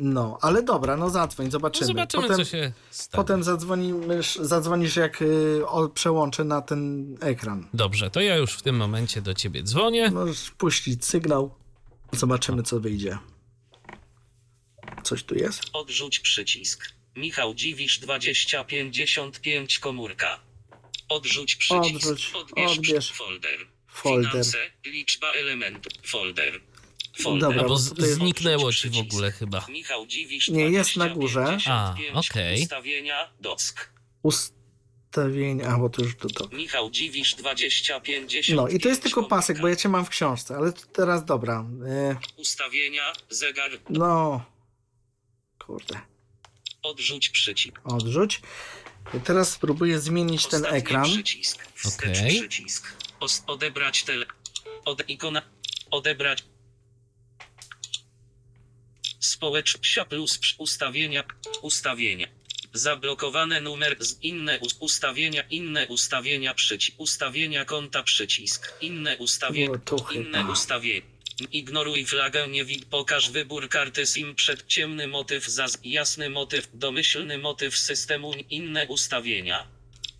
No, 0.00 0.38
ale 0.42 0.62
dobra, 0.62 0.96
no 0.96 1.10
zadzwoń, 1.10 1.46
no 1.46 1.52
zobaczymy. 1.52 1.86
zobaczymy, 1.86 2.22
potem, 2.22 2.36
co 2.36 2.44
się 2.44 2.72
stanie. 2.90 3.22
potem 3.22 3.42
zadzwonimy, 3.44 4.20
zadzwonisz, 4.40 4.96
jak 4.96 5.22
y, 5.22 5.66
o, 5.66 5.88
przełączę 5.88 6.44
na 6.44 6.62
ten 6.62 7.14
ekran. 7.20 7.68
Dobrze, 7.74 8.10
to 8.10 8.20
ja 8.20 8.36
już 8.36 8.52
w 8.52 8.62
tym 8.62 8.76
momencie 8.76 9.22
do 9.22 9.34
ciebie 9.34 9.62
dzwonię. 9.62 10.10
Możesz 10.10 10.50
puścić 10.50 11.04
sygnał. 11.04 11.54
Zobaczymy, 12.12 12.62
co 12.62 12.80
wyjdzie. 12.80 13.18
Coś 15.02 15.22
tu 15.22 15.34
jest? 15.34 15.62
odrzuć 15.72 16.20
przycisk. 16.20 16.88
Michał 17.16 17.54
Dziwisz 17.54 17.98
2055 17.98 19.78
komórka. 19.78 20.40
Odrzuć 21.08 21.56
przycisk. 21.56 22.06
Odrzuć, 22.10 22.32
Odbierz, 22.34 22.78
odbierz. 22.78 23.12
folder. 23.12 23.58
Folder. 23.88 24.30
Finanse, 24.30 24.58
liczba 24.86 25.32
elementów. 25.32 25.92
Folder. 26.04 26.60
Folder. 27.22 27.40
Dobra, 27.40 27.60
Albo 27.62 27.68
bo 27.74 27.78
z- 27.78 27.98
zniknęło 27.98 28.72
ci 28.72 28.90
w 28.90 28.98
ogóle 28.98 29.32
chyba. 29.32 29.66
Michał 29.68 30.06
Dziwisz 30.06 30.48
Nie, 30.48 30.68
jest 30.70 30.96
na 30.96 31.08
górze. 31.08 31.40
2055, 31.40 31.68
A, 32.14 32.18
okej. 32.18 32.62
Ustawienia, 32.62 33.28
dock. 33.40 33.90
Ustawienia, 34.22 35.66
a 35.68 35.78
bo 35.78 35.88
to 35.88 36.02
już 36.02 36.16
to, 36.16 36.28
to. 36.28 36.48
Michał 36.56 36.90
Dziwisz 36.90 37.34
2055. 37.34 38.48
No 38.48 38.68
i 38.68 38.80
to 38.80 38.88
jest 38.88 39.02
tylko 39.02 39.22
pasek, 39.24 39.60
bo 39.60 39.68
ja 39.68 39.76
cię 39.76 39.88
mam 39.88 40.04
w 40.04 40.08
książce, 40.08 40.56
ale 40.56 40.72
to 40.72 40.86
teraz 40.86 41.24
dobra. 41.24 41.64
Y, 42.12 42.40
Ustawienia, 42.40 43.12
zegar, 43.30 43.70
no. 43.90 44.44
Kurde. 45.58 46.00
odrzuć 46.82 47.28
przycisk. 47.28 47.80
Odrzuć. 47.84 48.40
I 49.14 49.20
teraz 49.20 49.52
spróbuję 49.52 50.00
zmienić 50.00 50.46
ten 50.46 50.60
Ostatni 50.60 50.78
ekran. 50.78 51.04
Przycisk. 51.04 51.68
Wstecz 51.74 52.18
Okej. 52.18 52.38
przycisk. 52.38 52.86
Os- 53.20 53.42
odebrać 53.46 54.02
tele. 54.02 54.26
Od 54.84 55.08
ikona. 55.08 55.42
Odebrać. 55.90 56.44
Społeczność 59.24 59.98
plus 60.08 60.40
ustawienia. 60.58 61.24
Ustawienia. 61.62 62.28
Zablokowane 62.72 63.60
numer 63.60 63.96
z 64.00 64.22
inne 64.22 64.58
us- 64.58 64.76
ustawienia, 64.80 65.42
inne 65.50 65.86
ustawienia 65.86 66.54
przycisk. 66.54 66.94
Ustawienia 66.98 67.64
konta 67.64 68.02
przycisk. 68.02 68.72
Inne 68.80 69.16
ustawienia. 69.16 69.78
Inne 70.14 70.44
ustawienia. 70.52 71.06
Ignoruj 71.52 72.06
flagę, 72.06 72.48
nie 72.48 72.64
wid. 72.64 72.84
Pokaż 72.84 73.30
wybór 73.30 73.68
karty 73.68 74.06
SIM 74.06 74.34
przed 74.34 74.66
ciemny 74.66 75.06
motyw, 75.08 75.46
za 75.46 75.66
jasny 75.84 76.30
motyw, 76.30 76.68
domyślny 76.74 77.38
motyw 77.38 77.78
systemu, 77.78 78.34
inne 78.50 78.86
ustawienia. 78.86 79.66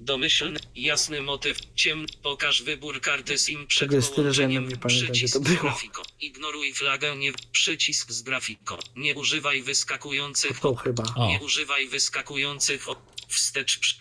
Domyślny, 0.05 0.61
jasny 0.74 1.22
motyw, 1.22 1.59
ciemny, 1.74 2.07
pokaż 2.22 2.62
wybór 2.62 3.00
karty 3.00 3.38
SIM 3.38 3.66
przed 3.66 3.88
Tego 3.88 3.96
jest 3.96 4.14
tyle, 4.14 4.32
że 4.34 4.42
ja 4.42 4.48
połączeniem, 4.48 4.70
nie 4.70 4.76
pamiętam, 4.76 4.90
gdzie 5.09 5.12
przycisk 5.12 5.34
to 5.34 5.40
było. 5.40 5.61
grafiką. 5.61 6.02
Ignoruj 6.20 6.74
flagę, 6.74 7.16
nie, 7.16 7.32
przycisk 7.52 8.11
z 8.12 8.22
grafiką. 8.22 8.76
Nie 8.96 9.14
używaj 9.14 9.62
wyskakujących, 9.62 10.61
To 10.61 10.74
chyba. 10.74 11.05
O, 11.16 11.28
nie 11.28 11.40
używaj 11.40 11.88
wyskakujących, 11.88 12.88
o, 12.88 12.96
wstecz, 13.28 13.78
przy- 13.78 13.96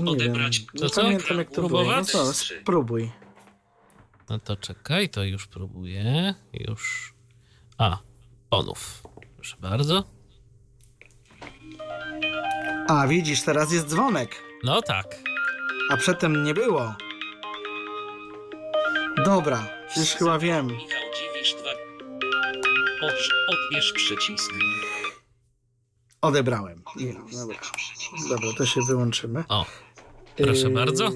Nie 0.00 0.10
odebrać. 0.10 0.58
wiem. 0.58 0.68
To 0.78 0.84
Nie 0.84 0.90
co? 0.90 1.00
pamiętam 1.02 1.38
jak 1.38 1.48
to 1.48 1.54
było. 1.54 1.68
No 1.68 1.68
Próbować? 1.84 2.06
co, 2.10 2.32
spróbuj. 2.34 3.10
no 4.30 4.38
to 4.38 4.56
czekaj, 4.56 5.08
to 5.08 5.24
już 5.24 5.46
próbuję. 5.46 6.34
Już. 6.52 7.12
A, 7.78 7.98
ponów. 8.50 9.02
Proszę 9.36 9.56
bardzo. 9.60 10.04
A, 12.88 13.06
widzisz, 13.08 13.42
teraz 13.42 13.72
jest 13.72 13.86
dzwonek. 13.86 14.42
No 14.64 14.82
tak. 14.82 15.29
A 15.90 15.96
przedtem 15.96 16.44
nie 16.44 16.54
było. 16.54 16.94
Dobra, 19.24 19.66
już 19.96 20.08
chyba 20.08 20.38
wiem. 20.38 20.66
Michał 20.66 21.02
Dziwisz 21.16 21.54
2. 21.54 21.70
Odrz- 23.08 23.30
odbierz 23.48 23.92
przycisk. 23.92 24.50
Odebrałem. 26.22 26.82
Dobra. 27.32 27.56
dobra, 28.28 28.48
to 28.58 28.66
się 28.66 28.80
wyłączymy. 28.88 29.44
O, 29.48 29.66
Proszę 30.36 30.60
Yy, 30.68 30.70
bardzo. 30.70 31.10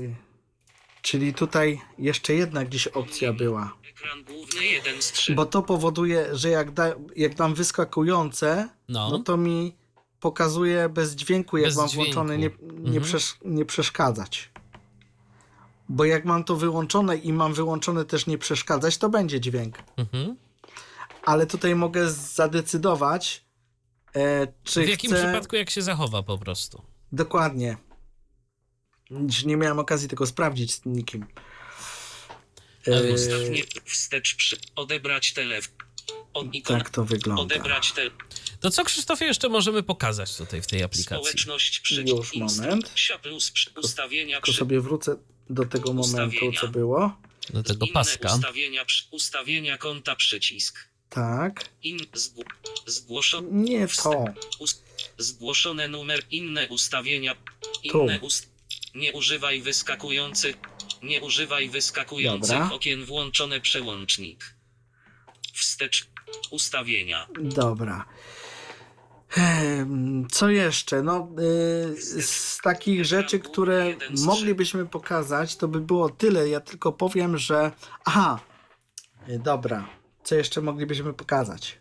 Czyli 1.03 1.35
tutaj 1.35 1.81
jeszcze 1.99 2.35
jedna 2.35 2.65
gdzieś 2.65 2.87
opcja 2.87 3.33
była. 3.33 3.73
Ekran 3.91 4.25
główny 4.25 4.65
1 4.65 5.03
z 5.03 5.13
3. 5.13 5.35
Bo 5.35 5.47
to 5.47 5.63
powoduje, 5.63 6.29
że 6.33 6.49
jak, 6.49 6.71
da, 6.71 6.85
jak 7.17 7.35
dam 7.35 7.55
wyskakujące, 7.55 8.69
no. 8.89 9.09
no 9.11 9.19
to 9.19 9.37
mi 9.37 9.77
pokazuje 10.21 10.89
bez 10.89 11.15
dźwięku, 11.15 11.57
jak 11.57 11.67
Bez 11.67 11.77
mam 11.77 11.89
dźwięku. 11.89 12.05
włączone, 12.13 12.39
nie, 12.39 12.51
nie, 12.63 12.79
Mhm. 12.87 13.03
przesz, 13.03 13.35
nie 13.45 13.65
przeszkadzać. 13.65 14.51
Bo 15.89 16.05
jak 16.05 16.25
mam 16.25 16.45
to 16.45 16.57
wyłączone 16.57 17.17
i 17.17 17.33
mam 17.33 17.55
wyłączone 17.55 18.05
też 18.05 18.27
nie 18.27 18.39
przeszkadzać, 18.39 18.99
to 18.99 19.09
będzie 19.09 19.41
dźwięk. 19.41 19.79
Mhm. 19.97 20.37
Ale 21.23 21.47
tutaj 21.47 21.75
mogę 21.75 22.11
zadecydować, 22.11 23.45
e, 24.17 24.47
czy 24.65 24.85
W 24.85 24.89
jakim 24.89 25.11
chcę... 25.11 25.23
przypadku 25.25 25.57
jak 25.57 25.71
się 25.71 25.83
zachowa 25.83 26.23
po 26.23 26.39
prostu? 26.39 26.83
Dokładnie. 27.13 27.77
Nie 29.45 29.57
miałem 29.57 29.79
okazji 29.79 30.09
tego 30.09 30.27
sprawdzić 30.27 30.75
z 30.75 30.85
nikim. 30.85 31.27
Ale 32.87 33.09
E, 33.09 33.15
Ostatnie 33.15 33.63
wstecz 33.85 34.35
przy. 34.37 34.57
Odebrać 34.77 35.33
telefon. 35.33 35.75
Tak 36.65 36.91
to 36.91 37.05
wygląda. 37.05 37.43
Odebrać 37.43 37.93
te. 37.93 38.03
To 38.61 38.71
co 38.71 38.85
Krzysztofie 38.85 39.25
jeszcze 39.25 39.49
możemy 39.49 39.83
pokazać 39.83 40.37
tutaj 40.37 40.63
w 40.63 40.67
tej 40.67 40.83
aplikacji? 40.83 41.25
Społeczność 41.25 41.81
przycisk. 41.81 42.17
Już, 42.17 42.37
moment. 42.37 42.93
Plus 43.23 43.53
ustawienia 43.83 44.37
Tylko 44.41 44.53
sobie 44.59 44.81
wrócę 44.81 45.17
do 45.51 45.65
tego 45.65 45.93
momentu, 45.93 46.27
Ustawienia. 46.37 46.61
co 46.61 46.69
było. 46.69 47.17
Do 47.51 47.63
tego 47.63 47.87
inne 47.87 47.93
paska. 47.95 48.35
Ustawienia, 48.35 48.85
przy, 48.85 49.05
ustawienia 49.11 49.79
konta 49.79 50.17
przycisk. 50.17 50.89
Tak. 51.09 51.69
In, 51.83 51.99
zgł, 52.15 52.45
zgłoszone. 52.87 53.49
Nie 53.51 53.89
to. 53.89 54.25
Zgłoszone 55.19 55.89
numer. 55.89 56.23
Inne 56.31 56.69
ustawienia. 56.69 57.37
Tu. 57.91 58.01
Inne 58.03 58.21
ust, 58.21 58.49
Nie 58.95 59.13
używaj 59.13 59.63
wyskakujących. 59.63 60.57
Nie 61.03 61.21
używaj 61.21 61.69
wyskakujących 61.69 62.59
Dobra. 62.59 62.73
okien 62.73 63.05
włączone 63.05 63.61
przełącznik. 63.61 64.55
Wstecz. 65.53 66.07
Ustawienia. 66.51 67.27
Dobra. 67.41 68.05
Co 70.31 70.51
jeszcze? 70.51 71.03
No, 71.03 71.29
y, 71.39 72.23
z 72.23 72.59
takich 72.63 73.05
rzeczy, 73.05 73.39
które 73.39 73.97
moglibyśmy 74.27 74.87
pokazać, 74.87 75.57
to 75.57 75.69
by 75.69 75.81
było 75.81 76.09
tyle. 76.09 76.49
Ja 76.49 76.61
tylko 76.61 76.93
powiem, 76.93 77.39
że. 77.39 77.73
Aha, 78.05 78.41
Y, 79.29 79.39
dobra. 79.39 79.89
Co 80.25 80.35
jeszcze 80.35 80.61
moglibyśmy 80.61 81.15
pokazać? 81.15 81.79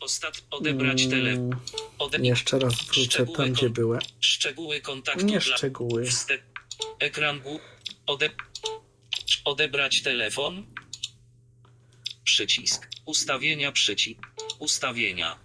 Ostat. 0.00 0.42
Odebrać 0.50 1.06
telefon. 1.06 1.44
Mm, 1.44 1.58
Ode... 1.98 2.18
Jeszcze 2.18 2.58
raz 2.58 2.74
wrócę 2.74 3.26
tam, 3.26 3.52
gdzie 3.52 3.70
byłem. 3.70 4.00
Szczegóły 4.20 4.80
kontaktu 4.80 5.26
Nie 5.26 5.40
szczegóły. 5.40 6.04
Ekran. 6.98 7.40
Ode... 8.06 8.30
Odebrać 9.44 10.02
telefon. 10.02 10.66
Przycisk. 12.24 12.88
Ustawienia 13.04 13.72
przycisk. 13.72 14.20
Ustawienia. 14.58 15.38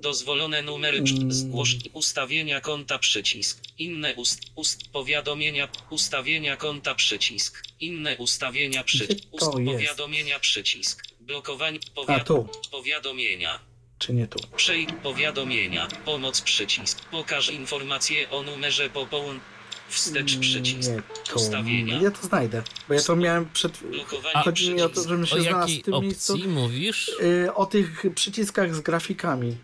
Dozwolone 0.00 0.62
numery 0.62 0.98
Mm. 0.98 1.32
zgłosz 1.32 1.76
ustawienia 1.92 2.60
konta 2.60 2.98
przycisk. 2.98 3.58
Inne 3.78 4.14
ust, 4.14 4.40
ust 4.54 4.88
powiadomienia 4.92 5.68
ustawienia 5.90 6.56
konta 6.56 6.94
przycisk. 6.94 7.62
Inne 7.80 8.16
ustawienia 8.16 8.84
przycisk. 8.84 9.20
To 9.30 9.36
Ust 9.36 9.52
powiadomienia 9.64 10.38
przycisk. 10.40 11.02
Blokowanie 11.20 11.78
A 11.92 11.94
powiad... 11.94 12.26
tu, 12.26 12.48
powiadomienia. 12.70 13.60
czy 13.98 14.12
nie 14.12 14.26
tu? 14.26 14.38
Przejdź 14.56 14.88
powiadomienia. 15.02 15.88
Pomoc 16.04 16.40
przycisk. 16.40 17.04
Pokaż 17.10 17.50
informacje 17.50 18.30
o 18.30 18.42
numerze 18.42 18.90
po 18.90 19.06
połączeniu. 19.06 19.40
Wstecz 19.88 20.36
przycisk. 20.38 20.90
Nie 20.90 21.02
tu. 21.30 21.36
Ustawienia. 21.36 22.02
Ja 22.02 22.10
to 22.10 22.26
znajdę, 22.26 22.62
bo 22.88 22.94
ja 22.94 23.00
to 23.02 23.16
miałem 23.16 23.50
przed. 23.52 23.78
Blokowanie 23.78 24.44
Chodzi 24.44 24.70
mi 24.74 24.82
o 24.82 24.88
to, 24.88 25.02
żebym 25.02 25.26
się 25.26 25.36
O 25.36 25.40
znalazł 25.42 25.74
w 25.78 25.82
tym 25.82 25.94
miejscu. 26.02 26.38
mówisz? 26.48 27.08
Y, 27.22 27.54
O 27.54 27.66
tych 27.66 28.04
przyciskach 28.14 28.74
z 28.74 28.80
grafikami. 28.80 29.56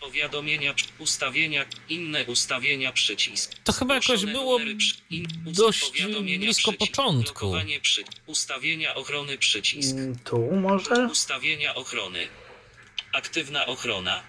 Powiadomienia, 0.00 0.74
ustawienia, 0.98 1.64
inne 1.88 2.24
ustawienia 2.24 2.92
przycisk. 2.92 3.54
To 3.64 3.72
chyba 3.72 3.94
jakoś 3.94 4.24
było 4.24 4.58
dość 5.46 5.90
powiadomienia 5.90 6.38
blisko 6.44 6.72
przycisk. 6.72 6.96
początku. 6.96 7.52
Przy, 7.82 8.04
ustawienia 8.26 8.94
ochrony 8.94 9.38
przycisk. 9.38 9.96
Mm, 9.96 10.18
Tu 10.18 10.38
może? 10.56 11.08
Ustawienia 11.12 11.74
ochrony. 11.74 12.28
Aktywna 13.12 13.66
ochrona. 13.66 14.22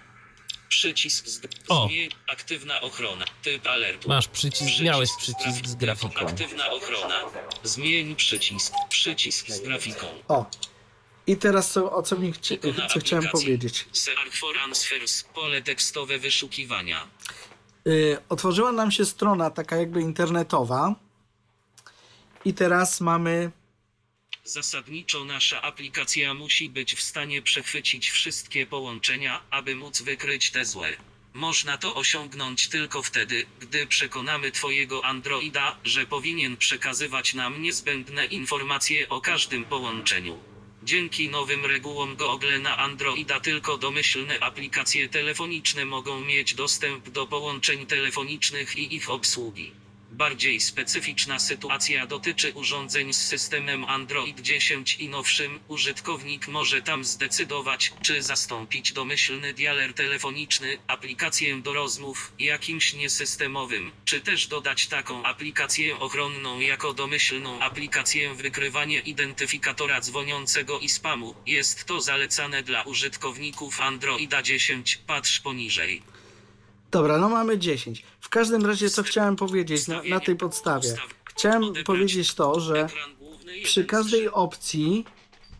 Przycisk 0.68 1.26
z, 1.26 1.40
O. 1.68 1.86
zmień, 1.86 2.10
aktywna 2.26 2.80
ochrona. 2.80 3.24
Typ 3.42 3.66
alertu. 3.66 4.08
Masz 4.08 4.28
przycisk, 4.28 4.80
miałeś 4.80 5.10
przycisk 5.18 5.66
z 5.66 5.74
grafiką. 5.74 6.26
Aktywna 6.26 6.70
ochrona. 6.70 7.20
Zmień 7.62 8.16
przycisk. 8.16 8.72
Przycisk 8.88 9.48
z 9.48 9.60
grafiką. 9.60 10.06
O. 10.28 10.46
I 11.26 11.36
teraz 11.36 11.70
co, 11.72 11.92
o 11.92 12.02
co 12.02 12.18
mi 12.18 12.32
chci- 12.32 12.58
co 12.94 13.00
chciałem 13.00 13.28
powiedzieć. 13.28 13.86
Search 13.92 14.34
for 14.36 14.58
answers. 14.58 15.22
Pole 15.22 15.62
tekstowe 15.62 16.18
wyszukiwania. 16.18 17.06
Y, 17.86 18.18
otworzyła 18.28 18.72
nam 18.72 18.90
się 18.92 19.04
strona 19.04 19.50
taka 19.50 19.76
jakby 19.76 20.00
internetowa. 20.00 20.94
I 22.44 22.54
teraz 22.54 23.00
mamy. 23.00 23.50
Zasadniczo 24.44 25.24
nasza 25.24 25.62
aplikacja 25.62 26.34
musi 26.34 26.68
być 26.70 26.94
w 26.94 27.02
stanie 27.02 27.42
przechwycić 27.42 28.10
wszystkie 28.10 28.66
połączenia, 28.66 29.40
aby 29.50 29.74
móc 29.76 30.02
wykryć 30.02 30.50
te 30.50 30.64
złe. 30.64 30.88
Można 31.34 31.78
to 31.78 31.94
osiągnąć 31.94 32.68
tylko 32.68 33.02
wtedy, 33.02 33.46
gdy 33.60 33.86
przekonamy 33.86 34.50
Twojego 34.52 35.04
Androida, 35.04 35.76
że 35.84 36.06
powinien 36.06 36.56
przekazywać 36.56 37.34
nam 37.34 37.62
niezbędne 37.62 38.26
informacje 38.26 39.08
o 39.08 39.20
każdym 39.20 39.64
połączeniu. 39.64 40.38
Dzięki 40.84 41.28
nowym 41.28 41.66
regułom 41.66 42.16
Google 42.16 42.60
na 42.62 42.78
Androida 42.78 43.40
tylko 43.40 43.78
domyślne 43.78 44.40
aplikacje 44.40 45.08
telefoniczne 45.08 45.84
mogą 45.84 46.20
mieć 46.20 46.54
dostęp 46.54 47.08
do 47.08 47.26
połączeń 47.26 47.86
telefonicznych 47.86 48.76
i 48.76 48.94
ich 48.94 49.10
obsługi. 49.10 49.81
Bardziej 50.12 50.60
specyficzna 50.60 51.38
sytuacja 51.38 52.06
dotyczy 52.06 52.52
urządzeń 52.54 53.12
z 53.12 53.16
systemem 53.16 53.84
Android 53.84 54.40
10 54.40 54.96
i 54.98 55.08
nowszym. 55.08 55.60
Użytkownik 55.68 56.48
może 56.48 56.82
tam 56.82 57.04
zdecydować, 57.04 57.92
czy 58.02 58.22
zastąpić 58.22 58.92
domyślny 58.92 59.54
dialer 59.54 59.94
telefoniczny, 59.94 60.78
aplikację 60.86 61.56
do 61.56 61.72
rozmów, 61.72 62.32
jakimś 62.38 62.94
niesystemowym, 62.94 63.92
czy 64.04 64.20
też 64.20 64.46
dodać 64.46 64.86
taką 64.86 65.24
aplikację 65.24 65.98
ochronną 65.98 66.60
jako 66.60 66.94
domyślną 66.94 67.60
aplikację 67.60 68.34
wykrywania 68.34 69.00
identyfikatora 69.00 70.00
dzwoniącego 70.00 70.78
i 70.78 70.88
spamu. 70.88 71.34
Jest 71.46 71.84
to 71.84 72.00
zalecane 72.00 72.62
dla 72.62 72.82
użytkowników 72.82 73.80
Androida 73.80 74.42
10. 74.42 74.96
Patrz 75.06 75.40
poniżej. 75.40 76.11
Dobra, 76.92 77.18
no 77.18 77.28
mamy 77.28 77.58
10. 77.58 78.02
W 78.20 78.28
każdym 78.28 78.66
razie, 78.66 78.90
co 78.90 79.02
chciałem 79.02 79.36
powiedzieć 79.36 79.88
na, 79.88 80.02
na 80.02 80.20
tej 80.20 80.36
podstawie? 80.36 80.94
Chciałem 81.24 81.62
powiedzieć 81.86 82.34
to, 82.34 82.60
że 82.60 82.86
przy 83.64 83.84
każdej 83.84 84.30
opcji 84.30 85.04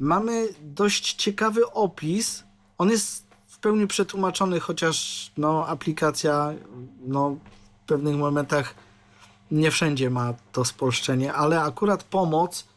mamy 0.01 0.49
dość 0.61 1.15
ciekawy 1.15 1.71
opis. 1.71 2.45
On 2.79 2.91
jest 2.91 3.27
w 3.47 3.59
pełni 3.59 3.87
przetłumaczony, 3.87 4.61
chociaż 4.61 5.31
no, 5.37 5.67
aplikacja 5.67 6.55
no, 7.01 7.37
w 7.83 7.87
pewnych 7.87 8.17
momentach 8.17 8.75
nie 9.51 9.71
wszędzie 9.71 10.11
ma 10.11 10.35
to 10.53 10.65
spolszczenie, 10.65 11.33
ale 11.33 11.63
akurat 11.63 12.05
pomoc 12.05 12.69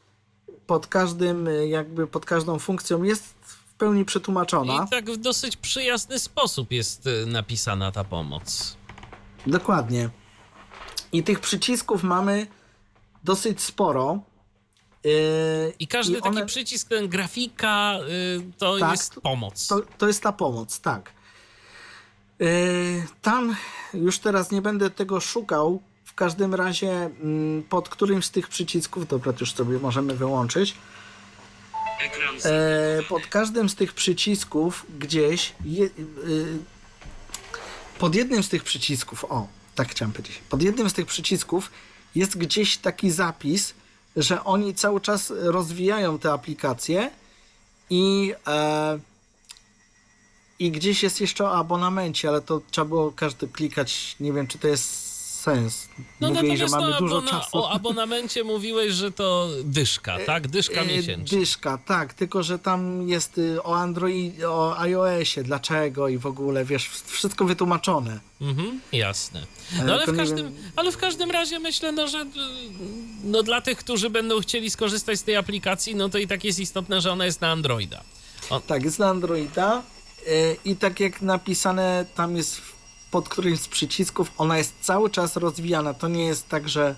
pod 0.67 0.87
każdym, 0.87 1.49
jakby 1.67 2.07
pod 2.07 2.25
każdą 2.25 2.59
funkcją 2.59 3.03
jest 3.03 3.34
w 3.75 3.77
pełni 3.77 4.05
przetłumaczona. 4.05 4.85
I 4.87 4.89
tak 4.89 5.11
w 5.11 5.17
dosyć 5.17 5.57
przyjazny 5.57 6.19
sposób 6.19 6.71
jest 6.71 7.07
y, 7.07 7.25
napisana 7.25 7.91
ta 7.91 8.03
pomoc. 8.03 8.77
Dokładnie. 9.47 10.09
I 11.11 11.23
tych 11.23 11.39
przycisków 11.39 12.03
mamy 12.03 12.47
dosyć 13.23 13.61
sporo. 13.61 14.19
Yy, 15.03 15.11
I 15.79 15.87
każdy 15.87 16.13
I 16.13 16.15
taki 16.15 16.27
one- 16.29 16.45
przycisk, 16.45 16.89
ten 16.89 17.07
grafika, 17.09 17.99
y, 18.09 18.51
to 18.57 18.79
Tak, 18.79 18.91
jest 18.91 19.15
pomoc. 19.15 19.67
To, 19.67 19.81
to 19.97 20.07
jest 20.07 20.23
ta 20.23 20.31
pomoc, 20.31 20.79
tak. 20.79 21.11
Yy, 22.39 22.47
tam 23.21 23.55
już 23.93 24.19
teraz 24.19 24.51
nie 24.51 24.61
będę 24.61 24.89
tego 24.89 25.19
szukał. 25.19 25.81
W 26.03 26.13
każdym 26.13 26.55
razie 26.55 26.91
mm, 26.91 27.63
pod 27.63 27.89
którymś 27.89 28.25
z 28.25 28.31
tych 28.31 28.47
przycisków, 28.47 29.07
dobra, 29.07 29.33
to 29.33 29.39
już 29.39 29.53
sobie 29.53 29.79
możemy 29.79 30.15
wyłączyć. 30.15 30.75
E, 32.45 33.03
pod 33.09 33.27
każdym 33.27 33.69
z 33.69 33.75
tych 33.75 33.93
przycisków 33.93 34.85
gdzieś 34.99 35.53
je, 35.65 35.85
y, 35.85 35.89
pod 37.99 38.15
jednym 38.15 38.43
z 38.43 38.49
tych 38.49 38.63
przycisków, 38.63 39.25
o, 39.25 39.47
tak 39.75 39.91
chciałem 39.91 40.11
powiedzieć, 40.11 40.41
pod 40.49 40.61
jednym 40.61 40.89
z 40.89 40.93
tych 40.93 41.05
przycisków 41.05 41.71
jest 42.15 42.37
gdzieś 42.37 42.77
taki 42.77 43.11
zapis, 43.11 43.73
że 44.15 44.43
oni 44.43 44.75
cały 44.75 45.01
czas 45.01 45.33
rozwijają 45.35 46.19
te 46.19 46.31
aplikacje 46.31 47.11
i 47.89 48.33
e, 48.47 48.99
i 50.59 50.71
gdzieś 50.71 51.03
jest 51.03 51.21
jeszcze 51.21 51.43
o 51.43 51.57
abonamencie, 51.57 52.29
ale 52.29 52.41
to 52.41 52.61
trzeba 52.71 52.85
było 52.85 53.11
każdy 53.11 53.47
klikać, 53.47 54.15
nie 54.19 54.33
wiem 54.33 54.47
czy 54.47 54.59
to 54.59 54.67
jest 54.67 55.14
sens. 55.45 55.87
No 56.21 56.29
Mówili, 56.29 56.57
że 56.57 56.67
mamy 56.67 56.89
no, 56.91 56.99
dużo 56.99 57.17
abona- 57.21 57.29
czasu. 57.29 57.57
o 57.57 57.71
abonamencie 57.71 58.43
mówiłeś, 58.43 58.93
że 58.93 59.11
to 59.11 59.49
dyszka, 59.63 60.17
tak? 60.25 60.47
Dyszka 60.47 60.81
E, 60.81 60.85
miesięcznie. 60.85 61.39
Dyszka, 61.39 61.77
tak, 61.85 62.13
tylko 62.13 62.43
że 62.43 62.59
tam 62.59 63.09
jest 63.09 63.37
y, 63.37 63.63
o 63.63 63.75
Android, 63.77 64.43
o 64.43 64.79
iOSie, 64.79 65.43
dlaczego 65.43 66.07
i 66.07 66.17
w 66.17 66.25
ogóle, 66.25 66.65
wiesz, 66.65 66.89
wszystko 67.05 67.45
wytłumaczone. 67.45 68.19
Mhm, 68.41 68.79
jasne. 68.91 69.45
Ale 69.79 69.85
No 69.87 69.93
ale 69.93 70.05
w, 70.07 70.17
każdym, 70.17 70.55
ale 70.75 70.91
w 70.91 70.97
każdym 70.97 71.31
razie 71.31 71.59
myślę, 71.59 71.91
no, 71.91 72.07
że 72.07 72.19
y, 72.21 72.25
no, 73.23 73.43
dla 73.43 73.61
tych, 73.61 73.77
którzy 73.77 74.09
będą 74.09 74.39
chcieli 74.41 74.69
skorzystać 74.69 75.19
z 75.19 75.23
tej 75.23 75.35
aplikacji, 75.35 75.95
no 75.95 76.09
to 76.09 76.17
i 76.17 76.27
tak 76.27 76.43
jest 76.43 76.59
istotne, 76.59 77.01
że 77.01 77.11
ona 77.11 77.25
jest 77.25 77.41
na 77.41 77.51
Androida. 77.51 78.03
Tak, 78.67 78.83
jest 78.83 78.99
na 78.99 79.07
Androida 79.09 79.81
y, 80.27 80.57
i 80.65 80.75
tak 80.75 80.99
jak 80.99 81.21
napisane 81.21 82.05
tam 82.15 82.35
jest 82.35 82.61
pod 83.15 83.29
którymś 83.29 83.59
z 83.59 83.67
przycisków, 83.67 84.31
ona 84.37 84.57
jest 84.57 84.73
cały 84.81 85.09
czas 85.09 85.35
rozwijana. 85.35 85.93
To 85.93 86.07
nie 86.07 86.25
jest 86.25 86.49
tak, 86.49 86.69
że, 86.69 86.95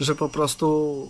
że 0.00 0.14
po 0.14 0.28
prostu 0.28 1.08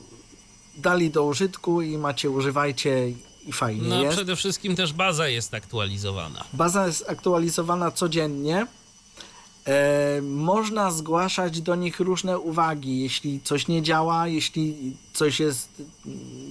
dali 0.76 1.10
do 1.10 1.24
użytku 1.24 1.82
i 1.82 1.98
macie, 1.98 2.30
używajcie 2.30 3.12
i 3.46 3.52
fajnie 3.52 3.88
No 3.88 4.02
jest. 4.02 4.16
przede 4.16 4.36
wszystkim 4.36 4.76
też 4.76 4.92
baza 4.92 5.28
jest 5.28 5.54
aktualizowana. 5.54 6.44
Baza 6.52 6.86
jest 6.86 7.10
aktualizowana 7.10 7.90
codziennie. 7.90 8.66
E, 9.66 10.22
można 10.22 10.90
zgłaszać 10.90 11.60
do 11.60 11.74
nich 11.74 12.00
różne 12.00 12.38
uwagi, 12.38 13.00
jeśli 13.00 13.40
coś 13.44 13.68
nie 13.68 13.82
działa, 13.82 14.28
jeśli 14.28 14.96
coś 15.12 15.40
jest 15.40 15.68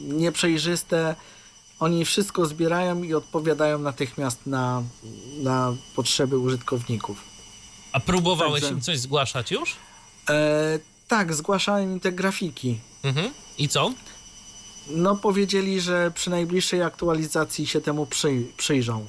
nieprzejrzyste. 0.08 1.16
Oni 1.80 2.06
wszystko 2.06 2.46
zbierają 2.46 3.04
i 3.04 3.14
odpowiadają 3.14 3.80
natychmiast 3.80 4.46
na, 4.46 4.84
na 5.44 5.74
potrzeby 5.96 6.38
użytkowników. 6.38 7.29
A 7.92 8.00
próbowałeś 8.00 8.62
Także- 8.62 8.76
im 8.76 8.82
coś 8.82 9.00
zgłaszać 9.00 9.52
już? 9.52 9.76
E, 10.30 10.80
tak, 11.08 11.34
zgłaszałem 11.34 11.94
im 11.94 12.00
te 12.00 12.12
grafiki. 12.12 12.80
Mhm. 13.04 13.34
I 13.58 13.68
co? 13.68 13.94
No 14.88 15.16
powiedzieli, 15.16 15.82
że 15.82 16.12
przy 16.16 16.30
najbliższej 16.30 16.82
aktualizacji 16.82 17.68
się 17.68 17.82
temu 17.82 18.06
przy, 18.06 18.44
przyjrzą. 18.58 19.08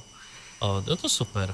O, 0.59 0.81
no 0.87 0.95
to 0.95 1.09
super. 1.09 1.53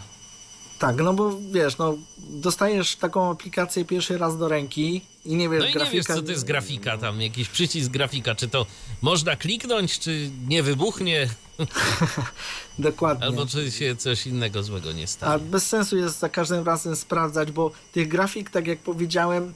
Tak, 0.80 0.96
no 0.96 1.14
bo 1.14 1.40
wiesz, 1.52 1.78
no 1.78 1.98
dostajesz 2.18 2.96
taką 2.96 3.32
aplikację 3.32 3.86
pierwszy 3.86 4.18
raz 4.18 4.38
do 4.38 4.48
ręki 4.48 5.02
i 5.26 5.36
nie 5.36 5.50
wiesz, 5.50 5.64
No 5.64 5.82
i 5.82 5.86
nie 5.86 5.92
wiesz, 5.92 6.06
co 6.06 6.22
to 6.22 6.32
jest 6.32 6.46
grafika 6.46 6.98
tam, 6.98 7.22
jakiś 7.22 7.50
przycisk 7.50 7.92
grafika, 7.92 8.36
czy 8.36 8.48
to 8.48 8.66
można 9.02 9.36
kliknąć, 9.36 10.00
czy 10.00 10.30
nie 10.48 10.64
wybuchnie, 10.64 11.30
Dokładnie. 12.80 13.26
albo 13.26 13.46
czy 13.46 13.72
się 13.72 13.96
coś 13.96 14.28
innego 14.28 14.64
złego 14.64 14.92
nie 14.92 15.04
A 15.04 15.08
stanie. 15.08 15.44
bez 15.44 15.68
sensu 15.68 15.98
jest 15.98 16.20
za 16.20 16.30
każdym 16.30 16.66
razem 16.66 16.96
sprawdzać, 16.96 17.52
bo 17.52 17.72
tych 17.92 18.08
grafik, 18.08 18.50
tak 18.50 18.68
jak 18.68 18.80
powiedziałem, 18.80 19.54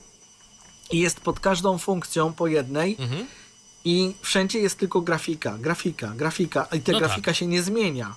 jest 0.92 1.20
pod 1.20 1.40
każdą 1.40 1.78
funkcją 1.78 2.34
po 2.34 2.48
jednej 2.48 2.96
Mhm. 3.00 3.28
i 3.86 4.14
wszędzie 4.22 4.60
jest 4.60 4.78
tylko 4.78 5.02
grafika, 5.02 5.58
grafika, 5.58 6.08
grafika 6.08 6.64
i 6.72 6.82
ta 6.82 6.92
No 6.92 7.00
grafika 7.00 7.34
się 7.34 7.48
nie 7.48 7.64
zmienia. 7.64 8.16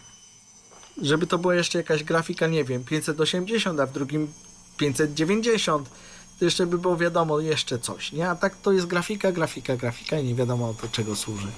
Żeby 1.02 1.26
to 1.26 1.38
była 1.38 1.54
jeszcze 1.54 1.78
jakaś 1.78 2.04
grafika, 2.04 2.46
nie 2.46 2.64
wiem, 2.64 2.84
580, 2.84 3.80
a 3.80 3.86
w 3.86 3.92
drugim 3.92 4.32
590, 4.76 5.88
to 6.38 6.44
jeszcze 6.44 6.66
by 6.66 6.78
było 6.78 6.96
wiadomo 6.96 7.40
jeszcze 7.40 7.78
coś, 7.78 8.12
nie? 8.12 8.30
A 8.30 8.36
tak 8.36 8.56
to 8.62 8.72
jest 8.72 8.86
grafika, 8.86 9.32
grafika, 9.32 9.76
grafika 9.76 10.18
i 10.18 10.24
nie 10.24 10.34
wiadomo 10.34 10.74
do 10.82 10.88
czego 10.88 11.16
służy. 11.16 11.48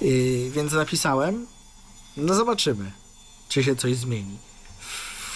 Yy, 0.00 0.50
więc 0.50 0.72
napisałem, 0.72 1.46
no 2.16 2.34
zobaczymy, 2.34 2.92
czy 3.48 3.64
się 3.64 3.76
coś 3.76 3.96
zmieni. 3.96 4.38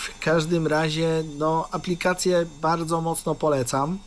W 0.02 0.18
każdym 0.24 0.66
razie, 0.66 1.24
no, 1.38 1.68
aplikację 1.70 2.46
bardzo 2.60 3.00
mocno 3.00 3.34
polecam 3.34 3.98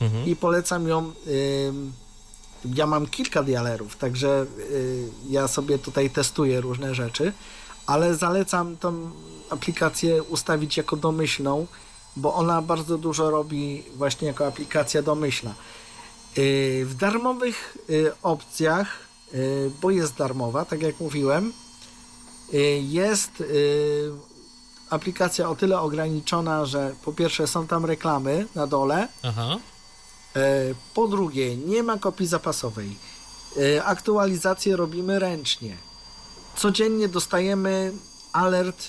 Mhm. 0.00 0.26
i 0.26 0.36
polecam 0.36 0.88
ją. 0.88 1.12
ja 2.74 2.86
mam 2.86 3.06
kilka 3.06 3.42
dialerów, 3.42 3.96
także 3.96 4.46
y, 4.70 5.08
ja 5.28 5.48
sobie 5.48 5.78
tutaj 5.78 6.10
testuję 6.10 6.60
różne 6.60 6.94
rzeczy, 6.94 7.32
ale 7.86 8.14
zalecam 8.14 8.76
tą 8.76 9.10
aplikację 9.50 10.22
ustawić 10.22 10.76
jako 10.76 10.96
domyślną, 10.96 11.66
bo 12.16 12.34
ona 12.34 12.62
bardzo 12.62 12.98
dużo 12.98 13.30
robi 13.30 13.82
właśnie 13.96 14.28
jako 14.28 14.46
aplikacja 14.46 15.02
domyślna. 15.02 15.54
Y, 16.38 16.82
w 16.86 16.94
darmowych 16.94 17.76
y, 17.90 18.12
opcjach, 18.22 18.98
bo 19.82 19.90
jest 19.90 20.14
darmowa, 20.14 20.64
tak 20.64 20.82
jak 20.82 21.00
mówiłem, 21.00 21.52
y, 22.54 22.58
jest 22.82 23.40
y, 23.40 24.10
aplikacja 24.90 25.48
o 25.50 25.56
tyle 25.56 25.80
ograniczona, 25.80 26.66
że 26.66 26.94
po 27.04 27.12
pierwsze 27.12 27.46
są 27.46 27.66
tam 27.66 27.84
reklamy 27.84 28.46
na 28.54 28.66
dole, 28.66 29.08
Aha. 29.22 29.58
Po 30.94 31.08
drugie, 31.08 31.56
nie 31.56 31.82
ma 31.82 31.98
kopii 31.98 32.26
zapasowej. 32.26 32.96
Aktualizacje 33.84 34.76
robimy 34.76 35.18
ręcznie. 35.18 35.76
Codziennie 36.56 37.08
dostajemy 37.08 37.92
alert 38.32 38.88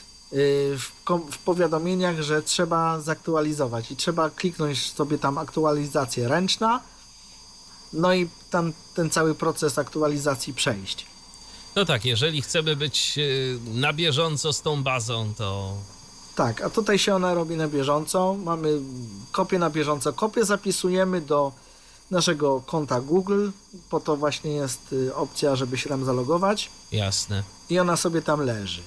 w 1.32 1.38
powiadomieniach, 1.46 2.22
że 2.22 2.42
trzeba 2.42 3.02
zaktualizować 3.02 3.92
i 3.92 3.96
trzeba 3.96 4.30
kliknąć 4.30 4.94
sobie 4.94 5.18
tam 5.18 5.38
aktualizację 5.38 6.28
ręczna. 6.28 6.82
No 7.94 8.14
i 8.14 8.30
tam 8.50 8.74
ten 8.96 9.10
cały 9.10 9.36
proces 9.36 9.78
aktualizacji 9.78 10.54
przejść. 10.54 11.06
No 11.76 11.86
tak, 11.86 12.06
jeżeli 12.06 12.42
chcemy 12.42 12.76
być 12.76 13.14
y, 13.18 13.60
na 13.74 13.94
bieżąco 13.94 14.54
z 14.54 14.62
tą 14.62 14.84
bazą, 14.84 15.34
to 15.38 15.74
Tak, 16.36 16.62
a 16.62 16.70
tutaj 16.70 17.00
się 17.00 17.16
ona 17.16 17.34
robi 17.34 17.56
na 17.56 17.68
bieżąco. 17.68 18.34
Mamy 18.44 18.80
kopię 19.32 19.60
na 19.60 19.70
bieżąco. 19.70 20.14
Kopię 20.14 20.46
zapisujemy 20.46 21.22
do 21.22 21.52
naszego 22.12 22.62
konta 22.66 23.02
Google. 23.02 23.50
Po 23.90 24.00
to 24.00 24.18
właśnie 24.18 24.52
jest 24.52 24.94
y, 24.94 25.16
opcja, 25.16 25.56
żeby 25.56 25.78
się 25.78 25.90
tam 25.90 26.06
zalogować. 26.06 26.70
jasne. 26.92 27.44
I 27.70 27.80
ona 27.80 27.98
sobie 27.98 28.22
tam 28.22 28.42
leży. 28.42 28.82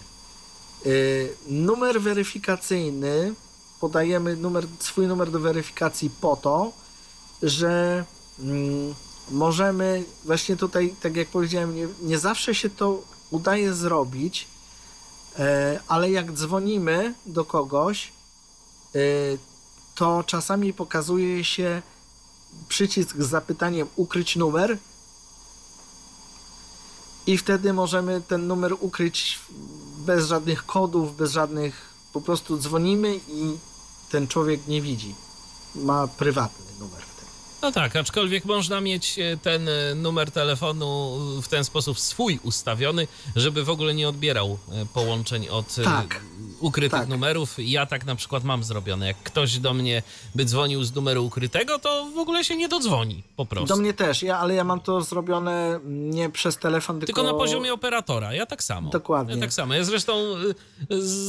Y, 0.86 1.32
numer 1.48 2.00
weryfikacyjny. 2.00 3.34
Podajemy 3.80 4.36
numer, 4.36 4.66
swój 4.80 5.06
numer 5.06 5.30
do 5.30 5.40
weryfikacji 5.40 6.10
po 6.20 6.36
to, 6.36 6.72
że 7.42 8.04
mm, 8.40 8.94
możemy 9.30 10.04
właśnie 10.24 10.56
tutaj, 10.56 10.94
tak 11.02 11.16
jak 11.16 11.28
powiedziałem, 11.28 11.76
nie, 11.76 11.88
nie 12.02 12.18
zawsze 12.18 12.54
się 12.54 12.70
to 12.70 13.02
udaje 13.30 13.74
zrobić, 13.74 14.46
E, 15.38 15.80
ale 15.88 16.10
jak 16.10 16.32
dzwonimy 16.32 17.14
do 17.26 17.44
kogoś, 17.44 18.12
e, 18.94 18.98
to 19.94 20.24
czasami 20.24 20.72
pokazuje 20.72 21.44
się 21.44 21.82
przycisk 22.68 23.16
z 23.16 23.28
zapytaniem 23.28 23.88
ukryć 23.96 24.36
numer 24.36 24.78
i 27.26 27.38
wtedy 27.38 27.72
możemy 27.72 28.20
ten 28.20 28.46
numer 28.46 28.74
ukryć 28.80 29.40
bez 29.98 30.26
żadnych 30.26 30.66
kodów, 30.66 31.16
bez 31.16 31.32
żadnych, 31.32 31.90
po 32.12 32.20
prostu 32.20 32.58
dzwonimy 32.58 33.20
i 33.28 33.56
ten 34.10 34.28
człowiek 34.28 34.66
nie 34.66 34.82
widzi. 34.82 35.14
Ma 35.74 36.06
prywatny 36.06 36.66
numer. 36.80 37.09
No 37.62 37.72
tak, 37.72 37.96
aczkolwiek 37.96 38.44
można 38.44 38.80
mieć 38.80 39.18
e, 39.18 39.36
ten 39.36 39.68
e, 39.68 39.94
numer 39.94 40.30
telefonu 40.30 41.16
w 41.42 41.48
ten 41.48 41.64
sposób 41.64 41.98
swój 42.00 42.40
ustawiony, 42.42 43.08
żeby 43.36 43.64
w 43.64 43.70
ogóle 43.70 43.94
nie 43.94 44.08
odbierał 44.08 44.58
e, 44.72 44.86
połączeń 44.94 45.48
od 45.48 45.74
Tak. 45.74 46.20
ukrytych 46.60 47.00
Tak. 47.00 47.08
numerów. 47.08 47.54
Ja 47.58 47.86
tak 47.86 48.06
na 48.06 48.14
przykład 48.14 48.44
mam 48.44 48.64
zrobione. 48.64 49.06
Jak 49.06 49.16
ktoś 49.16 49.58
do 49.58 49.74
mnie 49.74 50.02
by 50.34 50.44
dzwonił 50.44 50.84
z 50.84 50.94
numeru 50.94 51.26
ukrytego, 51.26 51.78
to 51.78 52.06
w 52.14 52.18
ogóle 52.18 52.44
się 52.44 52.56
nie 52.56 52.68
dodzwoni 52.68 53.22
po 53.36 53.46
prostu. 53.46 53.74
Do 53.74 53.80
mnie 53.80 53.94
też, 53.94 54.22
ja, 54.22 54.38
ale 54.38 54.54
ja 54.54 54.64
mam 54.64 54.80
to 54.80 55.00
zrobione 55.00 55.80
nie 55.86 56.30
przez 56.30 56.56
telefon, 56.56 57.00
tylko, 57.00 57.06
Tylko 57.06 57.32
na 57.32 57.38
poziomie 57.38 57.72
operatora, 57.72 58.34
ja 58.34 58.46
tak 58.46 58.62
samo. 58.62 58.90
Dokładnie. 58.90 59.34
Ja 59.34 59.40
tak 59.40 59.52
samo. 59.52 59.74
Ja 59.74 59.84
zresztą 59.84 60.12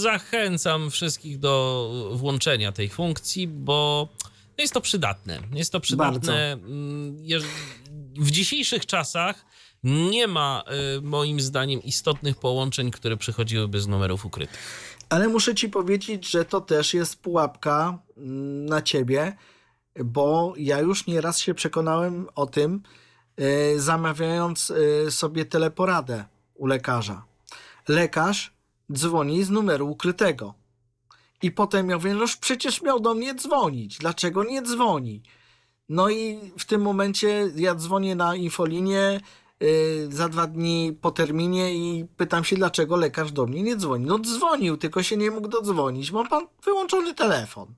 zachęcam 0.02 0.92
wszystkich 0.92 1.40
do 1.40 1.90
włączenia 2.14 2.72
tej 2.72 2.90
funkcji, 2.90 3.48
bo 3.48 4.08
jest 4.58 4.74
to 4.74 4.82
przydatne. 4.82 5.40
Jest 5.54 5.72
to 5.72 5.80
przydatne. 5.80 6.52
mm, 6.52 7.18
jeż- 7.18 7.44
W 8.20 8.32
dzisiejszych 8.32 8.86
czasach 8.86 9.46
nie 9.84 10.28
ma 10.28 10.64
y, 10.98 11.02
moim 11.02 11.42
zdaniem 11.42 11.84
istotnych 11.84 12.38
połączeń, 12.38 12.92
które 12.92 13.18
przychodziłyby 13.18 13.82
z 13.82 13.88
numerów 13.88 14.26
ukrytych. 14.26 14.60
Ale 15.10 15.28
muszę 15.28 15.56
ci 15.56 15.70
powiedzieć, 15.70 16.30
że 16.30 16.46
to 16.46 16.62
też 16.62 16.94
jest 16.94 17.22
pułapka 17.22 18.00
mm, 18.18 18.66
na 18.66 18.82
ciebie, 18.82 19.38
bo 20.06 20.54
ja 20.58 20.80
już 20.80 21.08
nieraz 21.08 21.40
się 21.40 21.54
przekonałem 21.54 22.28
o 22.36 22.46
tym, 22.46 22.84
e, 23.38 23.80
zamawiając 23.80 24.72
e, 25.08 25.12
sobie 25.12 25.46
teleporadę 25.46 26.24
u 26.56 26.66
lekarza. 26.66 27.24
Lekarz 27.88 28.54
dzwoni 28.94 29.44
z 29.44 29.50
numeru 29.50 29.90
ukrytego. 29.92 30.54
I 31.42 31.52
potem 31.52 31.90
ja 31.90 31.96
mówię, 31.96 32.14
noż 32.14 32.38
przecież 32.38 32.82
miał 32.82 33.00
do 33.00 33.14
mnie 33.14 33.36
dzwonić. 33.36 33.98
Dlaczego 33.98 34.44
nie 34.44 34.62
dzwoni? 34.62 35.22
No 35.90 36.10
i 36.10 36.40
w 36.58 36.66
tym 36.66 36.82
momencie 36.82 37.52
ja 37.56 37.76
dzwonię 37.76 38.16
na 38.16 38.36
infolinię 38.36 39.20
y, 39.64 40.08
za 40.12 40.30
dwa 40.30 40.48
dni 40.48 40.98
po 41.02 41.12
terminie 41.12 41.76
i 41.76 42.06
pytam 42.18 42.44
się, 42.44 42.56
dlaczego 42.56 42.96
lekarz 42.96 43.32
do 43.32 43.46
mnie 43.46 43.64
nie 43.64 43.76
dzwoni. 43.76 44.06
No 44.06 44.20
dzwonił, 44.20 44.78
tylko 44.78 45.04
się 45.04 45.18
nie 45.18 45.32
mógł 45.32 45.48
dodzwonić. 45.48 46.12
Ma 46.12 46.28
pan 46.28 46.48
wyłączony 46.66 47.14
telefon. 47.16 47.74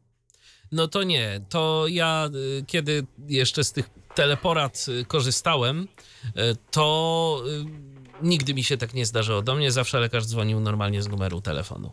No 0.71 0.87
to 0.87 1.03
nie. 1.03 1.41
To 1.49 1.85
ja, 1.87 2.29
y, 2.59 2.65
kiedy 2.67 3.05
jeszcze 3.27 3.63
z 3.63 3.71
tych 3.71 3.89
teleporad 4.15 4.85
y, 4.87 5.05
korzystałem, 5.05 5.87
y, 6.25 6.31
to 6.71 7.43
nigdy 8.21 8.53
mi 8.53 8.63
się 8.63 8.77
tak 8.77 8.93
nie 8.93 9.05
zdarzyło. 9.05 9.41
Do 9.41 9.55
mnie 9.55 9.71
zawsze 9.71 9.99
lekarz 9.99 10.25
dzwonił 10.25 10.59
normalnie 10.59 11.01
z 11.01 11.07
numeru 11.07 11.41
telefonu. 11.41 11.91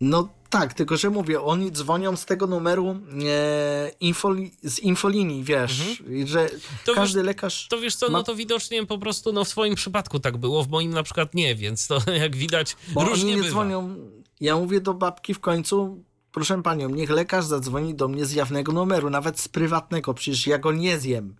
No 0.00 0.28
tak, 0.50 0.74
tylko 0.74 0.96
że 0.96 1.10
mówię, 1.10 1.42
oni 1.42 1.72
dzwonią 1.72 2.16
z 2.16 2.24
tego 2.26 2.46
numeru 2.46 2.96
e, 3.26 3.90
infoli, 4.00 4.52
z 4.62 4.78
infolinii, 4.78 5.44
wiesz, 5.44 6.00
i 6.08 6.26
że 6.26 6.40
Mhm. 6.42 6.60
To 6.84 6.94
każdy 6.94 7.18
wiesz- 7.20 7.26
lekarz... 7.26 7.68
To 7.68 7.80
wiesz 7.80 7.96
co, 7.96 8.06
Ma- 8.10 8.18
no 8.18 8.24
to 8.24 8.34
widocznie 8.34 8.86
po 8.86 8.98
prostu 8.98 9.32
no 9.32 9.44
w 9.44 9.48
twoim 9.48 9.74
przypadku 9.74 10.20
tak 10.20 10.36
było, 10.36 10.64
w 10.64 10.68
moim 10.68 10.90
na 10.90 11.02
przykład 11.02 11.34
nie, 11.34 11.54
więc 11.54 11.86
to 11.86 11.98
jak 12.22 12.36
widać 12.36 12.76
Bo 12.88 13.04
różnie 13.04 13.24
oni 13.24 13.30
nie 13.30 13.36
bywa. 13.36 13.48
dzwonią. 13.50 13.96
Ja 14.40 14.56
mówię 14.56 14.80
do 14.80 14.94
babki 14.94 15.34
w 15.34 15.40
końcu, 15.40 16.04
proszę 16.32 16.62
panią, 16.62 16.88
niech 16.88 17.10
lekarz 17.10 17.44
zadzwoni 17.44 17.94
do 17.94 18.08
mnie 18.08 18.24
z 18.26 18.32
jawnego 18.32 18.72
numeru, 18.72 19.10
nawet 19.10 19.40
z 19.40 19.48
prywatnego, 19.48 20.14
przecież 20.14 20.46
ja 20.46 20.58
go 20.58 20.72
nie 20.72 20.98
zjem. 20.98 21.36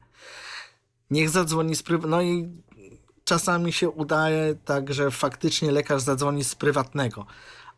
Niech 1.10 1.30
zadzwoni 1.30 1.74
z 1.76 1.82
prywatnego. 1.82 2.16
No 2.16 2.22
i 2.22 2.48
czasami 3.24 3.72
się 3.72 3.90
udaje 3.90 4.54
tak, 4.64 4.94
że 4.94 5.10
faktycznie 5.10 5.72
lekarz 5.72 6.02
zadzwoni 6.02 6.44
z 6.44 6.54
prywatnego. 6.54 7.26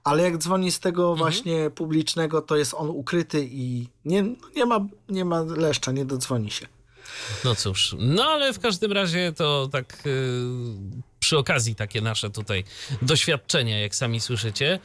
Ale 0.06 0.22
jak 0.22 0.38
dzwoni 0.38 0.72
z 0.72 0.80
tego 0.80 1.02
Mhm. 1.02 1.18
właśnie 1.18 1.70
publicznego, 1.70 2.42
to 2.42 2.56
jest 2.56 2.74
on 2.74 2.88
ukryty 2.90 3.48
i 3.50 3.88
nie, 4.04 4.24
nie, 4.56 4.66
ma, 4.66 4.86
nie 5.08 5.24
ma 5.24 5.42
leszcza, 5.42 5.92
nie 5.92 6.04
dodzwoni 6.04 6.50
się. 6.50 6.66
No 7.44 7.54
cóż, 7.54 7.96
no 7.98 8.24
ale 8.24 8.52
w 8.52 8.58
każdym 8.60 8.92
razie 8.92 9.32
to 9.36 9.68
tak 9.72 10.02
y, 10.06 10.42
przy 11.20 11.38
okazji 11.38 11.74
takie 11.74 12.00
nasze 12.00 12.30
tutaj 12.30 12.64
doświadczenia, 13.02 13.80
jak 13.80 13.94
sami 13.94 14.20
słyszycie. 14.20 14.78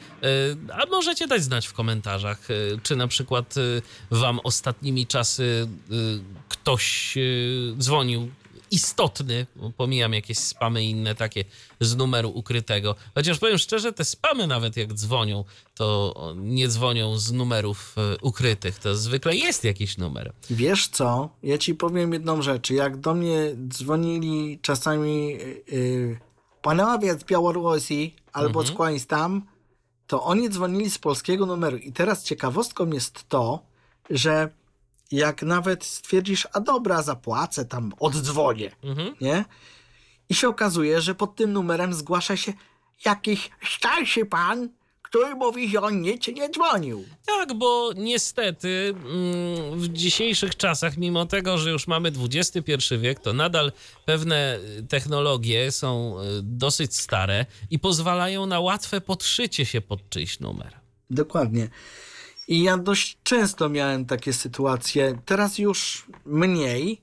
E, 0.69 0.73
A 0.81 0.85
możecie 0.85 1.27
dać 1.27 1.43
znać 1.43 1.67
w 1.67 1.73
komentarzach, 1.73 2.51
e, 2.51 2.53
czy 2.83 2.95
na 2.95 3.07
przykład 3.07 3.55
e, 3.57 4.15
wam 4.15 4.39
ostatnimi 4.43 5.07
czasy 5.07 5.67
e, 5.91 5.93
ktoś 6.49 7.17
e, 7.17 7.21
dzwonił 7.77 8.29
istotny, 8.71 9.45
pomijam 9.77 10.13
jakieś 10.13 10.37
spamy 10.37 10.83
inne 10.83 11.15
takie 11.15 11.45
z 11.79 11.95
numeru 11.95 12.29
ukrytego. 12.29 12.95
Chociaż 13.15 13.39
powiem 13.39 13.57
szczerze, 13.57 13.93
te 13.93 14.05
spamy 14.05 14.47
nawet 14.47 14.77
jak 14.77 14.93
dzwonią, 14.93 15.43
to 15.75 16.13
nie 16.35 16.67
dzwonią 16.67 17.17
z 17.17 17.31
numerów 17.31 17.95
e, 17.97 18.17
ukrytych. 18.21 18.79
To 18.79 18.95
zwykle 18.95 19.35
jest 19.35 19.63
jakiś 19.63 19.97
numer. 19.97 20.33
Wiesz 20.49 20.87
co? 20.87 21.29
Ja 21.43 21.57
ci 21.57 21.75
powiem 21.75 22.13
jedną 22.13 22.41
rzecz. 22.41 22.69
Jak 22.69 22.97
do 22.97 23.13
mnie 23.13 23.55
dzwonili 23.67 24.59
czasami 24.61 25.27
yy, 25.27 26.19
panowie 26.61 27.13
z 27.13 27.23
Białorusi 27.23 28.15
albo 28.33 28.63
z 28.63 28.67
skądś 28.67 29.05
tam, 29.05 29.41
to 30.07 30.23
oni 30.23 30.49
dzwonili 30.49 30.89
z 30.89 30.97
polskiego 30.97 31.45
numeru. 31.45 31.77
I 31.77 31.91
teraz 31.91 32.23
ciekawostką 32.23 32.91
jest 32.91 33.29
to, 33.29 33.59
że 34.09 34.49
jak 35.11 35.41
nawet 35.43 35.83
stwierdzisz, 35.85 36.47
a 36.53 36.59
dobra, 36.59 37.01
zapłacę, 37.01 37.65
tam 37.65 37.93
oddzwonię, 37.99 38.71
Mhm. 38.83 39.15
nie? 39.21 39.45
I 40.29 40.35
się 40.35 40.47
okazuje, 40.49 41.01
że 41.01 41.15
pod 41.15 41.35
tym 41.35 41.53
numerem 41.53 41.93
zgłasza 41.93 42.37
się 42.37 42.53
jakiś 43.05 43.49
starszy 43.77 44.25
pan, 44.25 44.69
który 45.03 45.35
mówi, 45.35 45.69
że 45.69 45.81
on 45.81 46.01
nic 46.01 46.27
nie 46.27 46.49
dzwonił. 46.49 47.05
Tak, 47.25 47.53
bo 47.53 47.91
niestety 47.95 48.93
mm, 48.95 49.79
w 49.79 49.87
dzisiejszych 49.87 50.55
czasach, 50.57 50.97
mimo 50.97 51.25
tego, 51.25 51.57
że 51.57 51.71
już 51.71 51.87
mamy 51.87 52.11
XXI 52.31 52.71
wiek, 52.99 53.19
to 53.19 53.33
nadal 53.33 53.71
pewne 54.05 54.59
technologie 54.89 55.71
są 55.71 56.15
y, 56.19 56.23
dosyć 56.43 56.95
stare 56.97 57.45
i 57.69 57.79
pozwalają 57.79 58.45
na 58.45 58.59
łatwe 58.59 59.01
podszycie 59.01 59.65
się 59.65 59.81
pod 59.81 60.09
czyjś 60.09 60.39
numer. 60.39 60.79
Dokładnie. 61.09 61.69
I 62.51 62.63
ja 62.63 62.77
dość 62.77 63.17
często 63.23 63.69
miałem 63.69 64.05
takie 64.05 64.33
sytuacje, 64.33 65.17
teraz 65.25 65.57
już 65.57 66.05
mniej, 66.25 67.01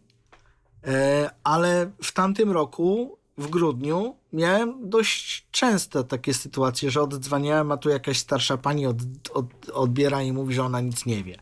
e, 0.84 1.30
ale 1.44 1.90
w 2.02 2.12
tamtym 2.12 2.50
roku, 2.50 3.18
w 3.38 3.48
grudniu, 3.48 4.16
miałem 4.32 4.90
dość 4.90 5.46
często 5.50 6.04
takie 6.04 6.34
sytuacje, 6.34 6.90
że 6.90 7.02
oddzwaniałem, 7.02 7.72
a 7.72 7.76
tu 7.76 7.88
jakaś 7.88 8.18
starsza 8.18 8.56
pani 8.56 8.86
od, 8.86 8.96
od, 9.34 9.70
odbiera 9.72 10.22
i 10.22 10.32
mówi, 10.32 10.54
że 10.54 10.64
ona 10.64 10.80
nic 10.80 11.06
nie 11.06 11.24
wie. 11.24 11.38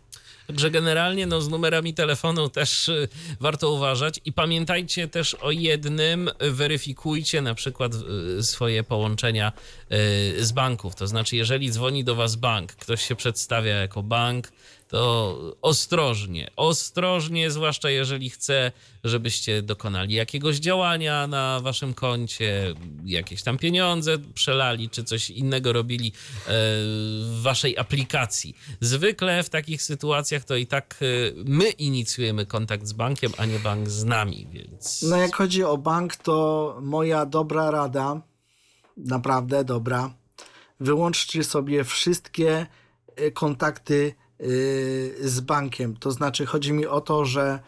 Także 0.47 0.71
generalnie 0.71 1.27
no, 1.27 1.41
z 1.41 1.49
numerami 1.49 1.95
telefonu 1.95 2.49
też 2.49 2.89
y, 2.89 3.09
warto 3.41 3.71
uważać 3.71 4.21
i 4.25 4.33
pamiętajcie 4.33 5.09
też 5.09 5.35
o 5.35 5.51
jednym, 5.51 6.31
weryfikujcie 6.41 7.43
na 7.43 7.55
przykład 7.55 7.93
y, 8.39 8.43
swoje 8.43 8.85
połączenia 8.85 9.53
y, 9.93 10.47
z 10.47 10.53
banków. 10.53 10.95
To 10.95 11.07
znaczy, 11.07 11.37
jeżeli 11.37 11.71
dzwoni 11.71 12.05
do 12.05 12.15
was 12.15 12.37
bank, 12.37 12.73
ktoś 12.73 13.03
się 13.03 13.17
przedstawia 13.17 13.75
jako 13.75 14.03
bank, 14.03 14.53
to 14.89 15.37
ostrożnie, 15.63 16.51
ostrożnie, 16.57 17.51
zwłaszcza 17.51 17.91
jeżeli 17.91 18.31
chce, 18.31 18.73
żebyście 19.05 19.63
dokonali 19.63 20.15
jakiegoś 20.15 20.57
działania 20.57 21.27
na 21.27 21.61
waszym 21.61 21.95
koncie, 21.95 22.75
jakieś 23.05 23.43
tam 23.43 23.59
pieniądze 23.59 24.19
przelali, 24.35 24.91
czy 24.91 25.05
coś 25.05 25.31
innego 25.31 25.73
robili 25.73 26.09
e, 26.09 26.13
w 26.47 27.39
waszej 27.43 27.79
aplikacji. 27.79 28.57
Zwykle 28.81 29.43
w 29.43 29.51
takich 29.51 29.83
sytuacjach 29.83 30.45
to 30.45 30.57
i 30.57 30.67
tak 30.67 30.97
e, 31.01 31.07
my 31.45 31.71
inicjujemy 31.71 32.47
kontakt 32.47 32.87
z 32.87 32.93
bankiem, 32.93 33.33
a 33.37 33.45
nie 33.45 33.59
bank 33.59 33.89
z 33.89 34.05
nami, 34.05 34.47
więc... 34.51 35.03
No 35.03 35.17
jak 35.17 35.37
chodzi 35.37 35.65
o 35.65 35.79
bank, 35.79 36.17
to 36.17 36.79
moja 36.83 37.27
dobra 37.27 37.71
rada, 37.71 38.21
naprawdę 38.97 39.65
dobra, 39.65 40.15
wyłączcie 40.81 41.45
sobie 41.45 41.85
wszystkie 41.85 42.67
y, 43.21 43.33
kontakty 43.33 44.15
z 45.21 45.41
bankiem. 45.41 45.97
To 45.97 46.11
znaczy 46.11 46.47
chodzi 46.47 46.73
mi 46.73 46.87
o 46.87 47.01
to, 47.01 47.25
że 47.25 47.61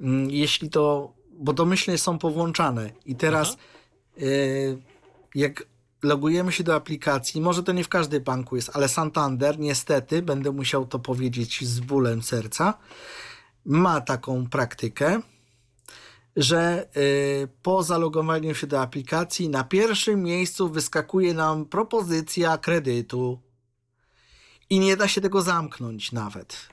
mm, 0.00 0.30
jeśli 0.30 0.70
to, 0.70 1.12
bo 1.32 1.52
domyślnie 1.52 1.98
są 1.98 2.18
powłączane 2.18 2.90
i 3.06 3.16
teraz 3.16 3.56
y, 4.22 4.78
jak 5.34 5.66
logujemy 6.02 6.52
się 6.52 6.64
do 6.64 6.74
aplikacji, 6.74 7.40
może 7.40 7.62
to 7.62 7.72
nie 7.72 7.84
w 7.84 7.88
każdym 7.88 8.22
banku 8.22 8.56
jest, 8.56 8.70
ale 8.74 8.88
Santander 8.88 9.58
niestety, 9.58 10.22
będę 10.22 10.52
musiał 10.52 10.86
to 10.86 10.98
powiedzieć 10.98 11.64
z 11.64 11.80
bólem 11.80 12.22
serca, 12.22 12.78
ma 13.64 14.00
taką 14.00 14.46
praktykę, 14.46 15.20
że 16.36 16.88
y, 16.96 17.48
po 17.62 17.82
zalogowaniu 17.82 18.54
się 18.54 18.66
do 18.66 18.80
aplikacji 18.80 19.48
na 19.48 19.64
pierwszym 19.64 20.22
miejscu 20.22 20.68
wyskakuje 20.68 21.34
nam 21.34 21.66
propozycja 21.66 22.58
kredytu 22.58 23.47
i 24.70 24.80
nie 24.80 24.96
da 24.96 25.08
się 25.08 25.20
tego 25.20 25.42
zamknąć 25.42 26.12
nawet. 26.12 26.68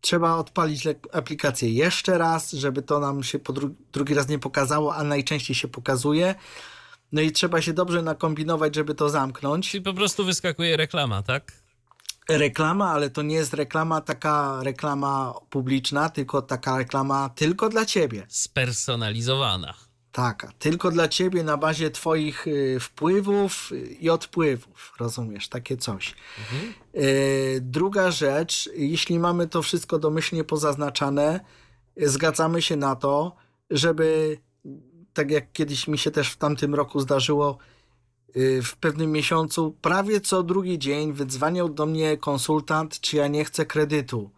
Trzeba 0.00 0.34
odpalić 0.36 0.88
aplikację 1.12 1.70
jeszcze 1.70 2.18
raz, 2.18 2.52
żeby 2.52 2.82
to 2.82 3.00
nam 3.00 3.22
się 3.22 3.38
po 3.38 3.52
dru- 3.52 3.74
drugi 3.92 4.14
raz 4.14 4.28
nie 4.28 4.38
pokazało, 4.38 4.94
a 4.96 5.04
najczęściej 5.04 5.56
się 5.56 5.68
pokazuje. 5.68 6.34
No 7.12 7.20
i 7.20 7.32
trzeba 7.32 7.62
się 7.62 7.72
dobrze 7.72 8.02
nakombinować, 8.02 8.74
żeby 8.74 8.94
to 8.94 9.08
zamknąć. 9.08 9.70
Czyli 9.70 9.82
po 9.82 9.94
prostu 9.94 10.24
wyskakuje 10.24 10.76
reklama, 10.76 11.22
tak? 11.22 11.52
Reklama, 12.28 12.90
ale 12.90 13.10
to 13.10 13.22
nie 13.22 13.34
jest 13.34 13.54
reklama 13.54 14.00
taka 14.00 14.62
reklama 14.62 15.34
publiczna, 15.50 16.08
tylko 16.08 16.42
taka 16.42 16.78
reklama 16.78 17.28
tylko 17.28 17.68
dla 17.68 17.86
ciebie. 17.86 18.26
Spersonalizowana. 18.28 19.74
Taka, 20.12 20.52
tylko 20.58 20.90
dla 20.90 21.08
ciebie 21.08 21.42
na 21.42 21.56
bazie 21.56 21.90
twoich 21.90 22.46
y, 22.46 22.80
wpływów 22.80 23.70
i 24.00 24.10
odpływów, 24.10 24.92
rozumiesz, 25.00 25.48
takie 25.48 25.76
coś. 25.76 26.14
Y, 26.94 27.58
druga 27.62 28.10
rzecz, 28.10 28.70
jeśli 28.74 29.18
mamy 29.18 29.48
to 29.48 29.62
wszystko 29.62 29.98
domyślnie 29.98 30.44
pozaznaczane, 30.44 31.40
zgadzamy 31.96 32.62
się 32.62 32.76
na 32.76 32.96
to, 32.96 33.36
żeby, 33.70 34.38
tak 35.12 35.30
jak 35.30 35.52
kiedyś 35.52 35.88
mi 35.88 35.98
się 35.98 36.10
też 36.10 36.30
w 36.30 36.36
tamtym 36.36 36.74
roku 36.74 37.00
zdarzyło, 37.00 37.58
y, 38.36 38.62
w 38.62 38.76
pewnym 38.76 39.12
miesiącu, 39.12 39.76
prawie 39.82 40.20
co 40.20 40.42
drugi 40.42 40.78
dzień 40.78 41.12
wydzwaniał 41.12 41.68
do 41.68 41.86
mnie 41.86 42.16
konsultant, 42.16 43.00
czy 43.00 43.16
ja 43.16 43.28
nie 43.28 43.44
chcę 43.44 43.66
kredytu. 43.66 44.30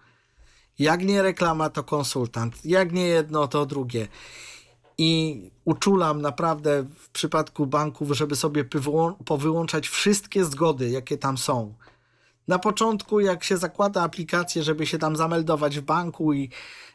Jak 0.78 1.04
nie 1.04 1.22
reklama, 1.22 1.70
to 1.70 1.84
konsultant. 1.84 2.64
Jak 2.64 2.92
nie 2.92 3.06
jedno, 3.06 3.48
to 3.48 3.66
drugie. 3.66 4.08
I 5.04 5.50
uczulam 5.64 6.22
naprawdę 6.22 6.84
w 6.96 7.10
przypadku 7.10 7.66
banków, 7.66 8.10
żeby 8.12 8.36
sobie 8.36 8.64
powyłączać 9.24 9.88
wszystkie 9.88 10.44
zgody, 10.44 10.90
jakie 10.90 11.18
tam 11.18 11.38
są. 11.38 11.74
Na 12.48 12.58
początku, 12.58 13.20
jak 13.20 13.44
się 13.44 13.56
zakłada 13.56 14.02
aplikację, 14.02 14.62
żeby 14.62 14.86
się 14.86 14.98
tam 14.98 15.16
zameldować 15.16 15.78
w 15.78 15.82
banku 15.82 16.32
i, 16.32 16.50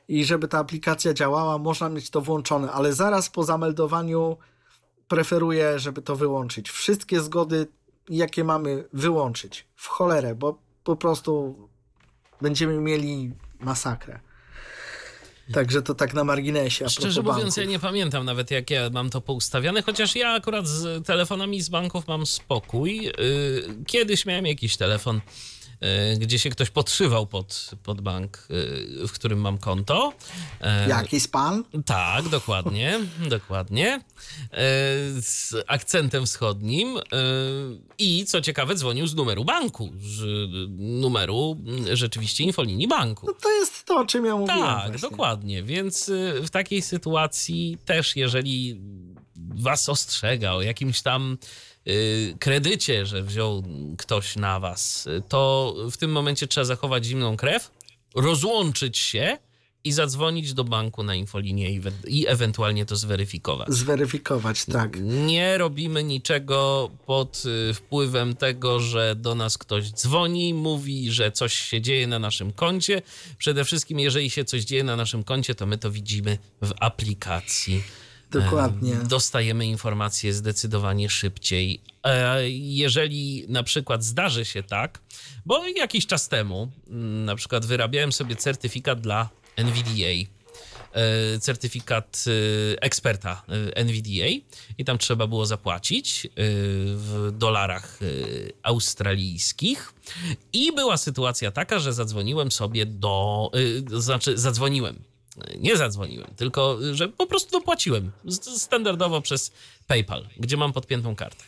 i 0.07 0.25
żeby 0.25 0.47
ta 0.47 0.59
aplikacja 0.59 1.13
działała, 1.13 1.57
można 1.57 1.89
mieć 1.89 2.09
to 2.09 2.21
włączone, 2.21 2.71
ale 2.71 2.93
zaraz 2.93 3.29
po 3.29 3.43
zameldowaniu 3.43 4.37
preferuję, 5.07 5.79
żeby 5.79 6.01
to 6.01 6.15
wyłączyć. 6.15 6.69
Wszystkie 6.69 7.21
zgody, 7.21 7.67
jakie 8.09 8.43
mamy, 8.43 8.83
wyłączyć. 8.93 9.67
W 9.75 9.87
cholerę, 9.87 10.35
bo 10.35 10.59
po 10.83 10.95
prostu 10.95 11.55
będziemy 12.41 12.77
mieli 12.77 13.33
masakrę. 13.59 14.26
Także 15.53 15.81
to 15.81 15.95
tak 15.95 16.13
na 16.13 16.23
marginesie. 16.23 16.89
Szczerze 16.89 17.21
mówiąc, 17.21 17.57
ja 17.57 17.63
banków. 17.63 17.71
nie 17.71 17.79
pamiętam 17.79 18.25
nawet, 18.25 18.51
jak 18.51 18.69
ja 18.69 18.89
mam 18.89 19.09
to 19.09 19.21
poustawiane, 19.21 19.81
chociaż 19.81 20.15
ja 20.15 20.29
akurat 20.29 20.67
z 20.67 21.05
telefonami 21.05 21.61
z 21.61 21.69
banków 21.69 22.07
mam 22.07 22.25
spokój. 22.25 23.03
Yy, 23.03 23.13
Kiedyś 23.87 24.25
miałem 24.25 24.45
jakiś 24.45 24.77
telefon, 24.77 25.21
gdzie 26.17 26.39
się 26.39 26.49
ktoś 26.49 26.69
podszywał 26.69 27.27
pod, 27.27 27.71
pod 27.83 28.01
bank, 28.01 28.47
yy, 28.49 29.07
w 29.07 29.11
którym 29.11 29.39
mam 29.41 29.57
konto. 29.57 30.13
Yy, 30.61 30.89
Jakiś 30.89 31.27
pan? 31.27 31.63
Tak, 31.85 32.29
dokładnie, 32.29 32.99
dokładnie. 33.29 34.01
E, 34.51 34.57
Z 35.21 35.55
akcentem 35.67 36.25
wschodnim. 36.25 36.97
e, 36.97 37.01
I 37.97 38.25
co 38.25 38.41
ciekawe, 38.41 38.75
dzwonił 38.75 39.07
z 39.07 39.15
numeru 39.15 39.45
banku, 39.45 39.91
z 39.99 40.49
numeru 40.77 41.57
mm, 41.67 41.95
rzeczywiście 41.95 42.43
infolinii 42.43 42.87
banku. 42.87 43.25
No 43.27 43.33
to 43.41 43.51
jest 43.51 43.85
to, 43.85 43.99
o 43.99 44.05
czym 44.05 44.25
ja 44.25 44.35
mówiłem. 44.35 44.59
Tak, 44.59 44.89
właśnie. 44.89 45.09
dokładnie. 45.09 45.63
Więc 45.63 46.11
w 46.43 46.49
takiej 46.49 46.81
sytuacji 46.81 47.77
też, 47.85 48.15
jeżeli 48.15 48.81
was 49.35 49.89
ostrzega 49.89 50.53
o 50.53 50.61
jakimś 50.61 51.01
tam 51.01 51.37
kredycie, 52.39 53.05
że 53.05 53.23
wziął 53.23 53.63
ktoś 53.97 54.35
na 54.35 54.59
was, 54.59 55.07
y, 55.07 55.23
to 55.29 55.75
w 55.91 55.97
tym 55.97 56.11
momencie 56.11 56.47
trzeba 56.47 56.65
zachować 56.65 57.05
zimną 57.05 57.37
krew, 57.37 57.71
rozłączyć 58.15 58.97
się 58.97 59.37
i 59.83 59.91
zadzwonić 59.91 60.53
do 60.53 60.63
banku 60.63 61.03
na 61.03 61.15
infolinię 61.15 61.71
i, 61.71 61.81
i 62.07 62.27
ewentualnie 62.27 62.85
to 62.85 62.95
zweryfikować. 62.95 63.69
Zweryfikować, 63.69 64.65
tak. 64.65 64.97
Nie 65.01 65.57
robimy 65.57 66.03
niczego 66.03 66.89
pod 67.05 67.43
y, 67.69 67.73
wpływem 67.73 68.35
tego, 68.35 68.79
że 68.79 69.15
do 69.15 69.35
nas 69.35 69.57
ktoś 69.57 69.91
dzwoni, 69.91 70.53
mówi, 70.53 71.11
że 71.11 71.31
coś 71.31 71.53
się 71.53 71.81
dzieje 71.81 72.07
na 72.07 72.19
naszym 72.19 72.53
koncie. 72.53 73.01
Przede 73.37 73.65
wszystkim, 73.65 73.99
jeżeli 73.99 74.29
się 74.29 74.45
coś 74.45 74.63
dzieje 74.63 74.83
na 74.83 74.95
naszym 74.95 75.23
koncie, 75.23 75.55
to 75.55 75.65
my 75.65 75.77
to 75.77 75.91
widzimy 75.91 76.37
w 76.61 76.71
aplikacji. 76.79 77.83
Dokładnie. 78.31 78.93
Em, 78.93 79.07
Dostajemy 79.07 79.65
informacje 79.65 80.33
zdecydowanie 80.33 81.09
szybciej. 81.09 81.81
E, 82.03 82.49
Jeżeli 82.49 83.45
na 83.49 83.63
przykład 83.63 84.03
zdarzy 84.03 84.45
się 84.45 84.63
tak, 84.63 84.99
bo 85.45 85.67
jakiś 85.67 86.07
czas 86.07 86.29
temu 86.29 86.71
mm, 86.87 87.25
na 87.25 87.35
przykład 87.35 87.65
wyrabiałem 87.65 88.11
sobie 88.11 88.35
certyfikat 88.35 89.01
dla 89.01 89.29
NVDA, 89.55 90.29
e, 90.93 91.39
certyfikat 91.39 92.23
e, 92.27 92.81
eksperta 92.81 93.41
NVDA 93.75 94.27
i 94.77 94.85
tam 94.85 94.97
trzeba 94.97 95.27
było 95.27 95.45
zapłacić 95.45 96.27
w 96.95 97.29
dolarach 97.33 97.99
australijskich. 98.63 99.93
I 100.53 100.71
była 100.71 100.97
sytuacja 100.97 101.51
taka, 101.51 101.79
że 101.79 101.93
zadzwoniłem 101.93 102.51
sobie 102.51 102.85
do, 102.85 103.51
znaczy 103.93 104.37
zadzwoniłem, 104.37 104.99
nie 105.59 105.77
zadzwoniłem, 105.77 106.33
tylko 106.35 106.77
że 106.91 107.07
po 107.07 107.27
prostu 107.27 107.51
dopłaciłem 107.51 108.11
standardowo 108.57 109.21
przez 109.21 109.51
PayPal, 109.87 110.27
gdzie 110.37 110.57
mam 110.57 110.73
podpiętą 110.73 111.15
kartę. 111.15 111.43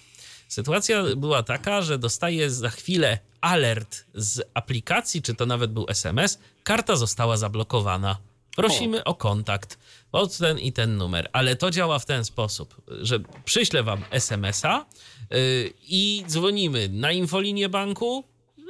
Sytuacja 0.48 1.04
była 1.16 1.44
taka, 1.44 1.82
że 1.82 1.98
dostaję 1.98 2.52
za 2.52 2.70
chwilę 2.70 3.20
alert 3.42 4.06
z 4.14 4.42
aplikacji, 4.54 5.22
czy 5.22 5.36
to 5.36 5.46
nawet 5.46 5.74
był 5.74 5.86
SMS, 5.90 6.40
karta 6.64 6.96
została 6.96 7.38
zablokowana. 7.38 8.18
Prosimy 8.56 9.04
o, 9.04 9.16
kontakt 9.16 9.80
pod 10.12 10.38
ten 10.38 10.60
i 10.60 10.74
ten 10.74 10.98
numer, 10.98 11.30
ale 11.34 11.56
to 11.56 11.72
działa 11.72 12.00
w 12.00 12.06
ten 12.06 12.26
sposób, 12.26 12.82
że 12.88 13.20
przyślę 13.46 13.84
wam 13.84 14.04
SMS-a 14.12 14.86
yy, 15.32 15.74
i 15.88 16.24
dzwonimy 16.28 16.90
na 16.90 17.12
infolinię 17.12 17.70
banku 17.70 18.24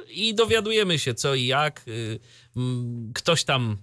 i 0.08 0.34
dowiadujemy 0.34 0.98
się 0.98 1.14
co 1.14 1.34
i 1.34 1.46
jak. 1.46 1.82
Yy, 1.86 2.20
mm, 2.56 3.12
ktoś 3.14 3.44
tam 3.44 3.76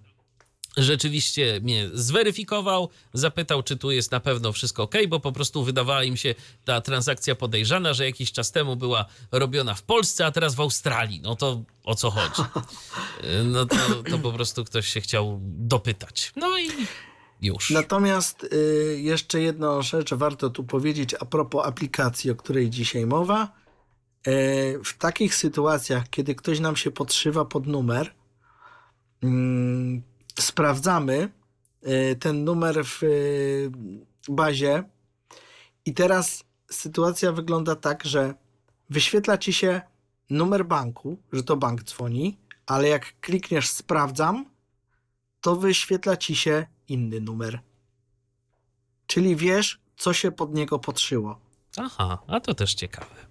rzeczywiście 0.77 1.59
mnie 1.63 1.89
zweryfikował, 1.93 2.89
zapytał, 3.13 3.63
czy 3.63 3.77
tu 3.77 3.91
jest 3.91 4.11
na 4.11 4.19
pewno 4.19 4.51
wszystko 4.51 4.83
ok, 4.83 4.95
bo 5.07 5.19
po 5.19 5.31
prostu 5.31 5.63
wydawała 5.63 6.03
im 6.03 6.17
się 6.17 6.35
ta 6.65 6.81
transakcja 6.81 7.35
podejrzana, 7.35 7.93
że 7.93 8.05
jakiś 8.05 8.31
czas 8.31 8.51
temu 8.51 8.75
była 8.75 9.05
robiona 9.31 9.73
w 9.73 9.83
Polsce, 9.83 10.25
a 10.25 10.31
teraz 10.31 10.55
w 10.55 10.59
Australii. 10.59 11.21
No 11.21 11.35
to 11.35 11.63
o 11.83 11.95
co 11.95 12.11
chodzi? 12.11 12.41
No 13.43 13.65
to, 13.65 13.75
to 14.09 14.19
po 14.19 14.31
prostu 14.31 14.65
ktoś 14.65 14.87
się 14.87 15.01
chciał 15.01 15.39
dopytać. 15.43 16.31
No 16.35 16.59
i 16.59 16.67
już. 17.41 17.69
Natomiast 17.69 18.43
y, 18.43 18.99
jeszcze 19.01 19.41
jedną 19.41 19.81
rzecz 19.81 20.13
warto 20.13 20.49
tu 20.49 20.63
powiedzieć 20.63 21.13
a 21.13 21.25
propos 21.25 21.65
aplikacji, 21.65 22.31
o 22.31 22.35
której 22.35 22.69
dzisiaj 22.69 23.05
mowa. 23.05 23.51
Y, 24.27 24.79
w 24.85 24.97
takich 24.97 25.35
sytuacjach, 25.35 26.09
kiedy 26.09 26.35
ktoś 26.35 26.59
nam 26.59 26.75
się 26.75 26.91
podszywa 26.91 27.45
pod 27.45 27.67
numer, 27.67 28.13
mm, 29.23 30.01
sprawdzamy 30.39 31.29
y, 31.87 32.15
ten 32.15 32.43
numer 32.43 32.85
w 32.85 33.03
y, 33.03 33.71
bazie 34.29 34.83
i 35.85 35.93
teraz 35.93 36.43
sytuacja 36.71 37.31
wygląda 37.31 37.75
tak, 37.75 38.05
że 38.05 38.33
wyświetla 38.89 39.37
ci 39.37 39.53
się 39.53 39.81
numer 40.29 40.65
banku, 40.65 41.17
że 41.33 41.43
to 41.43 41.57
bank 41.57 41.83
dzwoni, 41.83 42.37
ale 42.65 42.87
jak 42.87 43.19
klikniesz 43.19 43.69
sprawdzam, 43.69 44.45
to 45.41 45.55
wyświetla 45.55 46.17
ci 46.17 46.35
się 46.35 46.65
inny 46.87 47.21
numer. 47.21 47.59
Czyli 49.07 49.35
wiesz, 49.35 49.79
co 49.97 50.13
się 50.13 50.31
pod 50.31 50.53
niego 50.53 50.79
podszyło. 50.79 51.39
Aha, 51.77 52.19
a 52.27 52.39
to 52.39 52.53
też 52.53 52.73
ciekawe. 52.73 53.26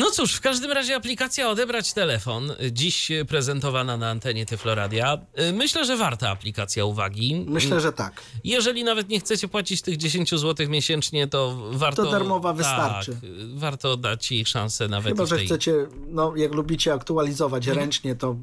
No 0.00 0.10
cóż, 0.10 0.34
w 0.34 0.40
każdym 0.40 0.72
razie 0.72 0.96
aplikacja 0.96 1.48
Odebrać 1.50 1.92
Telefon, 1.92 2.50
y, 2.50 2.72
dziś 2.72 3.08
prezentowana 3.28 3.96
na 3.96 4.10
antenie 4.10 4.46
Tyfloradia. 4.46 5.18
Y, 5.48 5.52
Myślę, 5.52 5.84
że 5.84 5.96
warta 5.96 6.30
aplikacja 6.30 6.84
uwagi. 6.84 7.44
Myślę, 7.48 7.80
że 7.80 7.92
tak. 7.92 8.22
Jeżeli 8.44 8.84
nawet 8.84 9.08
nie 9.08 9.20
chcecie 9.20 9.48
płacić 9.48 9.82
tych 9.82 9.96
10 9.96 10.30
zł 10.30 10.68
miesięcznie, 10.68 11.26
to 11.26 11.56
warto. 11.70 12.04
To 12.04 12.10
darmowa 12.10 12.52
wystarczy. 12.52 13.12
Tak, 13.12 13.20
warto 13.54 13.96
dać 13.96 14.30
jej 14.32 14.46
szansę 14.46 14.88
nawet 14.88 15.12
Chyba, 15.12 15.24
w 15.24 15.28
że 15.28 15.36
tej... 15.36 15.46
chcecie, 15.46 15.74
no 16.06 16.36
jak 16.36 16.54
lubicie 16.54 16.92
aktualizować 16.92 17.68
Mhm. 17.68 17.84
ręcznie, 17.84 18.14
to, 18.14 18.36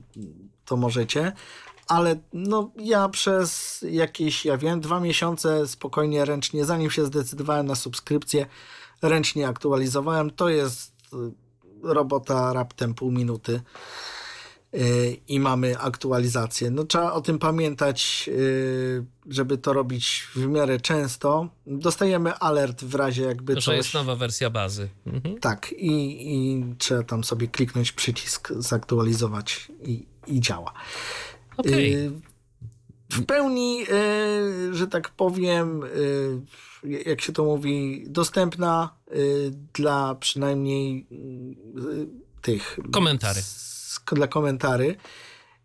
to 0.65 0.77
możecie. 0.77 1.31
Ale 1.87 2.15
no 2.33 2.71
ja 2.79 3.09
przez 3.09 3.79
jakieś, 3.89 4.45
ja 4.45 4.57
wiem, 4.57 4.81
dwa 4.81 4.99
miesiące 4.99 5.67
spokojnie 5.67 6.25
ręcznie, 6.25 6.65
zanim 6.65 6.91
się 6.91 7.05
zdecydowałem 7.05 7.65
na 7.65 7.75
subskrypcję, 7.75 8.45
ręcznie 9.01 9.47
aktualizowałem. 9.47 10.31
To 10.31 10.49
jest 10.49 10.91
y, 11.13 11.46
robota 11.83 12.53
raptem 12.53 12.93
pół 12.93 13.11
minuty 13.11 13.61
y, 14.75 15.17
i 15.27 15.39
mamy 15.39 15.79
aktualizację. 15.79 16.71
No 16.71 16.83
trzeba 16.83 17.13
o 17.13 17.21
tym 17.21 17.39
pamiętać, 17.39 18.29
y, 18.33 19.05
żeby 19.29 19.57
to 19.57 19.73
robić 19.73 20.27
w 20.35 20.47
miarę 20.47 20.79
często. 20.79 21.49
Dostajemy 21.67 22.33
alert 22.33 22.83
w 22.83 22.95
razie 22.95 23.23
jakby 23.23 23.55
To, 23.55 23.61
coś... 23.61 23.65
że 23.65 23.75
jest 23.77 23.93
nowa 23.93 24.15
wersja 24.15 24.49
bazy. 24.49 24.89
Mhm. 25.05 25.39
Tak, 25.39 25.71
i, 25.71 26.27
i 26.33 26.63
trzeba 26.77 27.03
tam 27.03 27.23
sobie 27.23 27.47
kliknąć 27.47 27.91
przycisk, 27.91 28.49
zaktualizować 28.57 29.71
i, 29.83 30.05
i 30.27 30.39
działa. 30.41 30.73
Okej. 31.57 31.95
Y, 31.95 32.11
W 33.11 33.25
pełni, 33.25 33.83
y, 33.83 34.75
że 34.75 34.87
tak 34.87 35.09
powiem, 35.09 35.83
jak 37.05 37.21
się 37.21 37.33
to 37.33 37.43
mówi, 37.43 38.03
dostępna 38.07 38.93
y, 39.15 39.51
dla 39.73 40.15
przynajmniej 40.15 41.07
y, 41.11 42.07
tych 42.41 42.79
Komentarzy. 42.91 43.41
dla 44.11 44.27
komentarzy. 44.27 44.95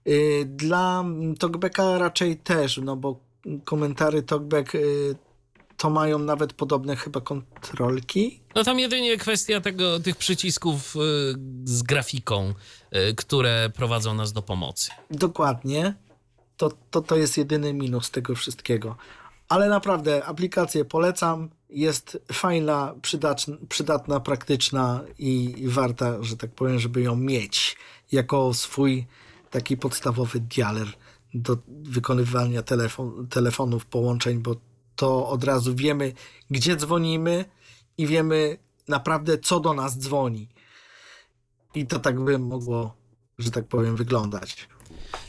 Y, 0.08 0.44
Dla 0.46 1.04
Talkbacka 1.38 1.98
raczej 1.98 2.36
też, 2.36 2.76
no 2.84 2.96
bo 2.96 3.20
komentary 3.64 4.22
Talkback 4.22 4.74
y, 4.74 5.14
to 5.76 5.90
mają 5.90 6.18
nawet 6.18 6.52
podobne 6.52 6.96
chyba 6.96 7.20
kontrolki, 7.20 8.40
No 8.54 8.64
tam 8.64 8.78
jedynie 8.78 9.16
kwestia 9.16 9.60
tego, 9.60 10.00
tych 10.00 10.16
przycisków 10.16 10.96
y, 10.96 10.98
z 11.64 11.82
grafiką, 11.82 12.54
y, 13.10 13.14
które 13.14 13.70
prowadzą 13.74 14.14
nas 14.14 14.32
do 14.32 14.42
pomocy. 14.42 14.90
Dokładnie. 15.10 15.94
To, 16.56 16.70
to, 16.90 17.00
to 17.02 17.16
jest 17.16 17.38
jedyny 17.38 17.74
minus 17.74 18.10
tego 18.10 18.34
wszystkiego. 18.34 18.96
Ale 19.48 19.68
naprawdę 19.68 20.24
aplikację 20.24 20.84
polecam. 20.84 21.50
Jest 21.70 22.18
fajna, 22.32 22.94
przydatna, 23.02 23.56
przydatna 23.68 24.20
praktyczna 24.20 25.00
i, 25.18 25.54
warta, 25.68 26.22
że 26.22 26.36
tak 26.36 26.50
powiem, 26.50 26.78
żeby 26.78 27.02
ją 27.02 27.16
mieć 27.16 27.76
jako 28.12 28.54
swój 28.54 29.06
taki 29.50 29.76
podstawowy 29.76 30.40
dialer 30.40 30.88
do 31.34 31.56
wykonywania 31.68 32.62
telefon, 32.62 33.26
telefonów, 33.28 33.86
połączeń, 33.86 34.38
bo 34.38 34.56
to 34.96 35.28
od 35.28 35.44
razu 35.44 35.74
wiemy, 35.74 36.12
gdzie 36.50 36.76
dzwonimy 36.76 37.44
i 37.98 38.06
wiemy 38.06 38.58
naprawdę, 38.88 39.38
co 39.38 39.60
do 39.60 39.74
nas 39.74 39.98
dzwoni. 39.98 40.48
I 41.74 41.86
to 41.86 41.98
tak 41.98 42.20
by 42.20 42.38
mogło, 42.38 42.96
że 43.38 43.50
tak 43.50 43.68
powiem, 43.68 43.96
wyglądać. 43.96 44.68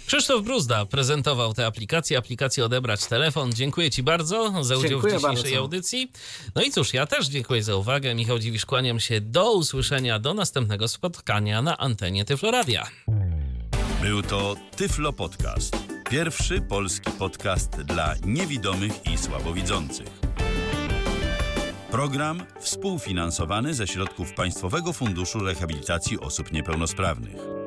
Krzysztof 0.07 0.43
Bruzda 0.43 0.85
prezentował 0.85 1.53
tę 1.53 1.65
aplikację, 1.65 2.17
aplikację 2.17 2.65
Odebrać 2.65 3.05
Telefon. 3.05 3.53
Dziękuję 3.53 3.91
Ci 3.91 4.03
bardzo 4.03 4.63
za 4.63 4.77
udział 4.77 4.89
Dziękuję 4.89 5.13
w 5.13 5.21
dzisiejszej 5.21 5.43
bardzo. 5.43 5.57
audycji. 5.57 6.11
No 6.55 6.61
i 6.61 6.71
cóż, 6.71 6.93
ja 6.93 7.05
też 7.05 7.27
dziękuję 7.27 7.63
za 7.63 7.75
uwagę. 7.75 8.15
Michał 8.15 8.39
Dziwisz, 8.39 8.65
kłaniam 8.65 8.99
się. 8.99 9.21
Do 9.21 9.53
usłyszenia, 9.53 10.19
do 10.19 10.33
następnego 10.33 10.87
spotkania 10.87 11.61
na 11.61 11.77
antenie 11.77 12.25
Tyfloradia. 12.25 12.87
Był 14.01 14.21
to 14.21 14.55
Tyflo 14.75 15.13
Podcast. 15.13 15.77
Pierwszy 16.09 16.61
polski 16.61 17.11
podcast 17.11 17.71
dla 17.81 18.15
niewidomych 18.25 18.91
i 19.13 19.17
słabowidzących. 19.17 20.07
Program 21.91 22.43
współfinansowany 22.59 23.73
ze 23.73 23.87
środków 23.87 24.33
Państwowego 24.33 24.93
Funduszu 24.93 25.39
Rehabilitacji 25.39 26.19
Osób 26.19 26.51
Niepełnosprawnych. 26.51 27.62